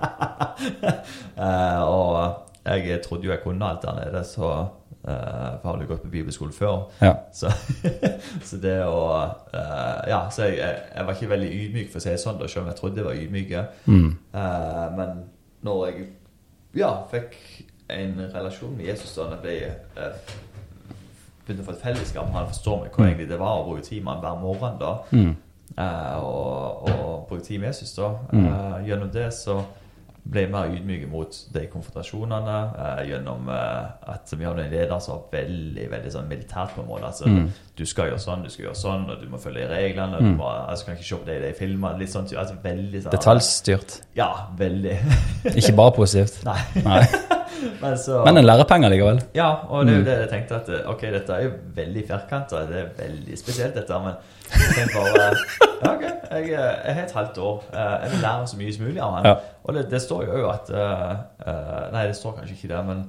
Eh, 1.41 1.83
og 1.83 2.35
jeg 2.65 3.01
trodde 3.03 3.25
jo 3.25 3.31
jeg 3.31 3.41
kunne 3.43 3.65
alt 3.67 3.83
der 3.83 3.95
nede, 4.05 4.25
så 4.25 4.45
uh, 4.45 5.61
for 5.63 5.71
jeg 5.73 5.81
du 5.81 5.87
gått 5.87 6.03
på 6.03 6.09
bibelskole 6.09 6.53
før. 6.53 6.91
Ja. 7.01 7.15
Så, 7.33 7.49
så 8.45 8.57
det 8.61 8.77
å 8.85 9.01
eh, 9.55 10.11
Ja, 10.11 10.21
så 10.31 10.51
jeg, 10.51 10.59
jeg, 10.59 11.07
var 11.07 11.17
ikke 11.17 11.31
veldig 11.31 11.51
ydmyk, 11.63 11.89
for 11.93 12.03
å 12.03 12.05
si 12.05 12.13
det 12.13 12.21
sånn, 12.21 12.43
selv 12.45 12.67
om 12.67 12.71
jeg 12.71 12.81
trodde 12.81 13.01
jeg 13.01 13.09
var 13.09 13.23
ydmyk. 13.23 13.57
Mm. 13.87 14.11
Men 14.99 15.23
når 15.65 15.87
jeg 15.87 16.07
ja, 16.77 16.93
fikk 17.11 17.41
en 17.91 18.21
relasjon 18.35 18.77
med 18.77 18.93
Jesus 18.93 19.17
da 19.17 19.31
jeg 19.33 19.43
ble 19.43 19.57
begynte 21.47 21.63
å 21.63 21.67
få 21.67 21.73
et 21.77 21.83
fellesskap 21.83 22.27
med 22.27 22.35
han 22.35 22.47
forstår 22.53 22.83
meg 22.83 22.91
hvor 22.93 23.05
Mm. 23.05 23.11
egentlig 23.11 23.29
det 23.29 23.39
var 23.39 23.59
å 23.61 23.65
bruke 23.69 23.83
tid 23.85 24.05
med 24.05 24.13
han 24.15 24.23
hver 24.23 24.41
morgen 24.41 24.79
da 24.81 24.95
Mm. 25.13 25.37
uh, 25.79 26.25
og, 26.25 26.89
og 26.89 27.27
bruke 27.29 27.45
tid 27.45 27.61
med 27.61 27.69
Jesus 27.69 27.95
da 27.97 28.13
Mm. 28.33 28.47
Eh, 28.47 28.89
gjennom 28.89 29.11
det 29.13 29.33
så 29.33 29.63
ble 30.31 30.41
jeg 30.43 30.51
mer 30.53 30.69
ydmyk 30.69 31.07
mot 31.11 31.37
de 31.53 31.61
konfrontasjonene 31.67 32.57
Uh, 32.77 33.01
gjennom 33.09 33.49
at 33.49 34.33
vi 34.37 34.45
hadde 34.45 34.65
en 34.67 34.71
leder 34.71 34.99
som 35.01 35.15
var 35.17 35.23
veldig 35.41 35.87
veldig 35.91 36.13
sånn 36.13 36.29
militært 36.29 36.75
på 36.77 36.83
en 36.83 36.89
måte 36.89 37.05
altså, 37.09 37.25
Mm. 37.27 37.49
du 37.77 37.85
skal 37.87 38.11
gjøre 38.11 38.19
sånn, 38.21 38.43
du 38.45 38.49
skal 38.51 38.65
gjøre 38.67 38.77
sånn 38.77 39.11
og 39.11 39.21
du 39.23 39.27
må 39.29 39.39
følge 39.41 39.67
reglene 39.69 40.17
og 40.17 40.23
Mm. 40.23 40.31
du 40.37 40.43
må, 40.43 40.45
altså, 40.69 40.85
kan 40.87 40.95
ikke 40.97 41.05
se 41.09 41.17
på 41.17 41.25
det 41.27 41.37
i 41.43 41.47
de 41.49 41.53
filmene 41.59 41.99
litt 41.99 42.09
sånn, 42.11 42.29
altså, 42.37 42.55
veldig 42.63 43.03
sånn 43.03 43.11
Detaljstyrt. 43.13 44.01
ja, 44.17 44.47
veldig 44.57 44.99
Ikke 45.57 45.77
bare 45.77 45.93
positivt. 45.93 46.45
Nei. 46.51 46.61
Nei. 46.85 47.07
Men, 47.83 47.97
så, 47.99 48.23
Men 48.25 48.37
en 48.41 48.45
lærepenger 48.47 48.89
likevel. 48.93 49.21
ja, 49.35 49.51
og 49.69 49.87
det 49.87 49.93
er 49.93 49.97
jo 49.97 50.01
Mm. 50.01 50.05
det 50.11 50.19
jeg 50.21 50.29
tenkte 50.31 50.55
at 50.61 50.69
eh, 50.69 50.91
Ok, 50.91 51.01
dette 51.13 51.33
er 51.33 51.43
jo 51.45 51.51
veldig 51.77 52.05
firkanta, 52.09 52.57
det 52.71 52.77
er 52.83 52.89
veldig 52.99 53.39
spesielt, 53.39 53.75
dette, 53.75 53.99
men 54.05 54.15
jeg 54.51 54.75
tenkte 54.77 54.95
bare 54.95 55.35
Ja, 55.81 55.93
ok, 55.95 56.03
jeg, 56.31 56.49
jeg 56.51 56.95
har 56.95 57.03
et 57.05 57.13
halvt 57.15 57.39
år. 57.39 57.63
eh, 57.75 57.97
Jeg 58.05 58.11
vil 58.13 58.21
lære 58.23 58.47
så 58.47 58.57
mye 58.57 58.73
som 58.77 58.85
mulig 58.87 59.01
av 59.03 59.15
han. 59.17 59.27
Ja. 59.27 59.35
Og 59.65 59.75
det, 59.75 59.83
det 59.91 60.01
står 60.03 60.25
jo 60.25 60.49
at 60.51 60.71
eh, 60.71 61.11
eh, 61.47 61.93
Nei, 61.93 62.07
det 62.07 62.17
står 62.17 62.33
kanskje 62.39 62.55
ikke 62.57 62.69
det, 62.75 62.85
men 62.87 63.05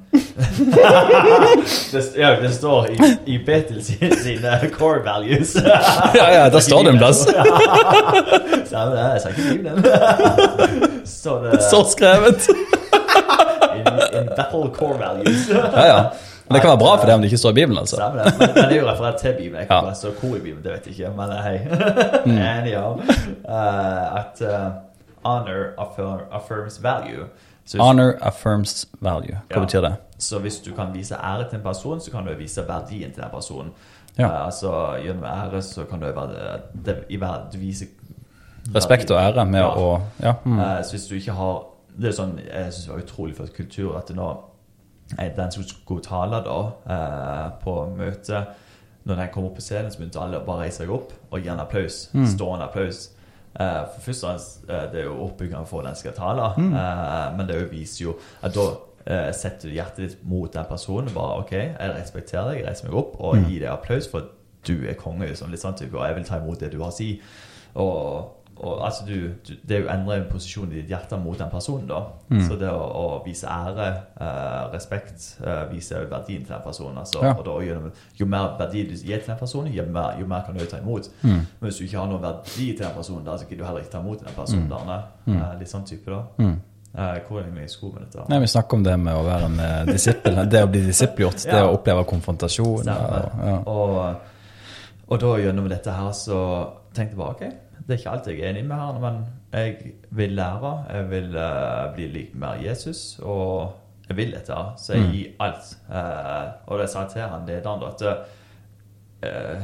det, 1.91 2.21
Ja, 2.21 2.29
det 2.41 2.51
står 2.55 2.89
i, 2.91 2.97
i 3.25 3.37
Betel 3.45 3.83
sine, 3.83 4.11
sine 4.15 4.59
core 4.77 5.03
values. 5.05 5.55
Ja, 6.19 6.27
ja, 6.33 6.49
der 6.49 6.59
står 6.59 6.83
det 6.83 6.93
en 6.93 6.97
plass. 7.01 7.23
Så 8.71 8.77
jeg, 8.95 9.21
sa 9.21 9.29
ikke 9.29 9.41
Bibelen. 9.49 9.83
Så 11.05 11.39
det 11.43 11.61
Så 11.69 11.83
skrevet. 11.91 12.47
In, 13.91 14.27
in 14.63 14.71
core 14.73 14.97
values. 14.99 15.49
Ja, 15.49 15.85
ja. 15.85 16.03
Men 16.47 16.55
det 16.55 16.61
kan 16.61 16.69
være 16.69 16.77
bra 16.79 16.95
for 16.97 17.05
det 17.05 17.13
om 17.15 17.21
det 17.21 17.27
ikke 17.31 17.37
står 17.37 17.49
i 17.49 17.53
Bibelen, 17.53 17.77
altså. 17.79 17.95
Stemmer 17.95 18.23
det. 18.23 18.33
Men, 18.39 18.49
men 18.55 18.69
det 18.69 18.77
er 18.77 18.81
jo 18.81 18.87
referert 18.89 19.15
til 19.21 19.33
Bibelen. 19.37 19.59
Jeg 19.59 19.67
kan 19.67 19.85
Ja. 19.87 19.93
stå 19.93 20.09
hvor 20.19 20.35
i 20.35 20.39
Bibelen, 20.39 20.63
det 20.63 20.71
vet 20.71 20.85
jeg 20.87 20.99
ikke. 20.99 21.11
Men 21.17 21.29
eh, 21.31 21.43
hei. 21.43 21.57
Mm. 22.25 22.37
Anyhow. 22.57 22.91
Uh, 23.45 24.19
at 24.19 24.41
uh, 24.41 24.71
honor 25.23 25.63
affir 25.77 26.19
affirms 26.31 26.83
value. 26.83 27.25
Honor 27.79 28.13
affirms 28.21 28.85
value. 29.01 29.37
Hva 29.49 29.55
Ja. 29.59 29.65
betyr 29.65 29.81
det? 29.81 29.93
så 30.21 30.39
hvis 30.39 30.59
du 30.59 30.71
kan 30.75 30.87
vise 30.93 31.15
ære 31.15 31.49
til 31.49 31.57
en 31.57 31.63
person, 31.63 32.01
så 32.01 32.11
kan 32.11 32.25
du 32.25 32.33
vise 32.37 32.61
verdien 32.67 33.11
til 33.13 33.23
den 33.23 33.31
personen. 33.33 33.71
Ja. 34.17 34.25
Uh, 34.27 34.45
altså 34.45 34.71
Gjennom 35.05 35.23
ære 35.23 35.61
så 35.61 35.83
kan 35.89 35.99
du, 35.99 36.05
det, 36.85 36.95
i 37.09 37.17
verd, 37.21 37.39
du 37.53 37.57
vise 37.57 37.85
Respekt 38.75 39.11
og 39.11 39.17
ære 39.21 39.45
med 39.45 39.59
Ja. 39.59 39.67
å 39.75 40.01
Ja. 40.23 40.33
Mm. 40.43 40.59
Eh, 40.59 40.83
så 40.83 40.91
hvis 40.91 41.07
du 41.07 41.15
ikke 41.15 41.31
har 41.31 41.63
Det 41.99 42.07
er 42.07 42.11
sånn, 42.15 42.37
Jeg 42.39 42.71
syns 42.73 42.85
det 42.85 42.93
var 42.93 43.01
utrolig 43.03 43.35
flott 43.35 43.53
kultur 43.53 43.97
at 43.97 44.09
når 44.15 44.37
den 45.35 45.51
som 45.51 45.63
skulle 45.63 46.01
tale 46.05 46.37
da 46.45 46.59
eh, 46.87 47.47
på 47.63 47.73
møtet 47.97 48.47
Når 49.05 49.15
den 49.17 49.29
kom 49.33 49.45
opp 49.45 49.55
på 49.57 49.61
scenen, 49.65 49.91
så 49.91 49.97
begynte 49.99 50.21
alle 50.21 50.39
å 50.39 50.45
bare 50.45 50.67
reise 50.67 50.77
seg 50.83 50.89
opp 50.93 51.11
og 51.31 51.41
gi 51.41 51.49
en 51.49 51.59
applaus. 51.59 52.09
Mm. 52.13 52.25
Stående 52.27 52.67
applaus. 52.67 53.09
Eh, 53.59 53.81
for 53.95 54.01
først 54.05 54.23
og 54.23 54.29
fremst, 54.29 54.69
eh, 54.69 54.85
Det 54.91 54.99
er 55.01 55.03
jo 55.09 55.15
oppbyggende 55.25 55.65
for 55.67 55.81
den 55.81 55.95
skal 55.95 56.13
tale, 56.13 56.53
Mm. 56.57 56.73
eh, 56.75 57.37
men 57.37 57.47
det 57.47 57.55
er 57.55 57.65
viser 57.71 58.05
jo 58.05 58.15
at 58.43 58.53
da 58.53 58.69
setter 59.33 59.67
du 59.67 59.73
hjertet 59.73 59.97
ditt 59.97 60.23
mot 60.23 60.53
den 60.53 60.65
personen. 60.65 61.09
Bare 61.13 61.39
OK, 61.41 61.51
jeg 61.51 61.75
respekterer 61.95 62.51
deg, 62.51 62.57
jeg 62.61 62.67
reiser 62.67 62.85
meg 62.87 62.93
opp 62.95 63.15
og 63.19 63.35
Mm. 63.35 63.45
gir 63.49 63.59
deg 63.61 63.69
applaus 63.69 64.07
for 64.07 64.21
du 64.63 64.87
er 64.87 64.93
konge. 64.93 65.27
Liksom, 65.27 65.49
litt 65.49 65.59
sånn 65.59 65.75
type, 65.75 65.95
og 65.97 66.05
jeg 66.05 66.15
vil 66.15 66.23
ta 66.23 66.37
imot 66.37 66.59
det 66.59 66.71
du 66.71 66.77
har 66.77 66.91
å 66.91 66.93
si. 66.93 67.19
Og, 67.75 68.29
og 68.61 68.85
altså 68.85 69.05
du, 69.07 69.15
du, 69.47 69.55
Det 69.65 69.75
er 69.75 69.81
jo 69.81 69.87
å 69.87 69.93
endre 69.95 70.19
posisjon 70.29 70.71
i 70.71 70.75
ditt 70.81 70.89
hjerte 70.91 71.17
mot 71.17 71.37
den 71.39 71.49
personen. 71.49 71.87
da 71.89 72.01
Mm. 72.31 72.43
Så 72.47 72.55
det 72.55 72.69
å, 72.71 72.83
å 72.95 73.23
vise 73.25 73.43
ære, 73.49 73.87
eh, 74.21 74.71
respekt, 74.73 75.25
eh, 75.43 75.65
vise 75.73 75.95
verdien 76.09 76.45
til 76.45 76.53
den 76.53 76.61
personen. 76.63 76.97
Altså, 76.97 77.19
Ja. 77.23 77.33
og 77.33 77.43
da, 77.45 77.51
jo, 77.65 77.91
jo 78.19 78.25
mer 78.25 78.55
verdi 78.59 78.83
du 78.87 78.93
gir 78.95 79.17
til 79.19 79.27
den 79.27 79.37
personen, 79.37 79.73
jo 79.73 79.83
mer, 79.83 80.15
jo 80.19 80.25
mer 80.27 80.41
kan 80.45 80.55
du 80.55 80.65
ta 80.65 80.77
imot. 80.77 81.09
Mm. 81.23 81.29
Men 81.59 81.67
hvis 81.67 81.77
du 81.77 81.83
ikke 81.83 81.97
har 81.99 82.07
noen 82.07 82.21
verdi 82.21 82.67
til 82.77 82.85
den 82.85 82.95
personen, 82.95 83.25
da 83.25 83.35
så 83.37 83.45
kan 83.49 83.57
du 83.57 83.63
heller 83.65 83.79
ikke 83.83 83.91
ta 83.91 83.99
imot 83.99 84.19
den 84.23 84.33
personen. 84.35 84.63
Mm. 84.63 84.69
der. 84.69 85.01
Mm. 85.25 85.41
Eh, 85.41 85.59
litt 85.59 85.67
sånn 85.73 85.83
type, 85.85 86.11
da. 86.11 86.21
Mm. 86.37 86.59
Eh, 86.97 87.19
hvor 87.27 87.39
er 87.39 87.49
vi 87.55 87.63
i 87.63 87.67
sko 87.67 87.91
med 87.91 88.01
dette? 88.05 88.29
Nei, 88.29 88.39
Vi 88.39 88.47
snakker 88.47 88.73
om 88.77 88.83
det 88.83 88.99
med 88.99 89.13
å 89.15 89.23
være 89.25 89.45
en 89.45 89.59
eh, 89.59 89.85
disippel. 89.93 90.39
Det 90.49 90.63
å 90.63 90.69
bli 90.71 90.81
disippelgjort. 90.85 91.43
Det 91.51 91.61
å 91.63 91.73
oppleve 91.75 92.05
konfrontasjon. 92.05 92.87
Og, 92.87 93.43
ja. 93.47 93.57
Og, 93.65 94.15
og 95.07 95.19
da 95.19 95.33
gjennom 95.39 95.67
dette 95.69 95.91
her 95.91 96.11
så 96.15 96.39
tenkte 96.93 97.15
jeg 97.15 97.17
bare 97.17 97.35
ok, 97.35 97.53
det 97.87 97.93
er 97.95 97.97
ikke 97.99 98.09
alt 98.15 98.27
jeg 98.27 98.39
er 98.39 98.49
enig 98.49 98.65
med 98.69 98.75
her, 98.75 98.99
men 99.01 99.15
jeg 99.53 99.93
vil 100.11 100.31
lære. 100.37 100.71
Jeg 100.93 101.09
vil 101.11 101.35
uh, 101.35 101.93
bli 101.95 102.07
lik 102.07 102.35
mer 102.35 102.59
Jesus, 102.61 103.19
og 103.23 103.73
jeg 104.09 104.17
vil 104.17 104.31
dette. 104.35 104.53
Så 104.77 104.93
jeg 104.93 105.01
Mm. 105.05 105.11
gir 105.11 105.27
alt. 105.39 105.71
Uh, 105.89 106.51
og 106.67 106.79
det 106.79 106.89
sa 106.89 106.99
jeg 107.05 107.09
til 107.15 107.21
han 107.21 107.45
lederen 107.47 107.83
at 107.87 108.01
uh, 109.25 109.61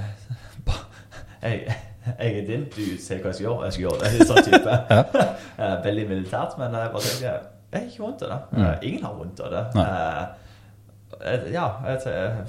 jeg, 1.41 1.75
jeg 2.19 2.39
er 2.39 2.45
din, 2.47 2.63
du 2.71 2.81
ser 3.01 3.19
hva 3.21 3.27
jeg 3.31 3.35
skal 3.35 3.45
gjøre, 3.45 3.63
jeg 3.67 3.73
skal 3.73 3.83
gjøre 3.85 3.99
det. 4.03 4.27
Sånn 4.27 4.43
type. 4.47 4.73
Veldig 5.87 6.07
militært, 6.09 6.57
men 6.59 6.75
jeg 6.77 6.91
bare 6.93 7.05
tenker 7.11 7.27
jeg 7.67 7.81
har 7.81 7.87
ikke 7.89 8.03
vondt 8.05 8.21
av 8.23 8.29
det. 8.31 8.39
Mm. 8.51 8.67
Ingen 8.87 9.03
har 9.03 9.15
vondt 9.17 9.39
av 9.43 9.49
det. 9.51 9.63
Nei. 9.75 9.87
Eh, 9.87 11.33
jeg, 11.33 11.49
ja, 11.53 11.65
jeg, 11.83 11.97
jeg, 12.05 12.13
jeg, 12.15 12.45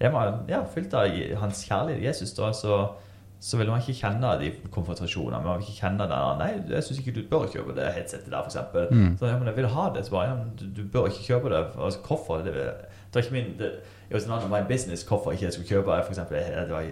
jeg, 0.00 0.12
jeg, 0.12 0.34
ja, 0.52 0.58
fylt 0.74 0.96
av 1.00 1.14
hans 1.40 1.62
kjærlighet, 1.64 2.02
Jesus, 2.10 2.34
da, 2.36 2.50
så, 2.56 2.76
så 3.40 3.56
vil 3.56 3.70
man 3.72 3.80
ikke 3.80 3.94
kjenne 4.02 4.30
de 4.40 4.50
konfrontasjonene. 4.74 5.38
Man 5.44 5.58
vil 5.58 5.66
ikke 5.68 5.80
kjenne 5.80 6.06
den 6.10 6.38
Nei, 6.40 6.50
jeg 6.74 6.82
syns 6.84 6.98
ikke 7.00 7.14
du 7.16 7.22
bør 7.30 7.46
kjøpe 7.48 7.72
det 7.78 7.86
headsetet 7.94 8.28
der, 8.32 8.42
f.eks. 8.44 8.56
Mm. 8.90 9.14
Så 9.18 9.26
ja, 9.30 9.38
men 9.38 9.46
jeg 9.48 9.56
vil 9.56 9.66
ha 9.72 9.86
det. 9.94 10.02
Så 10.06 10.10
bare, 10.10 10.28
ja, 10.28 10.36
du, 10.60 10.66
du 10.76 10.82
bør 10.92 11.06
ikke 11.08 11.24
kjøpe 11.30 11.48
det. 11.54 11.62
Altså, 11.80 11.98
hvorfor? 12.06 12.42
Det, 12.44 12.52
det 12.54 13.14
var 13.14 13.22
ikke 13.24 13.32
min 13.38 13.54
det, 13.58 13.70
it 14.10 14.14
was 14.14 14.26
none 14.26 14.42
of 14.44 14.50
my 14.50 14.60
business 14.68 15.02
hvorfor 15.08 15.32
ikke 15.32 15.44
jeg 15.44 15.52
skulle 15.52 15.68
kjøpe 15.68 15.90
det. 15.96 16.04
For 16.04 16.12
eksempel, 16.12 16.36
det 16.36 16.70
var 16.70 16.84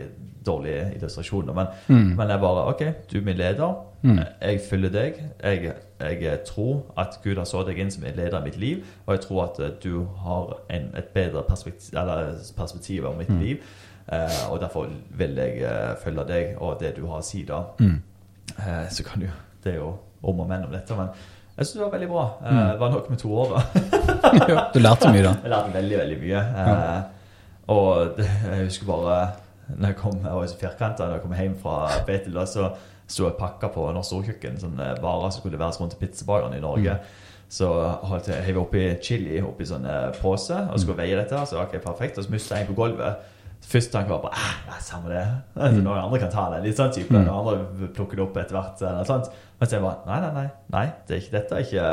dårlige 0.46 0.92
illustrasjoner. 0.96 1.52
men, 1.52 1.66
Mm. 1.88 2.16
men 2.16 2.28
jeg 2.30 2.40
bare 2.40 2.64
OK, 2.72 2.82
du 3.12 3.18
er 3.18 3.24
min 3.24 3.37
leder. 3.37 3.84
Mm. 4.02 4.18
Jeg 4.42 4.61
følger 4.70 4.90
deg. 4.90 5.14
Jeg, 5.44 5.72
jeg 6.22 6.38
tror 6.46 6.84
at 6.98 7.18
Gud 7.24 7.37
har 7.37 7.44
så 7.44 7.62
deg 7.66 7.78
inn 7.78 7.90
som 7.90 8.04
en 8.04 8.14
leder 8.16 8.40
i 8.40 8.44
mitt 8.44 8.56
liv, 8.56 8.84
og 9.06 9.14
jeg 9.14 9.20
tror 9.24 9.44
at 9.44 9.61
eh, 9.64 9.70
du 9.84 10.04
har 10.24 10.56
en, 10.70 10.88
et 10.96 11.04
bedre 11.14 11.42
perspektiv, 11.48 11.98
eller 11.98 12.34
perspektiv 12.56 13.04
om 13.06 13.16
mitt 13.18 13.28
Mm. 13.28 13.40
liv. 13.40 13.56
Eh, 14.12 14.38
og 14.51 14.61
derfor 14.62 14.87
vil 15.21 15.35
jeg 15.37 15.59
eh, 15.68 15.94
følge 16.03 16.25
deg 16.29 16.55
og 16.64 16.79
det 16.81 16.94
du 16.97 17.03
har 17.11 17.21
å 17.21 17.25
si 17.27 17.42
da. 17.49 17.59
Mm. 17.81 17.99
Eh, 18.59 18.87
så 18.90 19.05
kan 19.05 19.21
du 19.21 19.29
Det 19.64 19.75
er 19.75 19.81
jo 19.83 19.90
om 20.23 20.40
og 20.40 20.49
men 20.49 20.64
om 20.64 20.73
dette, 20.73 20.94
men 20.96 21.11
jeg 21.59 21.67
syns 21.67 21.75
det 21.77 21.83
var 21.83 21.92
veldig 21.96 22.09
bra. 22.09 22.25
Eh, 22.40 22.52
Mm. 22.54 22.71
Det 22.73 22.81
var 22.81 22.90
nok 22.94 23.11
med 23.11 23.19
to 23.19 23.33
år, 23.35 23.52
da. 23.52 23.61
Ja, 24.48 24.63
du 24.75 24.79
lærte 24.81 25.11
mye, 25.13 25.23
da. 25.27 25.33
Jeg 25.44 25.50
lærte 25.52 25.75
veldig, 25.75 25.98
veldig 25.98 26.19
mye. 26.23 26.42
Eh, 26.63 27.00
og 27.69 28.19
jeg 28.23 28.65
husker 28.65 28.87
bare 28.88 29.17
når 29.77 29.90
jeg 29.90 29.96
kom 30.00 30.15
jeg 30.25 30.33
var 30.38 30.46
så 30.48 30.56
firkanta 30.63 31.04
da 31.11 31.17
jeg 31.19 31.23
kom 31.27 31.35
hjem 31.37 31.56
fra 31.61 31.75
Betel, 32.06 32.38
så 32.48 32.71
sto 33.09 33.27
jeg 33.27 33.37
pakka 33.37 33.69
på 33.75 33.83
Norsk 33.92 34.09
Storkjøkken 34.09 34.56
sånne 34.63 34.87
varer 35.02 35.29
som 35.35 35.42
skulle 35.42 35.59
leveres 35.59 35.77
rundt 35.81 35.92
til 35.92 36.00
pizzabakerne 36.06 36.56
i 36.56 36.63
Norge. 36.65 36.94
Så 37.52 37.69
holdt 38.09 38.31
jeg 38.33 38.56
oppi 38.61 38.87
chili 39.04 39.42
oppi 39.44 39.67
sånn 39.69 39.85
pose 40.23 40.56
og 40.73 40.81
skulle 40.81 40.96
veie 41.02 41.17
dette. 41.21 41.42
Så 41.50 41.61
ok, 41.61 41.77
perfekt, 41.85 42.17
og 42.17 42.25
så 42.25 42.33
mista 42.33 42.56
jeg 42.56 42.65
en 42.67 42.73
på 42.73 42.79
gulvet. 42.81 43.29
Første 43.69 43.92
tanke 43.92 44.09
var 44.09 44.21
bare 44.23 44.33
ah, 44.38 44.52
ja, 44.69 44.77
samme 44.81 45.11
det. 45.13 45.23
Altså, 45.56 45.81
noen 45.85 45.98
andre 46.00 46.19
kan 46.23 46.31
ta 46.33 46.44
det. 46.54 46.61
Litt 46.65 46.79
sånn 46.79 46.92
type. 46.94 47.13
Mm. 47.13 47.27
Noen 47.27 47.48
andre 47.52 47.88
plukker 47.96 48.17
det 48.17 48.23
opp 48.25 48.37
etter 48.40 48.56
hvert. 48.56 48.81
Eller 48.81 49.04
sånt. 49.09 49.29
Mens 49.61 49.73
jeg 49.75 49.83
bare 49.83 50.06
nei, 50.06 50.21
nei, 50.23 50.31
nei. 50.38 50.46
nei 50.73 50.85
det 51.09 51.17
er 51.17 51.21
ikke 51.25 51.35
dette. 51.35 51.59
er 51.59 51.67
Ikke, 51.67 51.88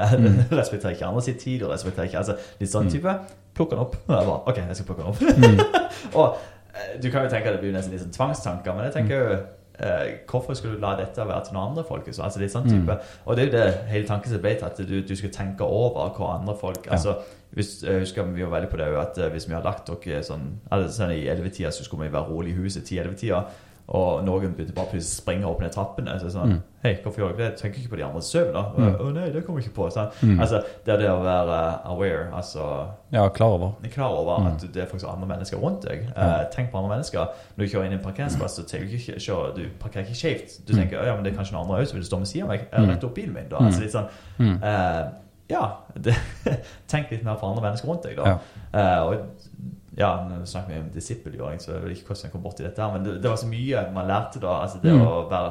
eh, 0.00 0.14
Mm. 0.18 0.40
respekterer 0.60 0.96
ikke 0.96 1.06
andre 1.06 1.22
sin 1.22 1.38
tid. 1.38 1.62
og 1.62 1.70
respekterer 1.74 2.08
ikke, 2.08 2.18
altså 2.18 2.36
Litt 2.60 2.70
sånn 2.72 2.88
Mm. 2.88 2.94
type. 2.96 3.14
Plukker 3.54 3.76
den 3.76 3.84
opp. 3.84 3.94
Og 4.08 4.16
jeg 4.16 4.26
bare, 4.26 4.42
ok, 4.48 4.56
jeg 4.66 4.76
skal 4.80 4.86
plukke 4.86 5.02
den 5.02 5.10
opp. 5.12 5.78
og 6.18 6.36
eh, 6.74 6.98
du 7.02 7.10
kan 7.10 7.22
jo 7.24 7.30
tenke 7.30 7.46
at 7.46 7.54
det 7.54 7.60
blir 7.62 7.72
nesten 7.76 7.92
litt 7.94 8.02
sånn 8.02 8.16
tvangstanker, 8.16 8.74
men 8.74 8.88
jeg 8.88 8.96
tenker 8.98 9.14
jo 9.20 9.38
eh, 9.82 10.12
Hvorfor 10.30 10.54
skulle 10.54 10.76
du 10.76 10.80
la 10.84 10.94
dette 10.98 11.26
være 11.26 11.44
til 11.46 11.56
noen 11.56 11.70
andre 11.72 11.84
folk? 11.88 12.08
Så, 12.12 12.22
altså 12.22 12.42
er 12.42 12.52
sånn 12.52 12.68
type. 12.68 12.96
Og 13.24 13.36
det 13.36 13.42
er 13.42 13.50
jo 13.50 13.56
det 13.58 13.90
hele 13.90 14.06
tanken 14.08 14.32
som 14.32 14.42
ble 14.44 14.54
til, 14.56 14.66
at 14.66 14.80
du, 14.88 14.96
du 15.02 15.14
skal 15.16 15.32
tenke 15.34 15.64
over 15.66 16.12
hva 16.16 16.36
andre 16.38 16.56
folk 16.60 16.86
Ja. 16.86 16.92
altså 16.98 17.16
hvis, 17.50 17.82
jeg 17.82 18.04
husker 18.04 18.22
Vi 18.22 18.44
var 18.44 18.52
veldig 18.60 18.70
på 18.70 18.78
det 18.78 18.86
at 19.00 19.18
eh, 19.18 19.30
hvis 19.32 19.48
vi 19.48 19.54
har 19.56 19.64
lagt 19.66 19.88
dere 19.90 20.22
sånn, 20.22 20.60
altså, 20.70 20.92
sånn 21.00 21.16
I 21.16 21.26
ellevetida 21.32 21.72
så 21.74 21.84
skulle 21.84 22.06
vi 22.06 22.14
være 22.14 22.30
rolig 22.30 22.54
i 22.54 22.60
huset 22.60 22.86
10-11-tida. 22.86 23.42
Og 23.90 24.24
noen 24.24 24.52
begynte 24.54 24.72
bare 24.74 24.86
plutselig 24.86 25.18
å 25.18 25.22
springe 25.22 25.44
opp 25.46 25.60
ned 25.60 25.72
trappene. 25.72 26.20
Så 26.20 26.30
sånn, 26.30 26.50
Mm. 26.50 26.62
Hei, 26.82 26.94
hvorfor 27.04 27.18
gjør 27.20 27.28
jeg 27.28 27.36
det? 27.36 27.56
Tenker 27.60 27.78
ikke 27.80 27.90
på 27.90 27.96
de 27.98 28.04
andre 28.04 28.20
sover, 28.22 28.52
da? 28.54 28.62
Mm. 28.78 28.94
Å 29.00 29.12
nei, 29.12 29.28
det 29.30 29.44
kommer 29.44 29.60
jeg 29.60 29.68
ikke 29.68 29.74
på. 29.76 29.88
Sånn. 29.92 30.10
Mm. 30.22 30.38
Altså, 30.40 30.62
det 30.84 30.94
er 30.94 30.96
det 31.02 31.08
å 31.10 31.18
være 31.22 31.56
aware, 31.84 32.30
altså 32.32 32.86
Ja, 33.12 33.28
klar 33.28 33.48
over. 33.58 33.72
klar 33.92 34.08
over 34.16 34.38
Mm. 34.40 34.46
at 34.46 34.60
det 34.72 34.76
er 34.82 34.86
faktisk 34.86 35.12
andre 35.12 35.26
mennesker 35.28 35.58
rundt 35.60 35.82
deg. 35.82 36.06
Eh, 36.16 36.44
tenk 36.54 36.70
på 36.72 36.78
andre 36.78 36.96
mennesker. 36.96 37.18
Når 37.58 37.58
du 37.58 37.66
kjører 37.66 37.84
inn 37.86 37.92
i 37.92 37.96
en 37.96 38.04
parkeringsplass, 38.04 38.56
så 38.56 38.64
tenker 38.64 38.88
du 38.88 38.96
ikke 38.96 39.18
kjøre, 39.20 39.54
du 39.56 39.66
parkerer 39.78 40.06
ikke 40.06 40.16
skjevt. 40.22 40.64
Du 40.64 40.72
Mm. 40.72 40.78
tenker 40.80 41.04
ja, 41.04 41.14
men 41.14 41.24
det 41.24 41.34
er 41.34 41.36
kanskje 41.36 41.52
noen 41.52 41.62
andre 41.68 41.82
også 41.82 41.88
som 41.90 41.98
vil 41.98 42.06
stå 42.08 42.16
ved 42.18 42.26
siden 42.26 42.42
av 42.44 42.48
meg. 42.48 42.60
Rett 42.72 43.00
Mm. 43.00 43.04
opp 43.04 43.14
bilen 43.14 43.32
min. 43.34 43.48
da. 43.50 43.58
Mm. 43.58 43.66
Altså 43.66 43.80
litt 43.80 43.92
sånn 43.92 44.08
Mm. 44.38 44.62
eh, 44.62 45.08
Ja. 45.50 45.64
Det, 45.94 46.14
tenk 46.90 47.10
litt 47.10 47.24
mer 47.26 47.36
på 47.40 47.48
andre 47.50 47.64
mennesker 47.68 47.88
rundt 47.90 48.06
deg, 48.06 48.16
da. 48.20 48.34
Ja. 48.34 48.38
Eh, 48.72 49.00
og 49.02 49.98
ja, 49.98 50.10
nå 50.28 50.38
snakker 50.46 50.72
vi 50.72 50.80
om 50.80 50.90
disippelgjøring, 50.94 51.58
så 51.60 51.72
jeg 51.74 51.82
vet 51.82 51.96
ikke 51.98 52.12
hvordan 52.12 52.28
jeg 52.28 52.32
kom 52.36 52.44
borti 52.44 52.62
dette. 52.64 52.80
her, 52.82 52.92
Men 52.94 53.04
det, 53.08 53.16
det 53.24 53.30
var 53.32 53.40
så 53.42 53.48
mye 53.50 53.82
man 53.92 54.06
lærte 54.08 54.40
da. 54.42 54.60
altså 54.62 54.78
Det 54.82 54.92
Mm. 54.94 55.02
å 55.06 55.28
bare 55.28 55.50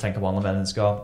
tenke 0.00 0.20
på 0.22 0.28
andre 0.30 0.42
mennesker. 0.52 1.00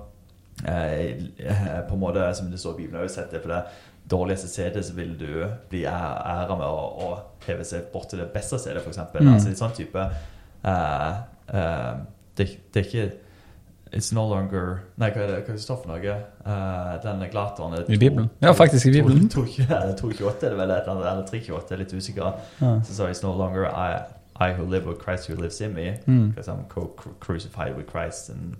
Eh, 0.64 1.82
på 1.88 1.94
en 1.94 2.00
måte, 2.00 2.34
som 2.34 2.50
det 2.50 2.58
står 2.58 2.74
i 2.78 2.86
Bibelen, 2.86 3.08
sett 3.08 3.30
det. 3.30 3.40
For 3.42 3.48
det 3.52 3.64
dårligste 4.10 4.48
stedet 4.48 4.84
så 4.86 4.94
vil 4.96 5.12
du 5.18 5.44
bli 5.70 5.82
æra 5.86 6.56
med 6.56 6.66
å, 6.66 6.84
å 7.04 7.10
heve 7.46 7.64
seg 7.64 7.90
bort 7.92 8.08
til 8.10 8.22
det 8.22 8.30
beste 8.32 8.58
stedet, 8.58 8.82
f.eks. 8.82 8.98
Mm. 9.14 9.32
Altså 9.34 9.48
litt 9.52 9.60
sånn 9.60 9.74
type 9.76 10.06
eh, 10.64 11.18
eh, 11.52 11.94
det, 12.38 12.46
det 12.72 12.80
er 12.80 12.86
ikke 12.88 13.08
It's 13.92 14.12
no 14.14 14.28
longer 14.28 14.80
Nei, 14.96 15.08
hva 15.10 15.22
er 15.22 15.30
det 15.30 15.36
hva 15.38 15.52
er 15.52 15.56
det 15.56 15.62
står 15.62 15.80
for 15.82 15.92
noe? 15.92 16.14
Uh, 16.44 16.94
den 17.04 17.24
glateren 17.30 17.74
er 17.78 17.88
I 17.88 17.96
Bibelen? 17.96 18.28
Ja, 18.42 18.52
faktisk 18.52 18.86
i 18.86 18.92
Bibelen. 18.92 19.28
228 19.28 20.46
er 20.46 20.50
det 20.50 20.58
vel, 20.58 20.70
eller 20.70 20.90
annet, 20.92 21.06
eller 21.06 21.26
328, 21.26 21.70
jeg 21.70 21.76
er 21.76 21.82
litt 21.84 21.94
usikker. 21.94 22.38
Ja. 22.60 22.72
Så 22.84 22.94
sa 22.94 23.08
It's 23.08 23.24
no 23.24 23.32
longer 23.32 23.64
I, 23.68 24.02
I 24.40 24.52
who 24.52 24.64
live, 24.70 24.86
with 24.86 25.00
Christ 25.04 25.30
who 25.30 25.40
lives 25.40 25.60
in 25.60 25.74
me. 25.74 25.96
Mm. 26.06 26.28
Because 26.28 26.48
I'm 26.48 26.68
co-crucified 26.68 27.76
with 27.76 27.88
Christ. 27.90 28.30
And, 28.30 28.56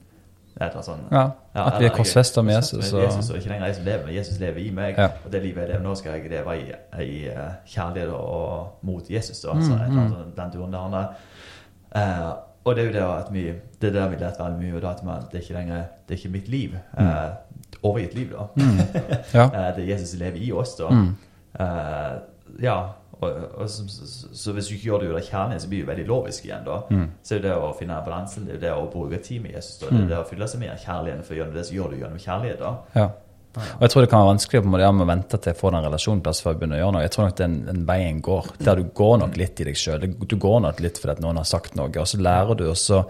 et 0.61 0.71
eller 0.71 0.89
annet 0.91 1.13
ja. 1.13 1.31
Ja, 1.55 1.67
At 1.67 1.81
vi 1.81 1.85
er 1.87 1.95
korsfesta 1.95 2.43
med 2.43 2.57
Jesus. 2.57 2.93
Og, 2.93 3.03
Jesus, 3.03 3.31
og 3.31 3.37
ikke 3.37 3.49
lenger 3.49 3.67
jeg 3.67 3.75
som 3.75 3.85
lever, 3.85 4.07
men 4.07 4.15
Jesus 4.15 4.39
lever 4.41 4.59
i 4.59 4.71
meg. 4.71 4.95
Ja. 4.99 5.07
Og 5.25 5.33
det 5.33 5.43
livet 5.43 5.61
jeg 5.63 5.69
lever 5.69 5.83
nå, 5.83 5.95
skal 5.95 6.13
jeg 6.13 6.31
leve 6.31 6.57
i, 6.59 6.65
i 7.05 7.29
eh, 7.29 7.53
kjærlighet 7.67 8.11
og 8.11 8.79
mot 8.83 9.11
Jesus. 9.11 9.41
Da, 9.41 9.53
Mm, 9.53 9.63
så 9.63 9.73
et 9.73 9.81
eller 9.89 10.03
annet 10.03 10.19
mm. 10.27 10.33
den 10.37 10.53
turen 10.53 10.73
der. 10.73 11.07
Eh, 11.97 12.33
og 12.69 12.77
det 12.77 12.85
er 12.85 12.89
jo 12.89 12.93
det 12.99 13.03
at 13.05 13.33
vi 13.35 13.43
Det 13.81 13.89
er 13.89 13.95
det 13.97 14.05
vi 14.13 14.17
lærte 14.25 14.43
veldig 14.43 14.59
mye. 14.63 14.75
Og 14.77 14.83
da 14.83 14.91
at 14.91 15.03
man, 15.07 15.25
det 15.33 15.39
er 15.39 15.45
ikke 15.47 15.55
lenger 15.59 15.83
Det 16.09 16.15
er 16.15 16.19
ikke 16.21 16.33
mitt 16.37 16.49
liv. 16.49 16.75
Eh, 16.99 17.31
overgitt 17.83 18.15
liv, 18.15 18.33
da. 18.33 18.47
mm. 18.57 18.79
Ja. 19.39 19.45
Eh, 19.45 19.69
det 19.77 19.85
er 19.85 19.93
Jesus 19.95 20.09
som 20.15 20.21
lever 20.25 20.41
i 20.43 20.53
oss, 20.53 20.75
da. 20.81 20.89
Mm. 20.91 21.13
Eh, 21.61 22.19
ja. 22.63 22.79
Og, 23.21 23.33
og, 23.59 23.69
så, 23.71 23.83
så, 23.89 24.29
så 24.33 24.53
hvis 24.55 24.67
du 24.69 24.75
ikke 24.75 24.85
gjør 24.93 24.99
det 25.03 25.09
ut 25.11 25.17
av 25.19 25.25
kjærlighet, 25.27 25.63
så 25.63 25.69
blir 25.69 25.79
det 25.81 25.85
jo 25.87 25.91
veldig 25.91 26.07
lovisk 26.07 26.45
igjen, 26.47 26.61
da. 26.67 26.77
Mm. 26.91 27.07
Så 27.27 27.35
er 27.35 27.41
det 27.43 27.49
det 27.51 27.57
å 27.59 27.73
finne 27.79 27.97
balansen, 28.07 28.45
det 28.47 28.55
er 28.55 28.61
det 28.67 28.75
å 28.79 28.85
bruke 28.93 29.19
tid 29.27 29.43
med 29.43 29.57
Jesus. 29.57 29.79
Da. 29.81 29.87
Det 29.91 29.97
Mm. 29.99 30.05
er 30.05 30.09
det 30.13 30.19
å 30.21 30.29
fylle 30.29 30.47
seg 30.49 30.61
med 30.61 30.79
kjærligheten, 30.85 31.25
for 31.27 31.35
gjennom 31.35 31.55
det 31.55 31.65
så 31.67 31.75
gjør 31.75 31.91
du 31.91 31.97
gjennom 31.99 32.19
kjærlighet. 32.23 32.59
da. 32.61 32.75
ja. 32.95 33.09
Og 33.57 33.85
jeg 33.85 33.93
tror 33.93 34.05
det 34.05 34.11
kan 34.13 34.23
være 34.23 34.33
vanskelig 34.33 34.63
på 34.63 34.69
en 34.69 34.73
måte, 34.75 34.87
ja, 34.87 34.93
å 34.93 35.09
vente 35.09 35.39
til 35.39 35.53
jeg 35.53 35.59
får 35.59 35.75
den 35.75 35.87
relasjonen 35.87 36.25
plass 36.25 36.43
før 36.45 36.55
jeg 36.55 36.61
begynner 36.61 36.79
å 36.79 36.83
gjøre 36.83 36.97
noe. 36.97 37.05
Jeg 37.05 37.15
tror 37.15 37.29
nok 37.29 37.39
den, 37.39 37.55
den 37.69 37.85
veien 37.89 38.19
går, 38.25 38.51
der 38.65 38.81
du 38.81 38.91
går 39.01 39.15
nok 39.25 39.39
litt 39.41 39.63
i 39.63 39.69
deg 39.71 39.79
sjøl. 39.79 40.11
Du 40.19 40.37
går 40.39 40.61
nok 40.67 40.83
litt 40.85 41.01
fordi 41.01 41.17
at 41.17 41.23
noen 41.25 41.41
har 41.41 41.49
sagt 41.49 41.79
noe, 41.79 41.91
og 41.91 42.11
så 42.11 42.21
lærer 42.23 42.59
du, 42.59 42.67
og 42.71 42.77
så, 42.79 43.01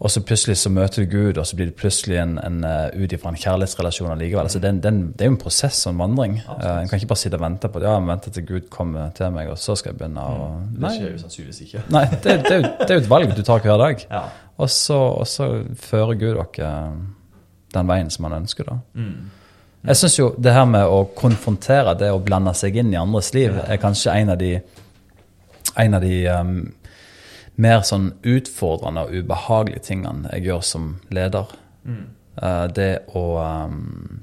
og 0.00 0.12
så 0.14 0.22
plutselig 0.24 0.56
så 0.62 0.72
møter 0.72 1.04
du 1.04 1.12
Gud, 1.12 1.38
og 1.38 1.46
så 1.46 1.58
blir 1.58 1.70
det 1.70 1.76
plutselig 1.78 2.18
en, 2.22 2.38
en 2.40 2.62
uh, 2.64 2.88
ut 2.96 3.12
ifra 3.14 3.30
en 3.30 3.40
kjærlighetsrelasjon 3.40 4.10
allikevel. 4.14 4.48
Altså 4.48 4.62
den, 4.64 4.80
den, 4.82 5.02
det 5.12 5.26
er 5.26 5.30
jo 5.30 5.36
en 5.36 5.42
prosess 5.44 5.82
og 5.84 5.92
en 5.92 6.02
vandring. 6.06 6.38
Absolutt. 6.40 6.64
Uh, 6.64 6.80
en 6.80 6.90
kan 6.90 7.02
ikke 7.02 7.12
bare 7.12 7.22
sitte 7.22 7.38
og 7.38 7.44
vente 7.44 7.70
på 7.70 7.82
at 7.82 7.88
ja, 7.90 7.96
vente 8.10 8.34
til 8.34 8.46
Gud 8.48 8.70
kommer 8.72 9.12
til 9.16 9.34
meg, 9.36 9.52
og 9.52 9.60
så 9.60 9.76
skal 9.78 9.92
jeg 9.92 10.00
begynne. 10.00 10.24
Og, 10.24 10.70
Det 10.80 10.94
skjer 10.96 11.12
jo 11.12 11.24
sannsynligvis 11.26 11.64
ikke. 11.66 11.84
nei 11.94 12.06
det, 12.16 12.22
det, 12.24 12.54
er 12.54 12.62
jo, 12.62 12.70
det 12.80 12.88
er 12.88 12.96
jo 12.96 13.04
et 13.04 13.12
valg 13.12 13.36
du 13.36 13.44
tar 13.44 13.66
hver 13.66 13.82
dag. 13.84 14.06
Ja. 14.08 14.24
Og 14.60 14.72
så, 14.72 14.96
og 14.96 15.28
så 15.28 15.52
fører 15.84 16.16
Gud 16.20 16.40
dere 16.40 16.72
den 17.70 17.86
veien 17.86 18.10
som 18.10 18.26
han 18.26 18.40
ønsker, 18.40 18.66
da. 18.66 18.80
Mm. 18.98 19.28
Jeg 19.80 19.96
syns 19.96 20.18
jo 20.18 20.26
det 20.36 20.52
her 20.52 20.66
med 20.68 20.84
å 20.92 21.06
konfrontere, 21.16 21.96
det 21.96 22.10
å 22.12 22.20
blande 22.20 22.52
seg 22.56 22.76
inn 22.82 22.92
i 22.92 22.98
andres 23.00 23.32
liv, 23.32 23.56
er 23.64 23.80
kanskje 23.80 24.12
en 24.12 24.32
av 24.34 24.40
de, 24.40 24.52
en 25.80 25.96
av 25.96 26.04
de 26.04 26.16
um, 26.28 26.56
mer 27.60 27.84
sånn 27.88 28.10
utfordrende 28.28 29.06
og 29.06 29.14
ubehagelige 29.22 29.86
tingene 29.88 30.34
jeg 30.34 30.50
gjør 30.50 30.66
som 30.68 30.90
leder. 31.08 31.54
Mm. 31.88 32.02
Uh, 32.36 32.66
det 32.76 32.90
å 33.16 33.22
um, 33.40 34.20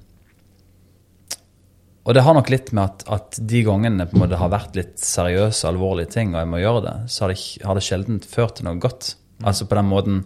Og 2.07 2.13
det 2.15 2.23
har 2.23 2.37
nok 2.37 2.51
litt 2.53 2.69
med 2.71 2.83
at, 2.85 3.01
at 3.11 3.39
de 3.49 3.63
gangene 3.67 4.05
måte 4.13 4.37
har 4.39 4.53
vært 4.53 4.77
litt 4.77 5.01
seriøse, 5.01 5.65
alvorlige 5.67 6.13
ting, 6.13 6.35
og 6.35 6.39
jeg 6.39 6.51
må 6.53 6.61
gjøre 6.61 6.85
det, 6.85 6.95
så 7.11 7.25
har 7.25 7.33
det, 7.33 7.41
har 7.65 7.75
det 7.75 7.83
sjelden 7.83 8.21
ført 8.23 8.59
til 8.59 8.69
noe 8.69 8.79
godt. 8.79 9.15
Altså 9.43 9.67
på 9.67 9.75
den 9.75 9.89
måten 9.89 10.21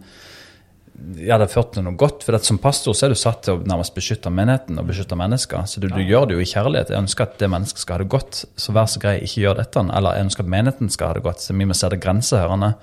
ja, 1.17 1.37
det 1.37 1.45
har 1.45 1.51
ført 1.51 1.73
til 1.75 1.85
noe 1.85 1.97
godt. 1.99 2.25
For 2.25 2.37
som 2.45 2.59
pastor 2.61 2.95
så 2.97 3.07
er 3.07 3.13
du 3.13 3.19
satt 3.19 3.43
til 3.45 3.57
å 3.57 3.61
nærmest 3.67 3.95
beskytte 3.95 4.31
menigheten 4.33 4.79
og 4.81 4.89
beskytte 4.89 5.17
mennesker. 5.19 5.65
Så 5.69 5.83
du, 5.83 5.87
du 5.91 6.01
gjør 6.01 6.29
det 6.29 6.37
jo 6.37 6.43
i 6.43 6.49
kjærlighet. 6.49 6.93
Jeg 6.93 7.05
ønsker 7.05 7.27
at 7.27 7.37
det 7.41 7.49
mennesket 7.51 7.83
skal 7.83 7.97
ha 7.97 8.03
det 8.03 8.11
godt. 8.13 8.43
Så 8.59 8.75
vær 8.75 8.89
så 8.91 9.01
grei, 9.03 9.17
ikke 9.25 9.45
gjør 9.45 9.61
dette. 9.61 9.85
Eller 9.99 10.17
jeg 10.17 10.27
ønsker 10.29 10.45
at 10.45 10.53
menigheten 10.55 10.93
skal 10.93 11.11
ha 11.11 11.17
det 11.17 11.25
godt. 11.25 11.43
Så 11.45 11.57
vi 11.57 11.67
må 11.69 11.77
sette 11.77 11.99
grenser 12.01 12.43
her. 12.43 12.53
Anne. 12.55 12.73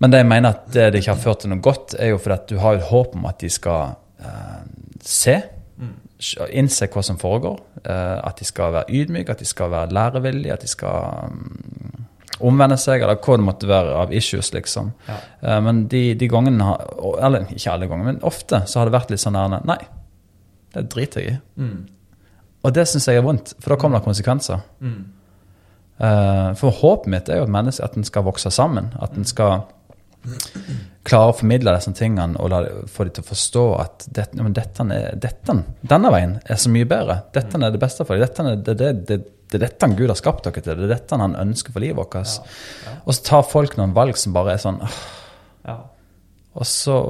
Men 0.00 0.12
det 0.12 0.22
jeg 0.22 0.30
mener 0.30 0.54
at 0.56 0.68
det, 0.72 0.90
det 0.92 1.02
ikke 1.02 1.14
har 1.14 1.24
ført 1.24 1.42
til 1.44 1.52
noe 1.52 1.64
godt, 1.64 1.94
er 2.00 2.14
jo 2.14 2.20
fordi 2.20 2.38
at 2.38 2.52
du 2.52 2.60
har 2.62 2.78
et 2.78 2.86
håp 2.88 3.16
om 3.18 3.26
at 3.28 3.42
de 3.42 3.50
skal 3.52 3.96
eh, 4.24 4.60
se, 5.04 5.36
innse 6.56 6.88
hva 6.92 7.02
som 7.04 7.18
foregår. 7.20 7.58
eh, 7.84 8.16
at 8.24 8.40
de 8.40 8.48
skal 8.48 8.72
være 8.72 8.96
ydmyke, 8.96 9.32
at 9.32 9.40
de 9.40 9.48
skal 9.48 9.70
være 9.72 9.92
lærevillige, 9.92 10.52
at 10.52 10.64
de 10.64 10.68
skal 10.68 11.30
mm, 11.32 12.06
omvende 12.38 12.76
seg, 12.80 13.02
eller 13.02 13.18
hva 13.20 13.36
det 13.36 13.44
måtte 13.46 13.68
være 13.68 13.94
av 14.02 14.12
issues, 14.16 14.52
liksom. 14.54 14.92
Ja. 15.08 15.16
Eh, 15.42 15.60
Men 15.64 15.86
de, 15.92 16.14
de 16.14 16.28
gangene 16.30 16.76
Eller 17.20 17.48
ikke 17.50 17.72
alle 17.72 17.88
ganger, 17.90 18.04
men 18.12 18.20
ofte 18.22 18.62
så 18.66 18.80
har 18.80 18.88
det 18.88 18.96
vært 18.96 19.10
litt 19.10 19.22
sånn 19.22 19.38
der 19.38 19.64
Nei, 19.66 19.80
det 20.74 20.86
driter 20.92 21.24
jeg 21.24 21.34
i. 21.34 21.40
Mm. 21.60 21.80
Og 22.60 22.74
det 22.76 22.86
syns 22.88 23.08
jeg 23.08 23.18
er 23.18 23.24
vondt, 23.26 23.54
for 23.58 23.72
da 23.74 23.80
kommer 23.80 23.98
det 24.00 24.06
konsekvenser. 24.06 24.62
Mm. 24.84 25.00
Eh, 26.00 26.48
For 26.60 26.70
håpet 26.80 27.10
mitt 27.12 27.28
er 27.28 27.40
jo 27.40 27.48
at 27.48 27.54
mennesket 27.56 27.84
at 27.88 27.96
en 27.98 28.08
skal 28.08 28.26
vokse 28.28 28.52
sammen. 28.54 28.92
At 29.00 29.16
en 29.16 29.28
skal 29.28 29.64
klare 31.08 31.32
å 31.32 31.36
formidle 31.36 31.72
disse 31.72 31.92
tingene 31.96 32.36
og 32.40 32.50
la, 32.52 32.58
få 32.92 33.06
dem 33.06 33.14
til 33.16 33.24
å 33.24 33.28
forstå 33.30 33.62
at 33.80 34.04
men 34.36 34.52
dette 34.56 34.84
dette, 35.16 35.54
denne 35.80 36.10
veien 36.12 36.34
er 36.44 36.60
så 36.60 36.72
mye 36.72 36.88
bedre. 36.88 37.22
Dette 37.32 37.56
er 37.56 37.72
det 37.72 37.80
beste 37.80 38.04
for 38.04 38.16
dem. 38.20 38.26
Dette 38.28 38.44
er, 38.44 38.58
det, 38.60 38.74
det, 38.76 38.90
det, 39.08 39.18
det 39.50 39.58
er 39.60 39.66
dette 39.66 39.88
Gud 39.98 40.08
har 40.08 40.16
skapt 40.18 40.44
dere 40.46 40.62
til. 40.62 40.76
Det 40.78 40.86
er 40.86 40.94
dette 40.94 41.18
han 41.18 41.34
ønsker 41.34 41.72
for 41.74 41.80
livet 41.82 41.96
vårt. 41.98 42.14
Ja. 42.86 42.92
Og 43.04 43.14
så 43.16 43.24
tar 43.26 43.42
folk 43.42 43.76
noen 43.76 43.94
valg 43.96 44.16
som 44.16 44.32
bare 44.36 44.54
er 44.54 44.62
sånn 44.62 44.80
Ja. 45.66 45.78
Og 46.54 46.66
så 46.66 47.00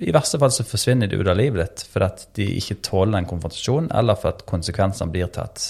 i 0.00 0.10
verste 0.10 0.38
fall 0.42 0.50
så 0.50 0.64
forsvinner 0.66 1.06
de 1.08 1.16
ut 1.20 1.28
av 1.30 1.36
livet 1.38 1.60
ditt 1.62 1.84
fordi 1.86 2.04
at 2.08 2.26
de 2.34 2.46
ikke 2.58 2.80
tåler 2.82 3.18
en 3.20 3.26
konfrontasjon, 3.30 3.90
eller 3.94 4.16
for 4.18 4.32
at 4.34 4.44
konsekvensene 4.46 5.12
blir 5.12 5.28
til 5.30 5.44
at 5.44 5.68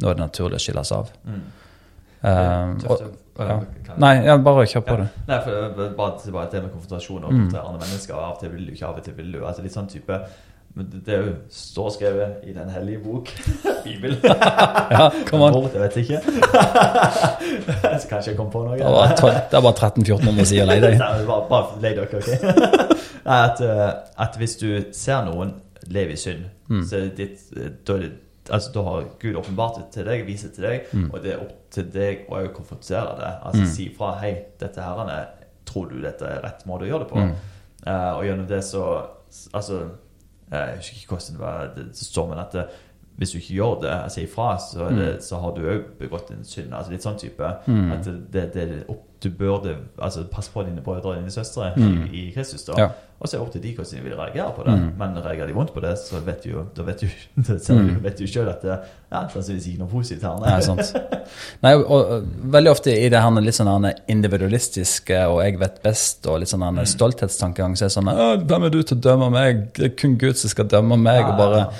nå 0.00 0.08
er 0.08 0.14
det 0.16 0.22
naturlig 0.24 0.56
å 0.56 0.62
skilles 0.64 0.92
av. 0.96 1.10
Mm. 1.24 1.42
Um, 2.26 2.72
og, 2.88 3.02
ja. 3.38 3.58
Nei, 4.00 4.12
ja, 4.24 4.36
bare 4.40 4.64
kjør 4.66 4.84
på 4.86 4.94
Ja. 4.96 4.96
det. 5.04 5.26
Nei, 5.28 5.38
for 5.44 5.50
er 5.84 5.94
bare 5.96 6.16
til 6.20 6.32
det 6.32 6.62
med 6.62 6.72
konfrontasjon 6.72 7.24
og 7.24 7.32
Mm. 7.32 7.54
andre 7.54 7.78
mennesker. 7.86 8.14
Av 8.14 8.32
og 8.34 8.40
til 8.40 8.50
vil 8.50 8.66
du 8.66 8.72
ikke, 8.72 8.86
av 8.88 8.96
og 8.96 9.04
til 9.04 9.14
vil 9.14 9.32
du. 9.32 9.38
Altså 9.44 9.62
litt 9.62 9.72
sånn 9.76 9.88
type 9.88 10.20
men 10.76 10.88
det- 10.92 11.04
Det 11.06 11.14
er 11.14 11.22
jo 11.26 11.34
står 11.50 11.88
skrevet 11.94 12.44
i 12.44 12.52
Den 12.52 12.68
hellige 12.68 12.98
bok, 13.04 13.30
Bibelen. 13.84 14.18
Ja, 14.96 15.10
kom 15.26 15.42
an. 15.42 15.52
Hvor, 15.56 15.68
det 15.72 15.80
vet 15.80 15.96
jeg 15.96 16.04
ikke. 16.04 16.20
Så 18.00 18.08
kanskje 18.10 18.30
jeg 18.32 18.36
kom 18.36 18.50
på 18.52 18.62
noe. 18.66 18.76
Det 18.78 18.84
var, 18.84 19.14
tolv- 19.18 19.40
det 19.50 19.62
var 19.64 19.72
1300-1400 19.72 20.44
sider 20.50 20.68
lei 20.68 20.76
deg. 20.82 20.98
Nei, 21.00 21.10
men 21.18 21.26
bare, 21.26 21.48
bare 21.50 21.80
lei 21.82 21.94
dere, 21.96 22.20
ok? 22.20 22.28
At, 23.26 23.60
eh, 23.60 23.88
at 24.26 24.36
hvis 24.38 24.56
du 24.60 24.68
ser 24.94 25.24
noen 25.26 25.54
leve 25.90 26.12
i 26.16 26.20
synd, 26.20 26.44
Mm. 26.68 26.80
så 26.82 26.96
er 26.98 27.10
ditt, 27.14 27.38
eh, 27.56 27.68
da, 27.86 27.94
er 27.94 28.08
altså, 28.50 28.72
da 28.74 28.82
har 28.82 29.04
Gud 29.22 29.36
åpenbart 29.38 29.76
det 29.78 29.84
til 29.94 30.04
deg, 30.08 30.24
viser 30.26 30.48
til 30.54 30.64
deg, 30.66 30.80
Mm. 30.92 31.10
og 31.14 31.22
det 31.22 31.32
er 31.32 31.40
opp 31.44 31.52
til 31.70 31.84
deg 31.94 32.24
å 32.28 32.40
konfrontere 32.54 33.12
det. 33.20 33.32
Altså 33.46 33.60
Mm. 33.62 33.68
si 33.70 33.88
fra 33.96 34.08
Hei, 34.20 34.32
dette 34.58 34.80
herrene, 34.82 35.26
tror 35.64 35.88
du 35.88 36.00
dette 36.02 36.22
er 36.26 36.40
rett 36.42 36.66
måte 36.66 36.82
å 36.82 36.88
gjøre 36.90 37.04
det 37.04 37.08
på? 37.12 37.22
Eh, 37.86 38.12
og 38.16 38.24
gjennom 38.24 38.46
det 38.48 38.64
så 38.64 39.06
Altså, 39.54 39.80
jeg 40.50 40.76
husker 40.76 41.00
ikke 41.00 41.16
hvordan 41.16 41.38
det 41.38 41.42
var 41.42 41.72
det 41.76 41.86
står, 41.98 42.28
men 42.30 42.38
at 42.42 42.52
det, 42.54 42.66
hvis 43.16 43.32
du 43.32 43.38
ikke 43.38 43.54
gjør 43.54 43.80
det, 43.80 43.90
altså 43.90 44.20
ifra, 44.20 44.58
så, 44.60 44.88
det, 44.92 45.24
så 45.24 45.38
har 45.40 45.54
du 45.56 45.62
òg 45.64 45.84
begått 45.98 46.30
en 46.34 46.44
synd. 46.44 46.74
Altså 46.76 46.92
litt 46.92 47.04
sånn 47.06 47.16
type. 47.20 47.48
Mm. 47.64 47.92
At 47.94 48.04
det, 48.04 48.42
det, 48.52 48.66
det 48.72 48.82
du 49.22 49.30
burde 49.30 49.76
altså 50.02 50.24
passe 50.30 50.50
på 50.52 50.62
dine 50.62 50.80
brødre 50.84 51.10
og 51.10 51.16
dine 51.16 51.30
søstre 51.30 51.72
Mm. 51.76 52.04
i, 52.12 52.28
i 52.28 52.32
Kristus. 52.34 52.62
da 52.64 52.72
Ja. 52.78 52.88
Og 53.20 53.28
så 53.28 53.36
er 53.36 53.40
det 53.40 53.46
opp 53.46 53.52
til 53.52 53.62
de 53.62 53.74
hvordan 53.74 53.96
de 53.96 54.02
vil 54.10 54.16
reagere 54.18 54.52
på 54.56 54.62
det. 54.66 54.74
Mm. 54.78 54.90
Men 54.98 55.24
reagerer 55.24 55.46
de 55.46 55.54
vondt 55.54 55.72
på 55.74 55.80
det, 55.80 55.98
så 55.98 56.20
vet 56.24 56.42
du 56.44 56.50
jo 56.50 56.64
da 56.76 56.82
vet 56.82 57.00
du, 57.00 57.06
da 57.48 57.74
Mm. 57.74 58.02
vet 58.02 58.18
du 58.18 58.26
selv 58.26 58.48
at 58.48 58.62
det 58.62 58.78
ja, 59.12 59.22
sannsynligvis 59.28 59.66
ikke 59.66 59.78
noe 59.78 59.88
positivt 59.88 60.22
her. 60.22 60.40
Nei, 60.40 60.60
sant. 60.60 60.92
Nei, 61.64 61.72
og, 61.74 61.90
og 61.90 62.22
veldig 62.52 62.70
ofte 62.70 62.92
i 62.92 63.08
det 63.08 63.22
her 63.22 63.40
litt 63.40 63.54
sånn 63.54 63.92
individualistiske 64.08 65.26
og 65.26 65.42
'jeg 65.44 65.58
vet 65.60 65.82
best' 65.82 66.26
og 66.28 66.40
litt 66.40 66.48
sånn 66.48 66.60
Mm. 66.66 66.84
stolthetstankegang, 66.86 67.76
så 67.76 67.84
er 67.84 67.88
det 67.88 67.96
sånn 67.96 68.46
'Hvem 68.46 68.64
er 68.64 68.68
du 68.70 68.82
til 68.82 68.96
å 68.96 69.00
dømme 69.00 69.30
meg? 69.30 69.72
Det 69.72 69.84
er 69.84 69.88
kun 69.96 70.16
Gud 70.18 70.36
som 70.36 70.50
skal 70.50 70.64
dømme 70.66 70.96
meg.' 70.98 71.24
og 71.24 71.38
bare 71.38 71.70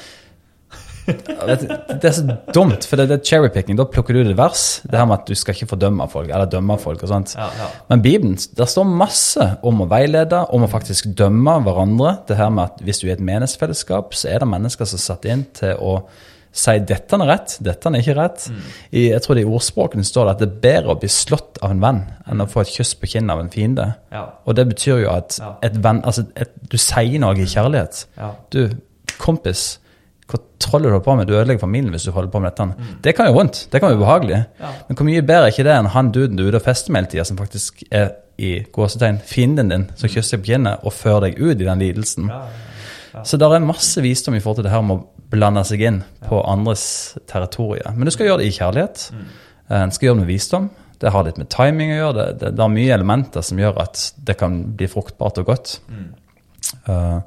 du, 1.06 1.66
Det 1.66 2.08
er 2.10 2.14
så 2.16 2.24
dumt, 2.54 2.86
for 2.88 3.00
det, 3.00 3.08
det 3.10 3.18
er 3.18 3.24
cherrypicking. 3.24 3.78
Da 3.78 3.86
plukker 3.90 4.16
du 4.16 4.22
ut 4.22 4.30
et 4.30 4.38
vers. 4.38 4.64
Det 4.84 4.98
her 4.98 5.08
med 5.08 5.20
at 5.20 5.30
du 5.30 5.38
skal 5.38 5.56
ikke 5.56 5.70
fordømme 5.74 6.08
folk, 6.12 6.30
eller 6.30 6.50
dømme 6.50 6.78
folk 6.82 7.02
og 7.06 7.12
sånt. 7.12 7.34
Ja, 7.38 7.48
ja. 7.58 7.70
Men 7.92 8.04
Bibelen, 8.04 8.36
der 8.58 8.70
står 8.70 8.88
masse 8.90 9.50
om 9.66 9.84
å 9.84 9.88
veilede, 9.90 10.44
om 10.54 10.66
å 10.66 10.70
faktisk 10.70 11.12
dømme 11.18 11.58
hverandre. 11.66 12.16
Det 12.28 12.38
her 12.38 12.52
med 12.54 12.70
at 12.70 12.86
hvis 12.86 13.02
du 13.02 13.08
er 13.08 13.14
i 13.14 13.18
et 13.18 13.26
menighetsfellesskap, 13.26 14.16
så 14.16 14.32
er 14.32 14.42
det 14.42 14.50
mennesker 14.54 14.88
som 14.88 15.00
er 15.00 15.06
satt 15.06 15.28
inn 15.30 15.46
til 15.56 15.76
å 15.82 16.00
si 16.56 16.72
dette 16.88 17.18
er 17.18 17.28
rett, 17.28 17.56
dette 17.64 17.90
er 17.90 18.00
ikke 18.00 18.16
rett. 18.16 18.46
I, 18.90 19.10
jeg 19.10 19.22
tror 19.24 19.36
det 19.36 19.44
i 19.44 19.50
ordspråkene 19.58 20.06
står 20.06 20.28
det 20.28 20.34
at 20.34 20.42
det 20.42 20.46
er 20.48 20.60
bedre 20.64 20.94
å 20.94 21.00
bli 21.00 21.10
slått 21.12 21.60
av 21.60 21.74
en 21.74 21.82
venn 21.82 22.02
enn 22.26 22.42
å 22.42 22.48
få 22.50 22.62
et 22.62 22.72
kyss 22.78 22.94
på 22.96 23.10
kinnet 23.12 23.34
av 23.34 23.42
en 23.42 23.52
fiende. 23.52 23.90
Ja. 24.14 24.24
Og 24.48 24.56
det 24.58 24.66
betyr 24.70 25.02
jo 25.04 25.10
at 25.12 25.36
venn, 25.84 26.00
altså 26.00 26.26
et, 26.34 26.54
du 26.72 26.78
sier 26.80 27.20
noe 27.22 27.36
i 27.36 27.48
kjærlighet. 27.50 28.06
Du, 28.54 28.62
kompis, 29.20 29.76
hva 30.26 30.40
troller 30.58 30.90
du 30.90 30.96
holder 30.96 31.04
på 31.06 31.14
med? 31.14 31.28
Du 31.28 31.34
ødelegger 31.36 31.62
familien 31.62 31.94
hvis 31.94 32.06
du 32.08 32.10
holder 32.14 32.30
på 32.32 32.40
med 32.42 32.50
dette. 32.50 32.92
Det 33.04 33.14
kan 33.14 33.28
jo 33.28 33.36
vondt, 33.36 33.66
det 33.70 33.80
kan 33.80 33.92
være 33.92 34.00
ubehagelig. 34.00 34.38
Mm. 34.42 34.62
Ja. 34.64 34.70
Men 34.88 34.98
hvor 34.98 35.06
mye 35.06 35.22
bedre 35.22 35.48
er 35.48 35.54
ikke 35.54 35.66
det 35.68 35.74
enn 35.76 35.90
han 35.94 36.12
duden 36.14 36.38
du 36.38 36.42
er 36.44 36.48
ute 36.50 36.60
og 36.60 36.66
fester 36.66 36.94
med 36.94 37.04
hele 37.04 37.12
tida, 37.12 37.26
som 37.28 37.38
faktisk 37.38 37.84
er 37.94 38.08
i 38.42 38.52
gåsetegn 38.74 39.20
fienden 39.24 39.70
din, 39.72 39.84
som 39.96 40.10
kysser 40.12 40.36
deg 40.36 40.42
på 40.42 40.50
kinnet 40.50 40.82
og 40.82 40.92
fører 40.92 41.28
deg 41.28 41.38
ut 41.40 41.60
i 41.60 41.68
den 41.68 41.84
lidelsen. 41.84 42.26
Ja, 42.32 43.22
Så 43.24 43.38
det 43.40 43.46
er 43.48 43.64
masse 43.64 44.02
visdom 44.04 44.34
i 44.34 44.42
forhold 44.42 44.60
til 44.60 44.66
det 44.66 44.74
her 44.74 44.82
med 44.84 44.98
å 44.98 45.30
blande 45.30 45.62
seg 45.64 45.80
inn 45.86 46.02
på 46.26 46.42
andres 46.42 47.16
territorier. 47.30 47.94
Men 47.94 48.06
du 48.06 48.12
skal 48.14 48.28
gjøre 48.28 48.42
det 48.42 48.50
i 48.50 48.56
kjærlighet. 48.58 49.06
Mm. 49.14 49.24
En 49.78 49.94
skal 49.94 50.08
gjøre 50.08 50.18
det 50.18 50.26
med 50.26 50.34
visdom. 50.34 50.68
Det 51.00 51.12
har 51.12 51.24
litt 51.26 51.38
med 51.40 51.48
timing 51.52 51.94
å 51.94 51.96
gjøre. 51.96 52.14
Det, 52.18 52.28
det, 52.42 52.52
det 52.58 52.64
er 52.64 52.76
mye 52.76 52.94
elementer 52.94 53.44
som 53.46 53.58
gjør 53.60 53.80
at 53.86 54.04
det 54.28 54.36
kan 54.40 54.60
bli 54.76 54.88
fruktbart 54.90 55.40
og 55.42 55.48
godt. 55.50 55.78
Mm. 55.88 56.06
Eh, 56.92 57.18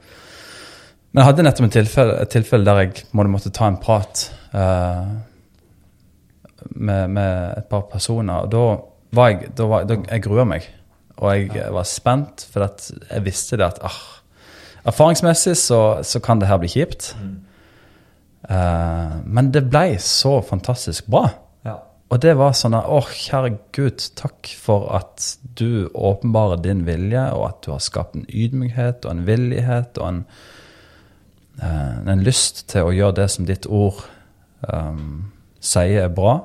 men 1.10 1.22
jeg 1.22 1.28
hadde 1.32 1.46
nettopp 1.46 1.68
et 1.68 1.76
tilfelle, 1.80 2.18
et 2.22 2.30
tilfelle 2.34 2.68
der 2.68 2.84
jeg 2.84 2.92
måtte, 3.18 3.34
måtte 3.34 3.54
ta 3.56 3.70
en 3.70 3.80
prat 3.82 4.28
eh, 4.54 5.08
med, 6.76 7.16
med 7.16 7.58
et 7.58 7.70
par 7.72 7.88
personer. 7.90 8.46
Og 8.46 8.52
da 8.54 8.66
var 9.18 9.32
jeg, 9.32 9.50
da 9.58 9.70
var, 9.72 9.88
da, 9.90 9.98
jeg 10.06 10.26
grua 10.28 10.46
meg. 10.46 10.68
Og 11.20 11.50
jeg 11.50 11.74
var 11.76 11.88
spent, 11.90 12.46
for 12.54 12.64
jeg 12.64 13.26
visste 13.26 13.58
det 13.60 13.66
at 13.66 13.82
ah, 13.84 14.00
erfaringsmessig 14.88 15.58
så, 15.60 15.82
så 16.06 16.22
kan 16.24 16.40
det 16.40 16.48
her 16.52 16.62
bli 16.62 16.70
kjipt. 16.72 17.12
Mm. 17.20 17.36
Eh, 18.50 19.18
men 19.26 19.52
det 19.56 19.66
ble 19.72 19.98
så 20.04 20.40
fantastisk 20.46 21.10
bra. 21.12 21.26
Ja. 21.68 21.76
Og 22.10 22.22
det 22.24 22.38
var 22.40 22.56
sånn 22.58 22.78
at, 22.78 22.88
åh, 22.88 23.10
kjære 23.26 23.52
Gud, 23.76 24.06
takk 24.20 24.54
for 24.62 24.88
at 24.98 25.26
du 25.60 25.90
åpenbarer 25.94 26.62
din 26.64 26.86
vilje, 26.88 27.26
og 27.36 27.50
at 27.50 27.60
du 27.66 27.74
har 27.74 27.84
skapt 27.84 28.16
en 28.18 28.30
ydmykhet 28.30 29.06
og 29.06 29.18
en 29.18 29.28
villighet 29.28 30.00
og 30.00 30.08
en, 30.08 30.24
en 31.62 32.24
lyst 32.24 32.68
til 32.72 32.88
å 32.88 32.96
gjøre 32.96 33.18
det 33.22 33.28
som 33.34 33.48
ditt 33.48 33.66
ord 33.68 34.04
um, 34.68 35.32
sier 35.60 36.06
er 36.06 36.14
bra. 36.14 36.40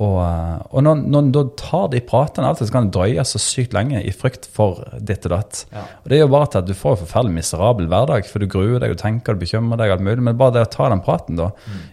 Og, 0.00 0.14
eh, 0.24 0.60
og 0.72 0.84
når, 0.86 1.00
når 1.12 1.26
da 1.34 1.42
tar 1.60 1.88
de 1.92 2.00
pratene, 2.04 2.48
alltid, 2.48 2.68
så 2.68 2.74
kan 2.74 2.86
det 2.86 2.94
drøye 2.96 3.24
så 3.28 3.40
sykt 3.42 3.74
lenge 3.76 4.00
i 4.00 4.12
frykt 4.16 4.46
for 4.54 4.80
ditt 5.04 5.26
og 5.28 5.34
datt. 5.34 5.60
Ja. 5.74 5.82
Og 6.00 6.08
det 6.08 6.20
gjør 6.20 6.30
bare 6.32 6.48
til 6.52 6.62
at 6.62 6.70
du 6.70 6.74
får 6.78 6.94
en 6.94 7.02
forferdelig 7.02 7.36
miserabel 7.36 7.90
hverdag, 7.92 8.30
for 8.30 8.42
du 8.42 8.48
gruer 8.50 8.80
deg 8.82 8.94
og 8.94 9.02
tenker 9.02 9.36
og 9.36 9.42
bekymrer 9.42 9.82
deg, 9.82 9.92
alt 9.92 10.06
mulig, 10.06 10.24
men 10.24 10.38
bare 10.40 10.56
det 10.56 10.64
å 10.64 10.72
ta 10.72 10.88
den 10.92 11.04
praten 11.04 11.40
da, 11.40 11.50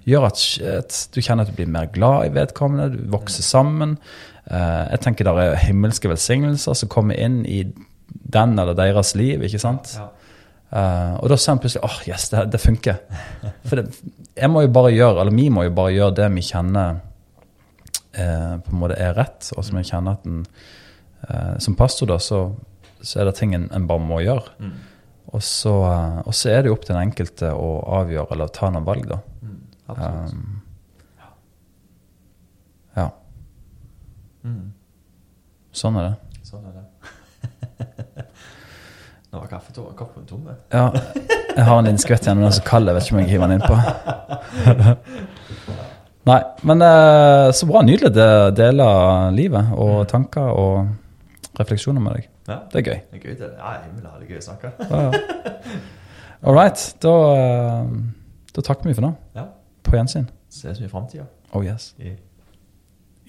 gjør 0.08 0.30
at, 0.30 0.40
shit, 0.40 1.02
du 1.12 1.20
kjenner 1.20 1.44
at 1.44 1.52
du 1.52 1.60
blir 1.60 1.72
mer 1.76 1.92
glad 1.96 2.30
i 2.30 2.34
vedkommende, 2.40 2.94
du 2.96 3.12
vokser 3.12 3.46
sammen. 3.46 3.98
Uh, 4.50 4.88
jeg 4.96 5.04
tenker 5.04 5.28
det 5.28 5.36
er 5.44 5.60
himmelske 5.68 6.10
velsignelser 6.10 6.80
som 6.80 6.90
kommer 6.92 7.20
inn 7.20 7.44
i 7.46 7.66
den 8.10 8.56
eller 8.58 8.78
deres 8.78 9.12
liv, 9.20 9.44
ikke 9.46 9.62
sant? 9.62 9.92
Ja. 10.00 10.08
Eh, 10.70 11.14
og 11.18 11.30
da 11.32 11.38
sa 11.40 11.54
han 11.56 11.62
plutselig 11.64 11.86
åh, 11.86 12.00
yes, 12.10 12.30
det, 12.34 12.46
det 12.54 12.62
funker. 12.62 13.00
For 13.66 13.80
det, 13.80 13.88
jeg 14.38 14.52
må 14.54 14.64
jo 14.66 14.74
bare 14.74 14.94
gjøre, 14.94 15.24
eller 15.24 15.36
vi 15.36 15.48
må 15.54 15.66
jo 15.66 15.74
bare 15.76 15.96
gjøre 15.96 16.18
det 16.22 16.28
vi 16.36 16.46
kjenner 16.46 17.00
eh, 18.14 18.54
på 18.62 18.76
en 18.76 18.84
måte 18.84 19.00
er 19.02 19.18
rett, 19.18 19.50
og 19.56 19.66
som 19.66 19.80
jeg 19.80 19.90
kjenner 19.90 20.20
at 20.20 20.30
en 20.30 20.46
eh, 20.46 21.56
Som 21.64 21.76
pastor, 21.80 22.12
da, 22.12 22.20
så, 22.22 22.46
så 23.02 23.20
er 23.20 23.30
det 23.30 23.36
ting 23.40 23.56
en, 23.58 23.68
en 23.76 23.90
bare 23.90 24.06
må 24.06 24.22
gjøre. 24.24 24.56
Mm. 24.60 24.78
Og 25.34 25.44
så, 25.46 25.76
eh, 25.90 26.22
og 26.26 26.34
så 26.38 26.54
er 26.54 26.64
det 26.64 26.72
jo 26.72 26.78
opp 26.78 26.86
til 26.88 26.96
den 26.96 27.10
enkelte 27.10 27.52
å 27.54 27.74
avgjøre 28.00 28.34
eller 28.36 28.54
ta 28.54 28.72
noen 28.74 28.88
valg, 28.88 29.10
da. 29.10 29.20
Mm. 29.42 29.60
Absolutt. 29.90 30.34
Um, 30.34 30.56
ja. 32.98 33.10
Mm. 34.46 34.66
Sånn 35.80 35.98
er 36.00 36.12
det. 36.12 36.29
Nå 39.30 39.40
var 39.40 39.48
kaffekoppen 39.52 40.26
tom. 40.26 40.48
Ja, 40.74 40.88
jeg 41.56 41.66
har 41.66 41.78
en 41.78 41.86
liten 41.86 42.02
skvett 42.02 42.26
igjen, 42.26 42.40
men 42.40 42.48
den 42.48 42.50
er 42.50 42.56
så 42.58 42.64
kald, 42.66 42.90
jeg 42.90 42.96
vet 42.98 43.06
ikke 43.06 43.16
om 43.16 43.20
jeg 43.22 43.30
hiver 43.30 43.52
den 43.52 43.60
innpå. 43.60 43.76
Nei, 46.30 46.40
men 46.66 46.82
eh, 46.86 47.50
så 47.58 47.68
bra. 47.70 47.84
Nydelig 47.86 48.10
å 48.10 48.50
dele 48.58 48.88
livet 49.38 49.70
og 49.78 50.02
tanker 50.10 50.50
og 50.50 51.60
refleksjoner 51.60 52.02
med 52.04 52.18
deg. 52.18 52.28
Ja. 52.50 52.58
Det 52.72 52.82
er 52.82 52.86
gøy. 52.88 52.98
Det 53.12 53.20
er 53.20 53.24
gøy, 53.28 53.36
det. 53.38 53.52
Ja, 53.60 53.76
himmelig, 53.84 54.10
det 54.10 54.26
er 54.26 54.34
gøy 54.34 54.42
å 54.42 54.48
snakke. 54.48 54.74
Ja. 54.90 55.06
All 56.50 56.58
right. 56.58 56.84
Da, 57.06 57.14
eh, 57.36 57.94
da 58.56 58.66
takker 58.66 58.90
vi 58.90 58.98
for 58.98 59.06
nå. 59.06 59.14
Ja. 59.38 59.46
På 59.86 59.94
gjensyn. 59.98 60.26
Ses 60.50 60.82
vi 60.82 60.90
i 60.90 60.92
framtida. 60.92 61.30
Oh 61.54 61.66
yes. 61.66 61.92
I, 62.02 62.16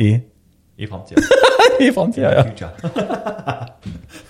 I, 0.00 0.10
i 0.80 0.88
framtida. 0.88 1.20
I 1.84 1.92
framtida, 1.92 2.32
ja. 2.40 2.44